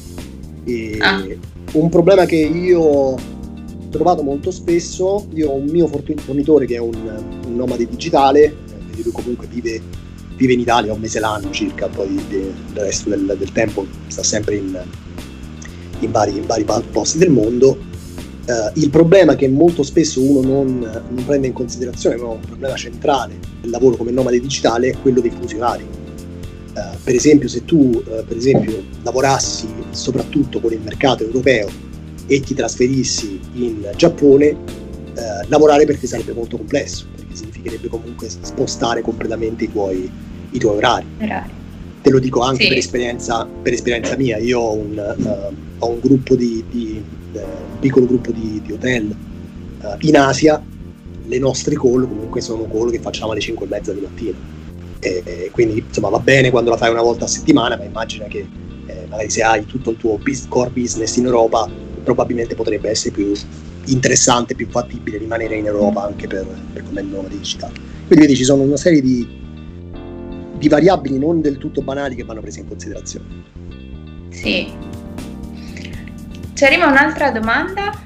E 0.64 0.96
ah. 1.00 1.24
Un 1.72 1.88
problema 1.88 2.24
che 2.24 2.36
io 2.36 2.80
ho 2.80 3.18
trovato 3.90 4.22
molto 4.22 4.50
spesso, 4.50 5.26
io 5.34 5.50
ho 5.50 5.54
un 5.54 5.66
mio 5.66 5.86
fornitore 5.86 6.66
che 6.66 6.76
è 6.76 6.78
un, 6.78 6.94
un 7.46 7.54
nomade 7.54 7.86
digitale, 7.86 8.52
quindi 8.94 9.02
lui 9.02 9.12
comunque 9.12 9.46
vive, 9.46 9.80
vive, 10.36 10.52
in 10.52 10.60
Italia 10.60 10.92
un 10.92 11.00
mese 11.00 11.18
l'anno 11.20 11.50
circa, 11.50 11.88
poi 11.88 12.14
il 12.14 12.54
resto 12.74 13.10
del, 13.10 13.34
del 13.38 13.52
tempo 13.52 13.86
sta 14.06 14.22
sempre 14.22 14.56
in, 14.56 14.80
in, 16.00 16.10
vari, 16.10 16.36
in, 16.36 16.46
vari, 16.46 16.64
posti 16.90 17.18
del 17.18 17.30
mondo. 17.30 17.92
Uh, 18.46 18.78
il 18.78 18.90
problema 18.90 19.36
che 19.36 19.48
molto 19.48 19.82
spesso 19.82 20.20
uno 20.20 20.46
non, 20.46 20.78
non 20.78 21.24
prende 21.24 21.46
in 21.46 21.54
considerazione, 21.54 22.16
ma 22.16 22.24
è 22.24 22.32
un 22.32 22.40
problema 22.40 22.74
centrale 22.74 23.38
del 23.60 23.70
lavoro 23.70 23.96
come 23.96 24.10
nomade 24.10 24.38
digitale, 24.38 24.90
è 24.90 24.96
quello 25.00 25.20
dei 25.20 25.30
funzionari. 25.30 25.82
Uh, 25.82 26.96
per 27.02 27.14
esempio, 27.14 27.48
se 27.48 27.64
tu 27.64 28.02
uh, 28.04 28.24
per 28.26 28.36
esempio, 28.36 28.82
lavorassi 29.02 29.66
soprattutto 29.90 30.60
con 30.60 30.72
il 30.72 30.80
mercato 30.80 31.24
europeo 31.24 31.68
e 32.26 32.40
ti 32.40 32.54
trasferissi 32.54 33.40
in 33.54 33.90
Giappone, 33.96 34.82
lavorare 35.46 35.86
per 35.86 35.96
te 35.96 36.08
sarebbe 36.08 36.32
molto 36.32 36.56
complesso 36.56 37.06
significherebbe 37.36 37.88
comunque 37.88 38.28
spostare 38.28 39.02
completamente 39.02 39.64
i 39.64 39.70
tuoi, 39.70 40.10
i 40.50 40.58
tuoi 40.58 40.76
orari. 40.76 41.06
orari. 41.20 41.50
Te 42.02 42.10
lo 42.10 42.18
dico 42.18 42.40
anche 42.40 42.64
sì. 42.64 42.68
per, 42.68 42.78
esperienza, 42.78 43.46
per, 43.62 43.72
esperienza, 43.72 44.16
mia, 44.16 44.36
io 44.38 44.60
ho 44.60 44.74
un, 44.74 45.16
uh, 45.16 45.54
ho 45.78 45.88
un 45.88 46.00
gruppo 46.00 46.36
di, 46.36 46.62
di 46.68 47.02
uh, 47.32 47.38
un 47.38 47.78
piccolo 47.80 48.06
gruppo 48.06 48.30
di, 48.30 48.60
di 48.62 48.72
hotel 48.72 49.14
uh, 49.80 49.96
in 50.00 50.16
Asia, 50.16 50.62
le 51.26 51.38
nostre 51.38 51.74
call 51.76 52.06
comunque 52.06 52.42
sono 52.42 52.68
call 52.70 52.90
che 52.90 52.98
facciamo 52.98 53.32
alle 53.32 53.40
5 53.40 53.64
e 53.64 53.68
mezza 53.68 53.92
di 53.92 54.00
mattina. 54.00 54.36
E, 55.00 55.22
e 55.24 55.50
quindi 55.50 55.82
insomma 55.86 56.08
va 56.08 56.18
bene 56.18 56.50
quando 56.50 56.70
la 56.70 56.76
fai 56.76 56.90
una 56.90 57.02
volta 57.02 57.24
a 57.24 57.28
settimana, 57.28 57.76
ma 57.76 57.84
immagina 57.84 58.26
che 58.26 58.46
eh, 58.86 59.06
magari 59.08 59.30
se 59.30 59.42
hai 59.42 59.64
tutto 59.64 59.90
il 59.90 59.96
tuo 59.96 60.18
core 60.48 60.70
business 60.70 61.16
in 61.16 61.24
Europa 61.24 61.68
probabilmente 62.02 62.54
potrebbe 62.54 62.90
essere 62.90 63.14
più 63.14 63.32
interessante, 63.86 64.54
più 64.54 64.68
fattibile 64.68 65.18
rimanere 65.18 65.56
in 65.56 65.66
Europa 65.66 66.04
anche 66.04 66.26
per, 66.26 66.46
per 66.72 66.82
come 66.84 67.02
nome 67.02 67.28
digitale. 67.28 67.72
Quindi 68.06 68.26
vedi, 68.26 68.36
ci 68.36 68.44
sono 68.44 68.62
una 68.62 68.76
serie 68.76 69.00
di, 69.00 69.26
di 70.58 70.68
variabili 70.68 71.18
non 71.18 71.40
del 71.40 71.58
tutto 71.58 71.82
banali 71.82 72.14
che 72.14 72.24
vanno 72.24 72.40
prese 72.40 72.60
in 72.60 72.68
considerazione. 72.68 73.26
Sì. 74.30 74.72
Ci 76.54 76.64
arriva 76.64 76.86
un'altra 76.86 77.30
domanda. 77.30 78.02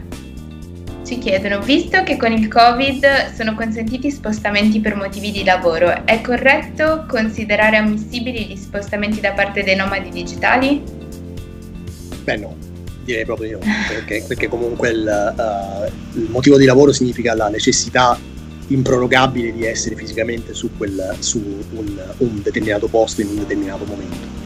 Ci 1.05 1.19
chiedono, 1.19 1.61
visto 1.61 2.03
che 2.03 2.19
con 2.19 2.33
il 2.33 2.49
Covid 2.49 3.33
sono 3.35 3.55
consentiti 3.55 4.11
spostamenti 4.11 4.79
per 4.79 4.95
motivi 4.95 5.31
di 5.31 5.43
lavoro, 5.43 6.05
è 6.05 6.21
corretto 6.21 7.07
considerare 7.09 7.79
ammissibili 7.79 8.45
gli 8.45 8.57
spostamenti 8.57 9.19
da 9.19 9.33
parte 9.33 9.63
dei 9.63 9.75
nomadi 9.75 10.11
digitali? 10.11 10.83
Beh 12.25 12.37
no, 12.37 12.55
direi 13.09 13.25
proprio 13.25 13.59
no, 13.59 13.73
perché, 13.89 14.23
perché 14.27 14.49
comunque 14.49 14.91
il, 14.91 15.35
uh, 15.37 16.19
il, 16.19 16.29
motivo 16.29 16.59
di 16.59 16.67
lavoro 16.67 16.93
significa 16.93 17.35
la 17.35 17.49
necessità 17.49 18.19
improrogabile 18.67 19.51
di 19.51 19.65
essere 19.65 19.97
fisicamente 19.97 20.53
su, 20.53 20.77
quel, 20.77 21.17
su 21.21 21.39
un, 21.73 21.99
un, 22.19 22.43
determinato 22.43 22.87
posto 22.87 23.23
in 23.23 23.29
un 23.29 23.37
determinato 23.39 23.87
momento. 23.87 24.37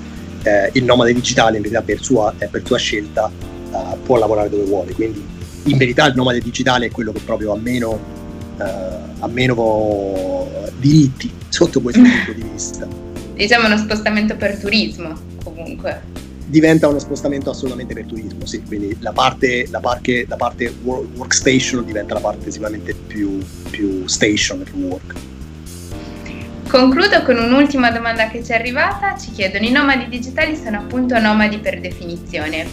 Eh, 0.45 0.71
il 0.75 0.85
nomade 0.85 1.13
digitale 1.13 1.57
in 1.57 1.63
verità 1.63 1.83
per 1.83 2.01
sua, 2.03 2.33
eh, 2.39 2.47
per 2.47 2.63
sua 2.65 2.79
scelta 2.79 3.29
uh, 3.71 4.01
può 4.05 4.17
lavorare 4.17 4.49
dove 4.49 4.63
vuole, 4.63 4.93
quindi 4.93 5.25
in 5.65 5.77
verità 5.77 6.07
il 6.07 6.15
nomade 6.15 6.41
digitale 6.41 6.87
è 6.87 6.91
quello 6.91 7.11
che 7.11 7.21
proprio 7.25 7.53
ha 7.53 7.57
meno, 7.57 7.91
uh, 8.59 8.63
ha 9.19 9.29
meno 9.29 10.49
diritti 10.79 11.31
sotto 11.49 11.81
questo 11.81 12.01
punto 12.01 12.33
di 12.33 12.49
vista. 12.49 12.87
Diciamo 13.35 13.67
uno 13.67 13.77
spostamento 13.77 14.37
per 14.37 14.57
turismo 14.57 15.19
comunque 15.43 16.22
diventa 16.53 16.87
uno 16.87 16.99
spostamento 16.99 17.49
assolutamente 17.49 17.95
per 17.95 18.05
turismo, 18.05 18.45
sì, 18.45 18.63
quindi 18.63 18.95
la 19.01 19.13
parte, 19.13 19.67
la 19.71 19.81
parte, 19.81 20.27
la 20.29 20.37
parte 20.37 20.71
workstation 20.83 21.83
diventa 21.83 22.13
la 22.13 22.21
parte 22.21 22.51
sicuramente 22.51 22.95
più, 22.95 23.43
più 23.71 24.07
station, 24.07 24.63
più 24.63 24.75
work. 24.81 25.15
Concludo 26.69 27.23
con 27.23 27.39
un'ultima 27.39 27.91
domanda 27.91 28.29
che 28.29 28.45
ci 28.45 28.53
è 28.53 28.55
arrivata, 28.57 29.17
ci 29.17 29.31
chiedono 29.31 29.65
i 29.65 29.71
nomadi 29.71 30.09
digitali 30.09 30.55
sono 30.55 30.77
appunto 30.77 31.19
nomadi 31.19 31.57
per 31.57 31.81
definizione. 31.81 32.67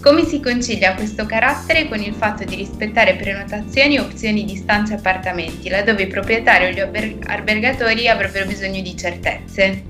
Come 0.00 0.24
si 0.24 0.38
concilia 0.38 0.94
questo 0.94 1.26
carattere 1.26 1.88
con 1.88 2.00
il 2.00 2.14
fatto 2.14 2.44
di 2.44 2.54
rispettare 2.54 3.16
prenotazioni 3.16 3.96
e 3.96 4.00
opzioni 4.00 4.44
di 4.44 4.54
stanze 4.54 4.92
e 4.92 4.96
appartamenti, 4.96 5.68
laddove 5.68 6.04
i 6.04 6.06
proprietari 6.06 6.66
o 6.66 6.70
gli 6.70 6.78
albergatori 7.26 8.06
avrebbero 8.06 8.46
bisogno 8.46 8.80
di 8.80 8.96
certezze? 8.96 9.82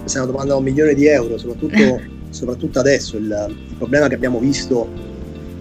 Questa 0.00 0.18
è 0.18 0.22
una 0.22 0.30
domanda 0.30 0.52
da 0.52 0.58
un 0.58 0.64
milione 0.64 0.94
di 0.94 1.06
euro, 1.06 1.36
soprattutto 1.36 2.20
soprattutto 2.32 2.80
adesso 2.80 3.16
il, 3.16 3.54
il, 3.68 3.74
problema 3.76 4.08
che 4.08 4.14
abbiamo 4.14 4.38
visto, 4.38 4.88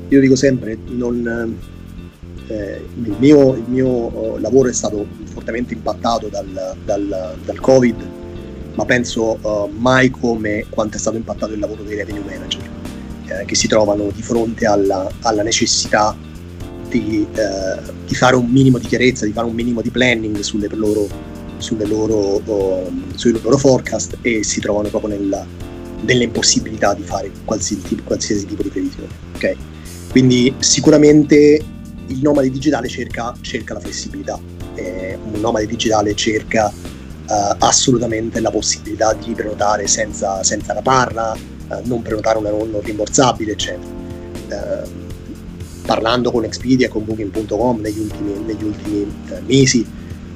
io 0.07 0.19
dico 0.19 0.36
sempre, 0.36 0.78
non, 0.88 1.57
eh, 2.47 2.82
il, 3.03 3.15
mio, 3.19 3.55
il, 3.55 3.65
mio, 3.67 4.38
lavoro 4.39 4.69
è 4.69 4.74
stato 4.74 5.05
fortemente 5.26 5.74
impattato 5.74 6.28
dal, 6.28 6.76
dal, 6.84 7.36
dal 7.43 7.59
Covid, 7.59 7.95
ma 8.76 8.86
penso 8.86 9.38
uh, 9.41 9.69
mai 9.78 10.09
come 10.09 10.65
quanto 10.69 10.95
è 10.95 10.99
stato 10.99 11.17
impattato 11.17 11.53
il 11.53 11.59
lavoro 11.59 11.84
dei 11.84 11.97
revenue 11.97 12.24
manager, 12.24 12.61
eh, 13.28 13.45
che 13.45 13.55
si 13.55 13.67
trovano 13.67 14.09
di 14.13 14.22
fronte 14.22 14.65
alla, 14.65 15.09
alla 15.22 15.43
necessità 15.43 16.15
di, 16.88 17.26
eh, 17.34 17.91
di, 18.05 18.15
fare 18.15 18.36
un 18.36 18.47
minimo 18.47 18.78
di 18.78 18.88
chiarezza, 18.88 19.26
di 19.26 19.34
fare 19.34 19.47
un 19.47 19.53
minimo 19.53 19.82
di 19.82 19.89
planning 19.89 20.39
sulle 20.39 20.67
loro, 20.69 21.07
sulle 21.57 21.86
loro, 21.86 22.41
uh, 22.45 22.91
sui 23.15 23.39
loro 23.41 23.57
forecast 23.57 24.17
e 24.22 24.43
si 24.43 24.61
trovano 24.61 24.88
proprio 24.89 25.17
nel, 25.17 25.45
delle 26.02 26.24
impossibilità 26.26 26.93
di 26.93 27.04
fare 27.04 27.32
qualsiasi 27.45 27.82
tipo, 27.84 28.04
qualsiasi 28.04 28.45
tipo 28.45 28.64
di 28.64 28.70
previsione. 28.70 29.10
Okay? 29.36 29.56
Quindi 30.10 30.54
sicuramente 30.60 31.64
il 32.08 32.20
nomade 32.22 32.49
digitale 32.49 32.88
cerca, 32.88 33.34
cerca 33.41 33.74
la 33.74 33.80
flessibilità, 33.80 34.39
eh, 34.76 35.18
un 35.32 35.39
nomade 35.39 35.66
digitale 35.66 36.14
cerca 36.16 36.72
uh, 36.72 37.56
assolutamente 37.60 38.39
la 38.41 38.52
possibilità 38.52 39.14
di 39.14 39.34
prenotare 39.34 39.88
senza, 39.88 40.43
senza 40.43 40.74
la 40.74 40.82
parla, 40.82 41.34
uh, 41.34 41.76
non 41.84 42.02
prenotare 42.02 42.38
una 42.38 42.49
non 42.49 42.82
rimborsabile, 42.82 43.54
eccetera. 43.54 43.99
Uh, 44.49 44.99
parlando 45.86 46.32
con 46.32 46.43
Expedia 46.43 46.88
e 46.88 46.89
con 46.89 47.06
Booking.com 47.06 47.80
negli 47.80 47.99
ultimi, 47.99 48.34
negli 48.45 48.64
ultimi 48.64 49.12
mesi, 49.45 49.86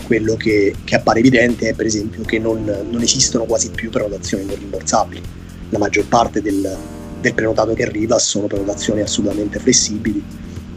quello 0.05 0.35
che, 0.35 0.73
che, 0.83 0.95
appare 0.95 1.19
evidente 1.19 1.69
è 1.69 1.73
per 1.73 1.85
esempio 1.85 2.23
che 2.23 2.39
non, 2.39 2.63
non 2.63 3.01
esistono 3.01 3.45
quasi 3.45 3.69
più 3.71 3.89
prenotazioni 3.89 4.45
non 4.45 4.55
rimborsabili 4.55 5.21
la 5.69 5.77
maggior 5.77 6.05
parte 6.07 6.41
del, 6.41 6.77
del 7.21 7.33
prenotato 7.33 7.73
che 7.73 7.83
arriva 7.83 8.19
sono 8.19 8.47
prenotazioni 8.47 9.01
assolutamente 9.01 9.59
flessibili, 9.59 10.23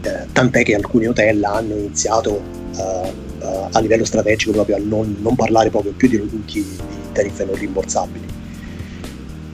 eh, 0.02 0.26
tant'è 0.32 0.62
che 0.62 0.74
alcuni 0.74 1.06
hotel 1.06 1.44
hanno 1.44 1.74
iniziato 1.74 2.40
uh, 2.76 2.80
uh, 2.80 3.68
a 3.70 3.80
livello 3.80 4.04
strategico 4.04 4.52
proprio 4.52 4.76
a 4.76 4.80
non, 4.82 5.16
non 5.20 5.34
parlare 5.34 5.70
proprio 5.70 5.92
più 5.92 6.08
di, 6.08 6.18
di, 6.18 6.42
di 6.44 6.66
tariffe 7.12 7.44
non 7.44 7.54
rimborsabili. 7.54 8.26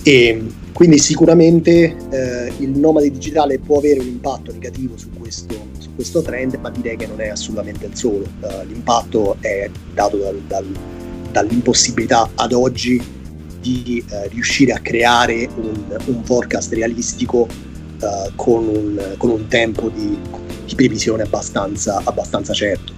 E 0.03 0.45
quindi 0.75 0.99
sicuramente 0.99 1.97
eh, 2.11 2.53
il 2.59 2.71
nomade 2.71 3.09
digitale 3.11 3.61
può 3.61 3.79
avere 3.79 4.01
un 4.01 4.07
impatto 4.07 4.53
negativo 4.53 4.97
su 4.97 5.09
questo, 5.17 5.55
su 5.79 5.95
questo, 5.95 6.21
trend, 6.21 6.59
ma 6.61 6.69
direi 6.71 6.97
che 6.97 7.07
non 7.07 7.21
è 7.21 7.29
assolutamente 7.29 7.87
il 7.87 7.97
solo. 7.97 8.27
Uh, 8.41 8.67
l'impatto 8.67 9.37
è 9.41 9.71
dato 9.95 10.17
dal, 10.17 10.43
dal, 10.49 10.67
dall'impossibilità 11.31 12.29
ad 12.35 12.53
oggi 12.53 13.01
di 13.65 14.05
uh, 14.07 14.29
riuscire 14.29 14.73
a 14.73 14.79
creare 14.79 15.49
un, 15.57 15.97
un 16.05 16.25
forecast 16.25 16.75
realistico 16.75 17.49
uh, 17.49 18.31
con, 18.35 18.69
un, 18.69 19.15
con, 19.17 19.31
un, 19.31 19.47
tempo 19.49 19.89
di, 19.89 20.19
di 20.67 20.75
previsione 20.75 21.23
abbastanza, 21.23 22.03
abbastanza 22.05 22.53
certo. 22.53 22.93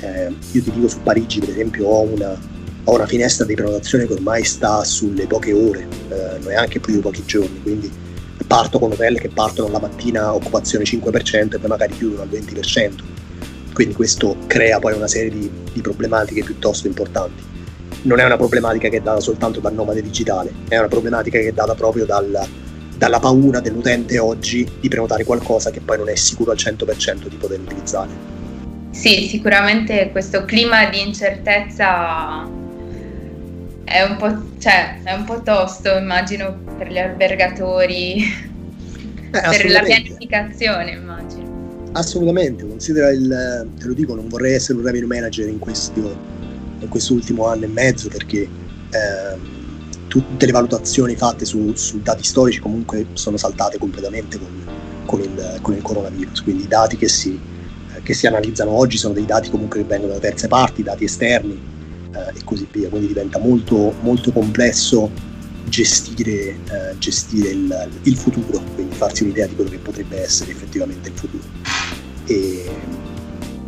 Eh, 0.00 0.32
io 0.52 0.62
ti 0.62 0.70
dico 0.70 0.86
su 0.86 1.02
Parigi, 1.02 1.40
per 1.40 1.48
esempio, 1.48 1.88
ho 1.88 2.02
una, 2.02 2.38
ho 2.84 2.94
una 2.94 3.06
finestra 3.06 3.44
di 3.44 3.54
prenotazione 3.54 4.06
che 4.06 4.12
ormai 4.12 4.44
sta 4.44 4.84
sulle 4.84 5.26
poche 5.26 5.52
ore, 5.52 5.88
eh, 6.08 6.38
non 6.40 6.52
è 6.52 6.54
anche 6.54 6.78
più 6.78 6.94
di 6.94 7.00
pochi 7.00 7.24
giorni, 7.24 7.60
quindi 7.62 7.90
parto 8.46 8.78
con 8.78 8.92
hotel 8.92 9.18
che 9.18 9.28
partono 9.28 9.68
la 9.72 9.80
mattina 9.80 10.32
occupazione 10.32 10.84
5% 10.84 11.54
e 11.54 11.58
poi 11.58 11.68
magari 11.68 11.94
chiudono 11.94 12.22
al 12.22 12.28
20%, 12.28 12.92
quindi 13.72 13.94
questo 13.94 14.36
crea 14.46 14.78
poi 14.78 14.94
una 14.94 15.08
serie 15.08 15.30
di, 15.30 15.50
di 15.72 15.80
problematiche 15.80 16.44
piuttosto 16.44 16.86
importanti. 16.86 17.54
Non 18.06 18.20
è 18.20 18.24
una 18.24 18.36
problematica 18.36 18.88
che 18.88 18.98
è 18.98 19.00
data 19.00 19.18
soltanto 19.18 19.58
dal 19.58 19.74
nomade 19.74 20.00
digitale, 20.00 20.52
è 20.68 20.78
una 20.78 20.86
problematica 20.86 21.40
che 21.40 21.48
è 21.48 21.52
data 21.52 21.74
proprio 21.74 22.06
dal, 22.06 22.38
dalla 22.96 23.18
paura 23.18 23.58
dell'utente 23.58 24.20
oggi 24.20 24.64
di 24.78 24.88
prenotare 24.88 25.24
qualcosa 25.24 25.70
che 25.70 25.80
poi 25.80 25.98
non 25.98 26.08
è 26.08 26.14
sicuro 26.14 26.52
al 26.52 26.56
100% 26.56 27.26
di 27.26 27.34
poter 27.34 27.58
utilizzare. 27.58 28.10
Sì, 28.92 29.26
sicuramente 29.26 30.10
questo 30.12 30.44
clima 30.44 30.88
di 30.88 31.02
incertezza 31.02 32.48
è 33.82 34.02
un 34.02 34.16
po', 34.18 34.58
cioè, 34.60 35.02
è 35.02 35.12
un 35.12 35.24
po 35.24 35.42
tosto, 35.42 35.96
immagino, 35.96 36.60
per 36.78 36.92
gli 36.92 36.98
albergatori, 36.98 38.22
eh, 38.22 39.30
per 39.30 39.68
la 39.68 39.80
pianificazione, 39.80 40.92
immagino. 40.92 41.90
Assolutamente, 41.90 42.64
considera 42.64 43.10
il, 43.10 43.68
te 43.80 43.86
lo 43.86 43.94
dico, 43.94 44.14
non 44.14 44.28
vorrei 44.28 44.54
essere 44.54 44.78
un 44.78 44.84
revenue 44.84 45.08
manager 45.08 45.48
in, 45.48 45.58
questo, 45.58 46.35
in 46.80 46.88
quest'ultimo 46.88 47.46
anno 47.46 47.64
e 47.64 47.68
mezzo 47.68 48.08
perché 48.08 48.42
eh, 48.42 49.38
tutte 50.08 50.46
le 50.46 50.52
valutazioni 50.52 51.16
fatte 51.16 51.44
su, 51.44 51.72
su, 51.74 52.00
dati 52.00 52.22
storici 52.22 52.60
comunque 52.60 53.06
sono 53.14 53.36
saltate 53.36 53.78
completamente 53.78 54.38
con, 54.38 54.66
con, 55.04 55.20
il, 55.20 55.58
con 55.60 55.74
il, 55.74 55.82
coronavirus, 55.82 56.42
quindi 56.42 56.64
i 56.64 56.68
dati 56.68 56.96
che 56.96 57.08
si, 57.08 57.38
eh, 57.94 58.02
che 58.02 58.14
si 58.14 58.26
analizzano 58.26 58.70
oggi 58.70 58.96
sono 58.96 59.14
dei 59.14 59.26
dati 59.26 59.50
comunque 59.50 59.80
che 59.80 59.86
vengono 59.86 60.14
da 60.14 60.18
terze 60.18 60.48
parti, 60.48 60.82
dati 60.82 61.04
esterni, 61.04 61.60
eh, 62.12 62.38
e 62.38 62.44
così 62.44 62.66
via, 62.70 62.88
quindi 62.88 63.08
diventa 63.08 63.38
molto, 63.38 63.94
molto 64.00 64.32
complesso 64.32 65.10
gestire, 65.68 66.32
eh, 66.32 66.98
gestire 66.98 67.50
il, 67.50 67.88
il, 68.02 68.16
futuro, 68.16 68.62
quindi 68.74 68.94
farsi 68.94 69.24
un'idea 69.24 69.46
di 69.46 69.54
quello 69.54 69.70
che 69.70 69.78
potrebbe 69.78 70.22
essere 70.22 70.52
effettivamente 70.52 71.08
il 71.08 71.14
futuro. 71.14 71.44
E, 72.26 72.70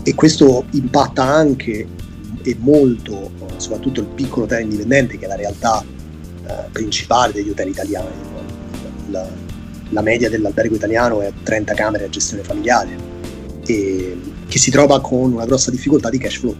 e 0.02 0.14
questo 0.14 0.64
impatta 0.70 1.22
anche 1.22 1.86
e 2.42 2.56
molto, 2.58 3.30
soprattutto 3.56 4.00
il 4.00 4.06
piccolo 4.06 4.44
hotel 4.44 4.62
indipendente, 4.62 5.18
che 5.18 5.24
è 5.24 5.28
la 5.28 5.36
realtà 5.36 5.84
eh, 6.46 6.54
principale 6.72 7.32
degli 7.32 7.50
hotel 7.50 7.68
italiani. 7.68 8.08
La, 9.10 9.26
la, 9.90 10.02
media 10.02 10.28
dell'albergo 10.28 10.74
italiano 10.74 11.20
è 11.20 11.32
30 11.42 11.74
camere 11.74 12.04
a 12.04 12.08
gestione 12.08 12.42
familiare, 12.42 12.96
e 13.66 14.18
che 14.46 14.58
si 14.58 14.70
trova 14.70 15.00
con 15.00 15.32
una 15.32 15.44
grossa 15.44 15.70
difficoltà 15.70 16.10
di 16.10 16.18
cash 16.18 16.38
flow 16.38 16.56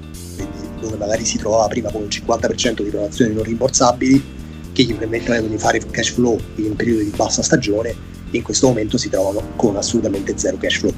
dove 0.81 0.97
magari 0.97 1.25
si 1.25 1.39
trovava 1.39 1.67
prima 1.67 1.91
con 1.91 2.03
un 2.03 2.09
50% 2.09 2.83
di 2.83 2.91
donazioni 2.91 3.35
non 3.35 3.43
rimborsabili 3.43 4.37
che 4.73 4.83
gli 4.85 4.95
permettevano 4.95 5.49
di 5.49 5.59
fare 5.59 5.81
cash 5.91 6.11
flow 6.11 6.39
in 6.57 6.77
periodi 6.77 7.05
di 7.05 7.17
bassa 7.17 7.43
stagione 7.43 7.95
in 8.31 8.43
questo 8.43 8.69
momento 8.69 8.99
si 8.99 9.09
trovano 9.09 9.43
con 9.57 9.77
assolutamente 9.77 10.37
zero 10.37 10.57
cash 10.59 10.79
flow 10.79 10.93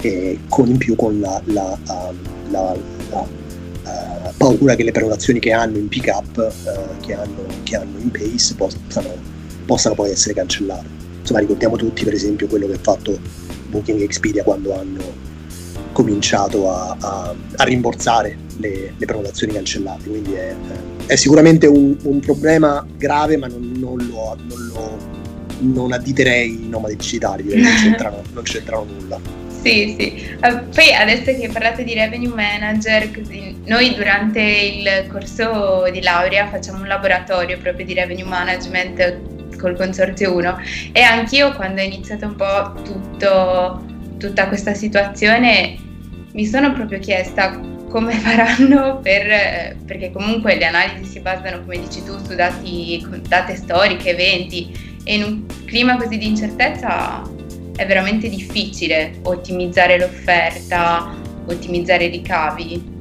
e 0.00 0.40
con 0.48 0.66
in 0.68 0.78
più 0.78 0.96
con 0.96 1.20
la, 1.20 1.40
la, 1.46 1.78
um, 1.88 2.50
la, 2.50 2.76
paura 4.36 4.74
che 4.74 4.84
le 4.84 4.92
prenotazioni 4.92 5.38
che 5.38 5.52
hanno 5.52 5.76
in 5.78 5.88
pick 5.88 6.08
up 6.08 6.36
uh, 6.36 7.00
che, 7.00 7.14
hanno, 7.14 7.44
che, 7.62 7.76
hanno, 7.76 7.98
in 7.98 8.10
pace 8.10 8.54
possano, 8.54 9.10
possano 9.64 9.94
poi 9.94 10.10
essere 10.10 10.34
cancellate 10.34 10.86
insomma 11.20 11.40
ricordiamo 11.40 11.76
tutti 11.76 12.04
per 12.04 12.14
esempio 12.14 12.46
quello 12.46 12.66
che 12.66 12.74
ha 12.74 12.78
fatto 12.80 13.18
Booking 13.68 14.00
e 14.00 14.04
Expedia 14.04 14.42
quando 14.42 14.78
hanno 14.78 15.32
cominciato 15.92 16.70
a, 16.70 16.96
a, 17.00 17.34
a 17.56 17.64
rimborsare 17.64 18.36
le, 18.58 18.92
le, 18.96 19.06
prenotazioni 19.06 19.54
cancellate. 19.54 20.08
Quindi 20.08 20.32
è, 20.34 20.54
è 21.06 21.16
sicuramente 21.16 21.66
un, 21.66 21.96
un, 22.02 22.20
problema 22.20 22.86
grave, 22.96 23.36
ma 23.38 23.46
non, 23.46 23.72
non, 23.76 23.96
lo, 23.96 24.36
non, 24.46 24.66
lo, 24.66 24.98
non 25.60 25.92
additerei 25.92 26.64
i 26.64 26.68
nomadi 26.68 26.96
digitali, 26.96 27.44
non 27.44 27.72
c'entrano, 27.80 28.22
non 28.32 28.42
c'entrano 28.42 28.84
nulla. 28.84 29.43
Sì, 29.64 29.96
sì. 29.98 30.36
Uh, 30.42 30.68
poi 30.68 30.92
adesso 30.92 31.34
che 31.40 31.48
parlate 31.50 31.84
di 31.84 31.94
revenue 31.94 32.34
manager, 32.34 33.10
così, 33.10 33.56
noi 33.64 33.94
durante 33.94 34.42
il 34.42 35.06
corso 35.10 35.88
di 35.90 36.02
laurea 36.02 36.48
facciamo 36.48 36.82
un 36.82 36.86
laboratorio 36.86 37.56
proprio 37.56 37.86
di 37.86 37.94
revenue 37.94 38.26
management 38.26 39.56
col 39.56 39.74
Consorzio 39.74 40.34
1 40.34 40.58
e 40.92 41.00
anch'io 41.00 41.52
quando 41.54 41.80
ho 41.80 41.84
iniziato 41.84 42.26
un 42.26 42.34
po' 42.34 42.74
tutto, 42.82 43.82
tutta 44.18 44.48
questa 44.48 44.74
situazione 44.74 45.78
mi 46.32 46.44
sono 46.44 46.70
proprio 46.74 46.98
chiesta 46.98 47.58
come 47.88 48.12
faranno 48.20 48.98
per, 48.98 49.78
perché 49.86 50.12
comunque 50.12 50.56
le 50.56 50.66
analisi 50.66 51.10
si 51.10 51.20
basano, 51.20 51.62
come 51.62 51.78
dici 51.78 52.04
tu, 52.04 52.18
su 52.22 52.34
dati, 52.34 53.02
date 53.26 53.56
storiche, 53.56 54.10
eventi 54.10 54.92
e 55.04 55.14
in 55.14 55.22
un 55.22 55.46
clima 55.64 55.96
così 55.96 56.18
di 56.18 56.26
incertezza 56.26 57.22
è 57.76 57.86
veramente 57.86 58.28
difficile 58.28 59.18
ottimizzare 59.22 59.98
l'offerta, 59.98 61.14
ottimizzare 61.46 62.04
i 62.04 62.10
ricavi. 62.10 62.92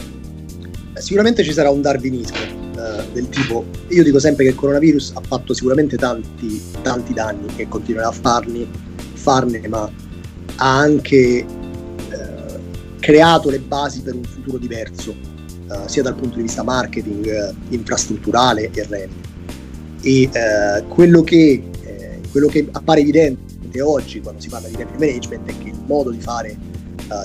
Sicuramente 0.96 1.44
ci 1.44 1.54
sarà 1.54 1.70
un 1.70 1.82
darwinismo 1.82 2.38
eh, 2.38 3.04
del 3.14 3.30
tipo, 3.30 3.66
io 3.90 4.04
dico 4.04 4.20
sempre 4.20 4.46
che 4.46 4.52
il 4.52 4.56
coronavirus 4.56 5.14
ha 5.16 5.22
fatto 5.26 5.54
sicuramente 5.54 5.98
tanti, 5.98 6.62
tanti 6.82 7.14
danni 7.14 7.48
e 7.56 7.68
continuerà 7.68 8.08
a 8.08 8.12
farli, 8.12 8.68
farne, 9.14 9.68
ma 9.68 9.90
ha 10.58 10.78
anche 10.78 11.46
creato 13.04 13.50
le 13.50 13.60
basi 13.60 14.00
per 14.00 14.16
un 14.16 14.24
futuro 14.24 14.58
diverso, 14.58 15.14
uh, 15.68 15.88
sia 15.88 16.02
dal 16.02 16.16
punto 16.16 16.38
di 16.38 16.44
vista 16.44 16.64
marketing, 16.64 17.26
uh, 17.26 17.74
infrastrutturale 17.74 18.72
e 18.72 18.88
revenue. 18.88 19.32
E 20.02 20.30
uh, 20.34 20.88
quello, 20.88 21.22
che, 21.22 21.62
eh, 21.84 22.22
quello, 22.32 22.48
che, 22.48 22.66
appare 22.72 23.02
evidente 23.02 23.53
oggi 23.82 24.22
quando 24.22 24.42
si 24.42 24.50
parla 24.50 24.68
di 24.68 24.76
revenue 24.76 25.08
management 25.08 25.50
è 25.50 25.58
che 25.58 25.70
il 25.70 25.80
modo 25.86 26.12
di 26.12 26.20
fare, 26.20 26.56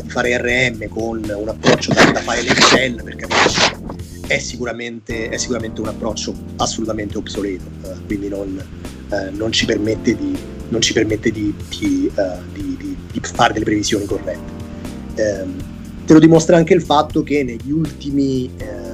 di 0.02 0.08
fare 0.08 0.36
RM 0.38 0.88
con 0.88 1.22
un 1.24 1.48
approccio 1.48 1.92
da, 1.92 2.10
da 2.10 2.20
file 2.20 2.50
Excel 2.50 3.02
per 3.02 3.16
capirci 3.16 3.60
è 4.26 4.38
sicuramente, 4.38 5.30
è 5.30 5.36
sicuramente, 5.38 5.80
un 5.80 5.88
approccio 5.88 6.34
assolutamente 6.56 7.16
obsoleto, 7.16 7.64
quindi 8.06 8.28
non, 8.28 8.62
non, 9.32 9.52
ci 9.52 9.64
permette 9.64 10.14
di, 10.14 10.36
non 10.68 10.82
ci 10.82 10.92
permette 10.92 11.30
di, 11.30 11.54
di, 11.70 12.12
di 13.10 13.20
fare 13.22 13.54
delle 13.54 13.64
previsioni 13.64 14.04
corrette. 14.04 14.66
Ehm, 15.14 15.56
te 16.04 16.12
lo 16.12 16.20
dimostra 16.20 16.56
anche 16.56 16.74
il 16.74 16.82
fatto 16.82 17.22
che 17.22 17.42
negli 17.42 17.70
ultimi 17.70 18.50
eh, 18.56 18.88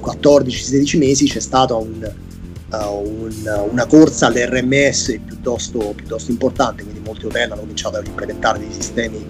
14-16 0.00 0.98
mesi 0.98 1.26
c'è 1.26 1.40
stata 1.40 1.74
un, 1.74 2.00
uh, 2.00 2.23
un, 2.70 3.68
una 3.70 3.86
corsa 3.86 4.26
all'RMS 4.26 5.20
piuttosto, 5.24 5.92
piuttosto, 5.94 6.30
importante, 6.30 6.82
quindi 6.82 7.00
molti 7.00 7.26
hotel 7.26 7.52
hanno 7.52 7.60
cominciato 7.60 7.96
ad 7.96 8.06
implementare 8.06 8.58
dei 8.58 8.72
sistemi 8.72 9.24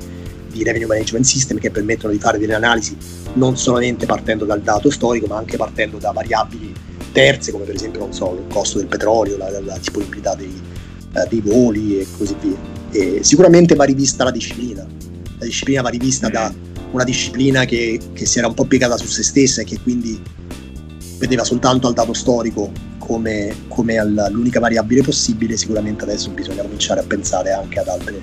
di 0.50 0.62
revenue 0.62 0.86
management 0.86 1.24
system 1.24 1.58
che 1.58 1.70
permettono 1.70 2.12
di 2.12 2.18
fare 2.18 2.38
delle 2.38 2.54
analisi 2.54 2.96
non 3.34 3.56
solamente 3.56 4.06
partendo 4.06 4.44
dal 4.44 4.60
dato 4.60 4.88
storico 4.88 5.26
ma 5.26 5.36
anche 5.36 5.56
partendo 5.56 5.98
da 5.98 6.12
variabili 6.12 6.72
terze 7.14 7.52
come 7.52 7.64
per 7.64 7.74
esempio 7.76 8.08
so, 8.10 8.34
il 8.34 8.52
costo 8.52 8.78
del 8.78 8.88
petrolio, 8.88 9.36
la, 9.36 9.48
la 9.60 9.78
disponibilità 9.78 10.34
dei, 10.34 10.60
uh, 11.14 11.28
dei, 11.28 11.40
voli 11.40 12.00
e 12.00 12.06
così 12.16 12.34
via. 12.40 12.56
E 12.90 13.22
sicuramente 13.22 13.74
va 13.74 13.84
rivista 13.84 14.24
la 14.24 14.30
disciplina, 14.30 14.86
la 15.38 15.44
disciplina 15.44 15.80
va 15.80 15.88
rivista 15.88 16.28
da 16.28 16.52
una 16.90 17.04
disciplina 17.04 17.64
che, 17.64 18.00
che 18.12 18.26
si 18.26 18.38
era 18.38 18.48
un 18.48 18.54
po' 18.54 18.64
piegata 18.64 18.96
su 18.96 19.06
se 19.06 19.22
stessa 19.22 19.62
e 19.62 19.64
che 19.64 19.80
quindi 19.80 20.20
vedeva 21.18 21.44
soltanto 21.44 21.86
al 21.86 21.94
dato 21.94 22.12
storico 22.12 22.70
come, 23.06 23.54
come 23.68 23.98
all'unica 23.98 24.60
variabile 24.60 25.02
possibile, 25.02 25.56
sicuramente 25.56 26.04
adesso 26.04 26.30
bisogna 26.30 26.62
cominciare 26.62 27.00
a 27.00 27.04
pensare 27.04 27.52
anche 27.52 27.78
ad 27.78 27.88
altre, 27.88 28.20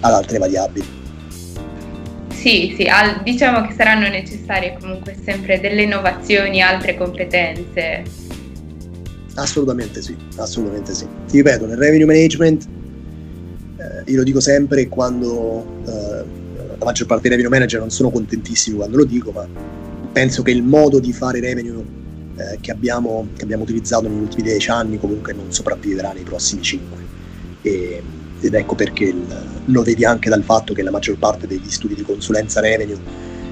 ad 0.00 0.12
altre 0.12 0.38
variabili. 0.38 0.86
Sì, 2.32 2.74
sì, 2.76 2.84
al, 2.84 3.22
diciamo 3.22 3.66
che 3.66 3.74
saranno 3.74 4.08
necessarie 4.08 4.76
comunque 4.78 5.16
sempre 5.24 5.60
delle 5.60 5.82
innovazioni, 5.82 6.60
altre 6.60 6.96
competenze. 6.96 8.02
Assolutamente 9.36 10.02
sì, 10.02 10.14
assolutamente 10.36 10.94
sì. 10.94 11.06
Ti 11.26 11.36
ripeto, 11.38 11.66
nel 11.66 11.78
revenue 11.78 12.06
management, 12.06 12.68
eh, 13.78 14.10
io 14.10 14.18
lo 14.18 14.22
dico 14.24 14.40
sempre 14.40 14.88
quando 14.88 15.64
eh, 15.86 16.24
la 16.78 16.84
maggior 16.84 17.06
parte 17.06 17.28
dei 17.28 17.36
revenue 17.36 17.56
manager 17.56 17.80
non 17.80 17.90
sono 17.90 18.10
contentissimi 18.10 18.76
quando 18.76 18.98
lo 18.98 19.04
dico, 19.04 19.30
ma 19.30 19.46
penso 20.12 20.42
che 20.42 20.50
il 20.50 20.62
modo 20.62 21.00
di 21.00 21.12
fare 21.12 21.40
revenue 21.40 22.02
eh, 22.36 22.58
che, 22.60 22.70
abbiamo, 22.70 23.28
che, 23.36 23.44
abbiamo, 23.44 23.62
utilizzato 23.62 24.08
negli 24.08 24.20
ultimi 24.20 24.42
dieci 24.42 24.70
anni 24.70 24.98
comunque 24.98 25.32
non 25.32 25.52
sopravviverà 25.52 26.12
nei 26.12 26.24
prossimi 26.24 26.62
cinque. 26.62 27.02
e, 27.62 28.02
ed 28.40 28.54
ecco 28.54 28.74
perché 28.74 29.04
il, 29.04 29.24
lo 29.66 29.82
vedi 29.82 30.04
anche 30.04 30.28
dal 30.28 30.42
fatto 30.42 30.74
che 30.74 30.82
la 30.82 30.90
maggior 30.90 31.16
parte 31.16 31.46
degli 31.46 31.70
studi 31.70 31.94
di 31.94 32.02
consulenza 32.02 32.60
revenue 32.60 32.98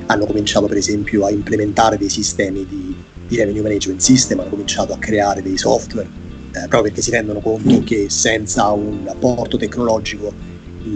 hanno 0.06 0.26
cominciato 0.26 0.66
per 0.66 0.76
esempio 0.76 1.24
a 1.24 1.30
implementare 1.30 1.96
dei 1.96 2.10
sistemi 2.10 2.66
di, 2.66 2.94
di 3.26 3.36
revenue 3.36 3.62
management 3.62 4.00
system, 4.00 4.40
hanno 4.40 4.50
cominciato 4.50 4.92
a 4.92 4.98
creare 4.98 5.40
dei 5.42 5.56
software, 5.56 6.08
eh, 6.52 6.68
proprio 6.68 6.82
perché 6.82 7.00
si 7.00 7.10
rendono 7.10 7.40
conto 7.40 7.82
che 7.84 8.10
senza 8.10 8.68
un 8.70 9.06
apporto 9.08 9.56
tecnologico 9.56 10.32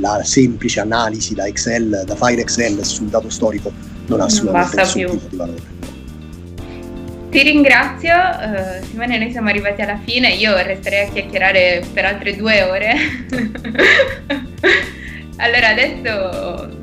la 0.01 0.21
semplice 0.25 0.81
analisi 0.81 1.35
da 1.35 1.47
Excel, 1.47 2.03
da 2.05 2.17
file 2.17 2.43
Excel 2.43 2.85
sul 2.85 3.07
dato 3.07 3.31
storico 3.31 3.73
non 4.07 4.21
ha 4.21 4.25
assolutamente 4.25 4.77
nessun 4.77 5.07
tipo 5.07 5.27
di 5.29 5.37
valore. 5.37 5.76
Ti 7.37 7.43
ringrazio, 7.43 8.15
uh, 8.15 8.83
Simone, 8.83 9.19
noi 9.19 9.31
siamo 9.31 9.51
arrivati 9.51 9.83
alla 9.83 10.01
fine, 10.03 10.31
io 10.31 10.57
resterei 10.57 11.07
a 11.07 11.13
chiacchierare 11.13 11.85
per 11.93 12.07
altre 12.07 12.35
due 12.35 12.63
ore. 12.63 12.95
allora 15.37 15.69
adesso 15.69 16.79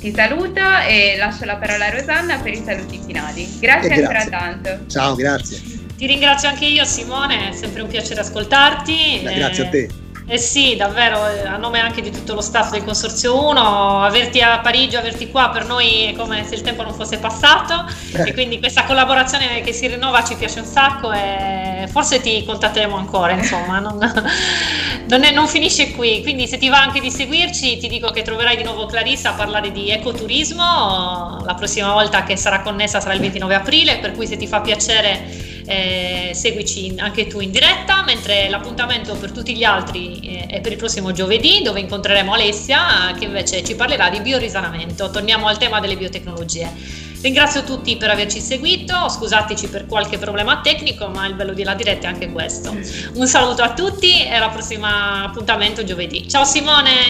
ti 0.00 0.10
saluto 0.10 0.62
e 0.88 1.16
lascio 1.18 1.44
la 1.44 1.56
parola 1.56 1.84
a 1.84 1.90
Rosanna 1.90 2.38
per 2.38 2.54
i 2.54 2.62
saluti 2.64 2.98
finali. 3.04 3.46
Grazie, 3.60 3.90
grazie. 3.90 4.06
ancora 4.06 4.24
tanto. 4.24 4.86
Ciao, 4.86 5.14
grazie. 5.14 5.60
Ti 5.98 6.06
ringrazio 6.06 6.48
anche 6.48 6.64
io 6.64 6.86
Simone, 6.86 7.50
è 7.50 7.52
sempre 7.52 7.82
un 7.82 7.88
piacere 7.88 8.20
ascoltarti. 8.20 9.20
Grazie 9.22 9.66
a 9.66 9.68
te. 9.68 9.88
Eh 10.30 10.36
sì, 10.36 10.76
davvero, 10.76 11.26
eh, 11.26 11.46
a 11.46 11.56
nome 11.56 11.80
anche 11.80 12.02
di 12.02 12.10
tutto 12.10 12.34
lo 12.34 12.42
staff 12.42 12.70
del 12.70 12.84
Consorzio 12.84 13.48
1, 13.48 14.04
averti 14.04 14.42
a 14.42 14.58
Parigi, 14.58 14.94
averti 14.94 15.30
qua 15.30 15.48
per 15.48 15.64
noi 15.64 16.04
è 16.04 16.12
come 16.12 16.44
se 16.44 16.54
il 16.56 16.60
tempo 16.60 16.82
non 16.82 16.92
fosse 16.92 17.16
passato. 17.16 17.86
E 18.12 18.34
quindi 18.34 18.58
questa 18.58 18.84
collaborazione 18.84 19.62
che 19.62 19.72
si 19.72 19.86
rinnova 19.86 20.22
ci 20.22 20.36
piace 20.36 20.60
un 20.60 20.66
sacco 20.66 21.12
e 21.12 21.88
forse 21.90 22.20
ti 22.20 22.44
contatteremo 22.44 22.94
ancora, 22.94 23.32
insomma, 23.32 23.78
non, 23.78 23.96
non, 25.08 25.24
è, 25.24 25.32
non 25.32 25.48
finisce 25.48 25.92
qui, 25.92 26.20
quindi 26.20 26.46
se 26.46 26.58
ti 26.58 26.68
va 26.68 26.82
anche 26.82 27.00
di 27.00 27.10
seguirci 27.10 27.78
ti 27.78 27.88
dico 27.88 28.10
che 28.10 28.20
troverai 28.20 28.58
di 28.58 28.64
nuovo 28.64 28.84
Clarissa 28.84 29.30
a 29.30 29.32
parlare 29.32 29.72
di 29.72 29.90
ecoturismo, 29.90 31.40
la 31.42 31.54
prossima 31.54 31.94
volta 31.94 32.24
che 32.24 32.36
sarà 32.36 32.60
connessa 32.60 33.00
sarà 33.00 33.14
il 33.14 33.20
29 33.20 33.54
aprile, 33.54 33.96
per 33.96 34.12
cui 34.12 34.26
se 34.26 34.36
ti 34.36 34.46
fa 34.46 34.60
piacere 34.60 35.47
eh, 35.68 36.30
seguici 36.32 36.94
anche 36.96 37.26
tu 37.26 37.40
in 37.40 37.50
diretta, 37.50 38.02
mentre 38.02 38.48
l'appuntamento 38.48 39.14
per 39.16 39.32
tutti 39.32 39.54
gli 39.54 39.64
altri 39.64 40.18
eh, 40.20 40.46
è 40.46 40.60
per 40.60 40.72
il 40.72 40.78
prossimo 40.78 41.12
giovedì 41.12 41.60
dove 41.62 41.80
incontreremo 41.80 42.32
Alessia 42.32 43.14
che 43.18 43.26
invece 43.26 43.62
ci 43.62 43.74
parlerà 43.74 44.08
di 44.08 44.20
biorisanamento. 44.20 45.10
Torniamo 45.10 45.46
al 45.46 45.58
tema 45.58 45.78
delle 45.80 45.96
biotecnologie. 45.96 47.06
Ringrazio 47.20 47.64
tutti 47.64 47.96
per 47.96 48.10
averci 48.10 48.40
seguito, 48.40 49.08
scusateci 49.08 49.68
per 49.68 49.86
qualche 49.86 50.18
problema 50.18 50.60
tecnico, 50.60 51.08
ma 51.08 51.26
il 51.26 51.34
bello 51.34 51.52
della 51.52 51.74
diretta 51.74 52.06
è 52.06 52.10
anche 52.10 52.30
questo. 52.30 52.70
Un 53.14 53.26
saluto 53.26 53.62
a 53.62 53.74
tutti 53.74 54.24
e 54.24 54.32
alla 54.32 54.48
prossima 54.48 55.24
appuntamento 55.24 55.84
giovedì. 55.84 56.28
Ciao 56.28 56.44
Simone! 56.44 57.06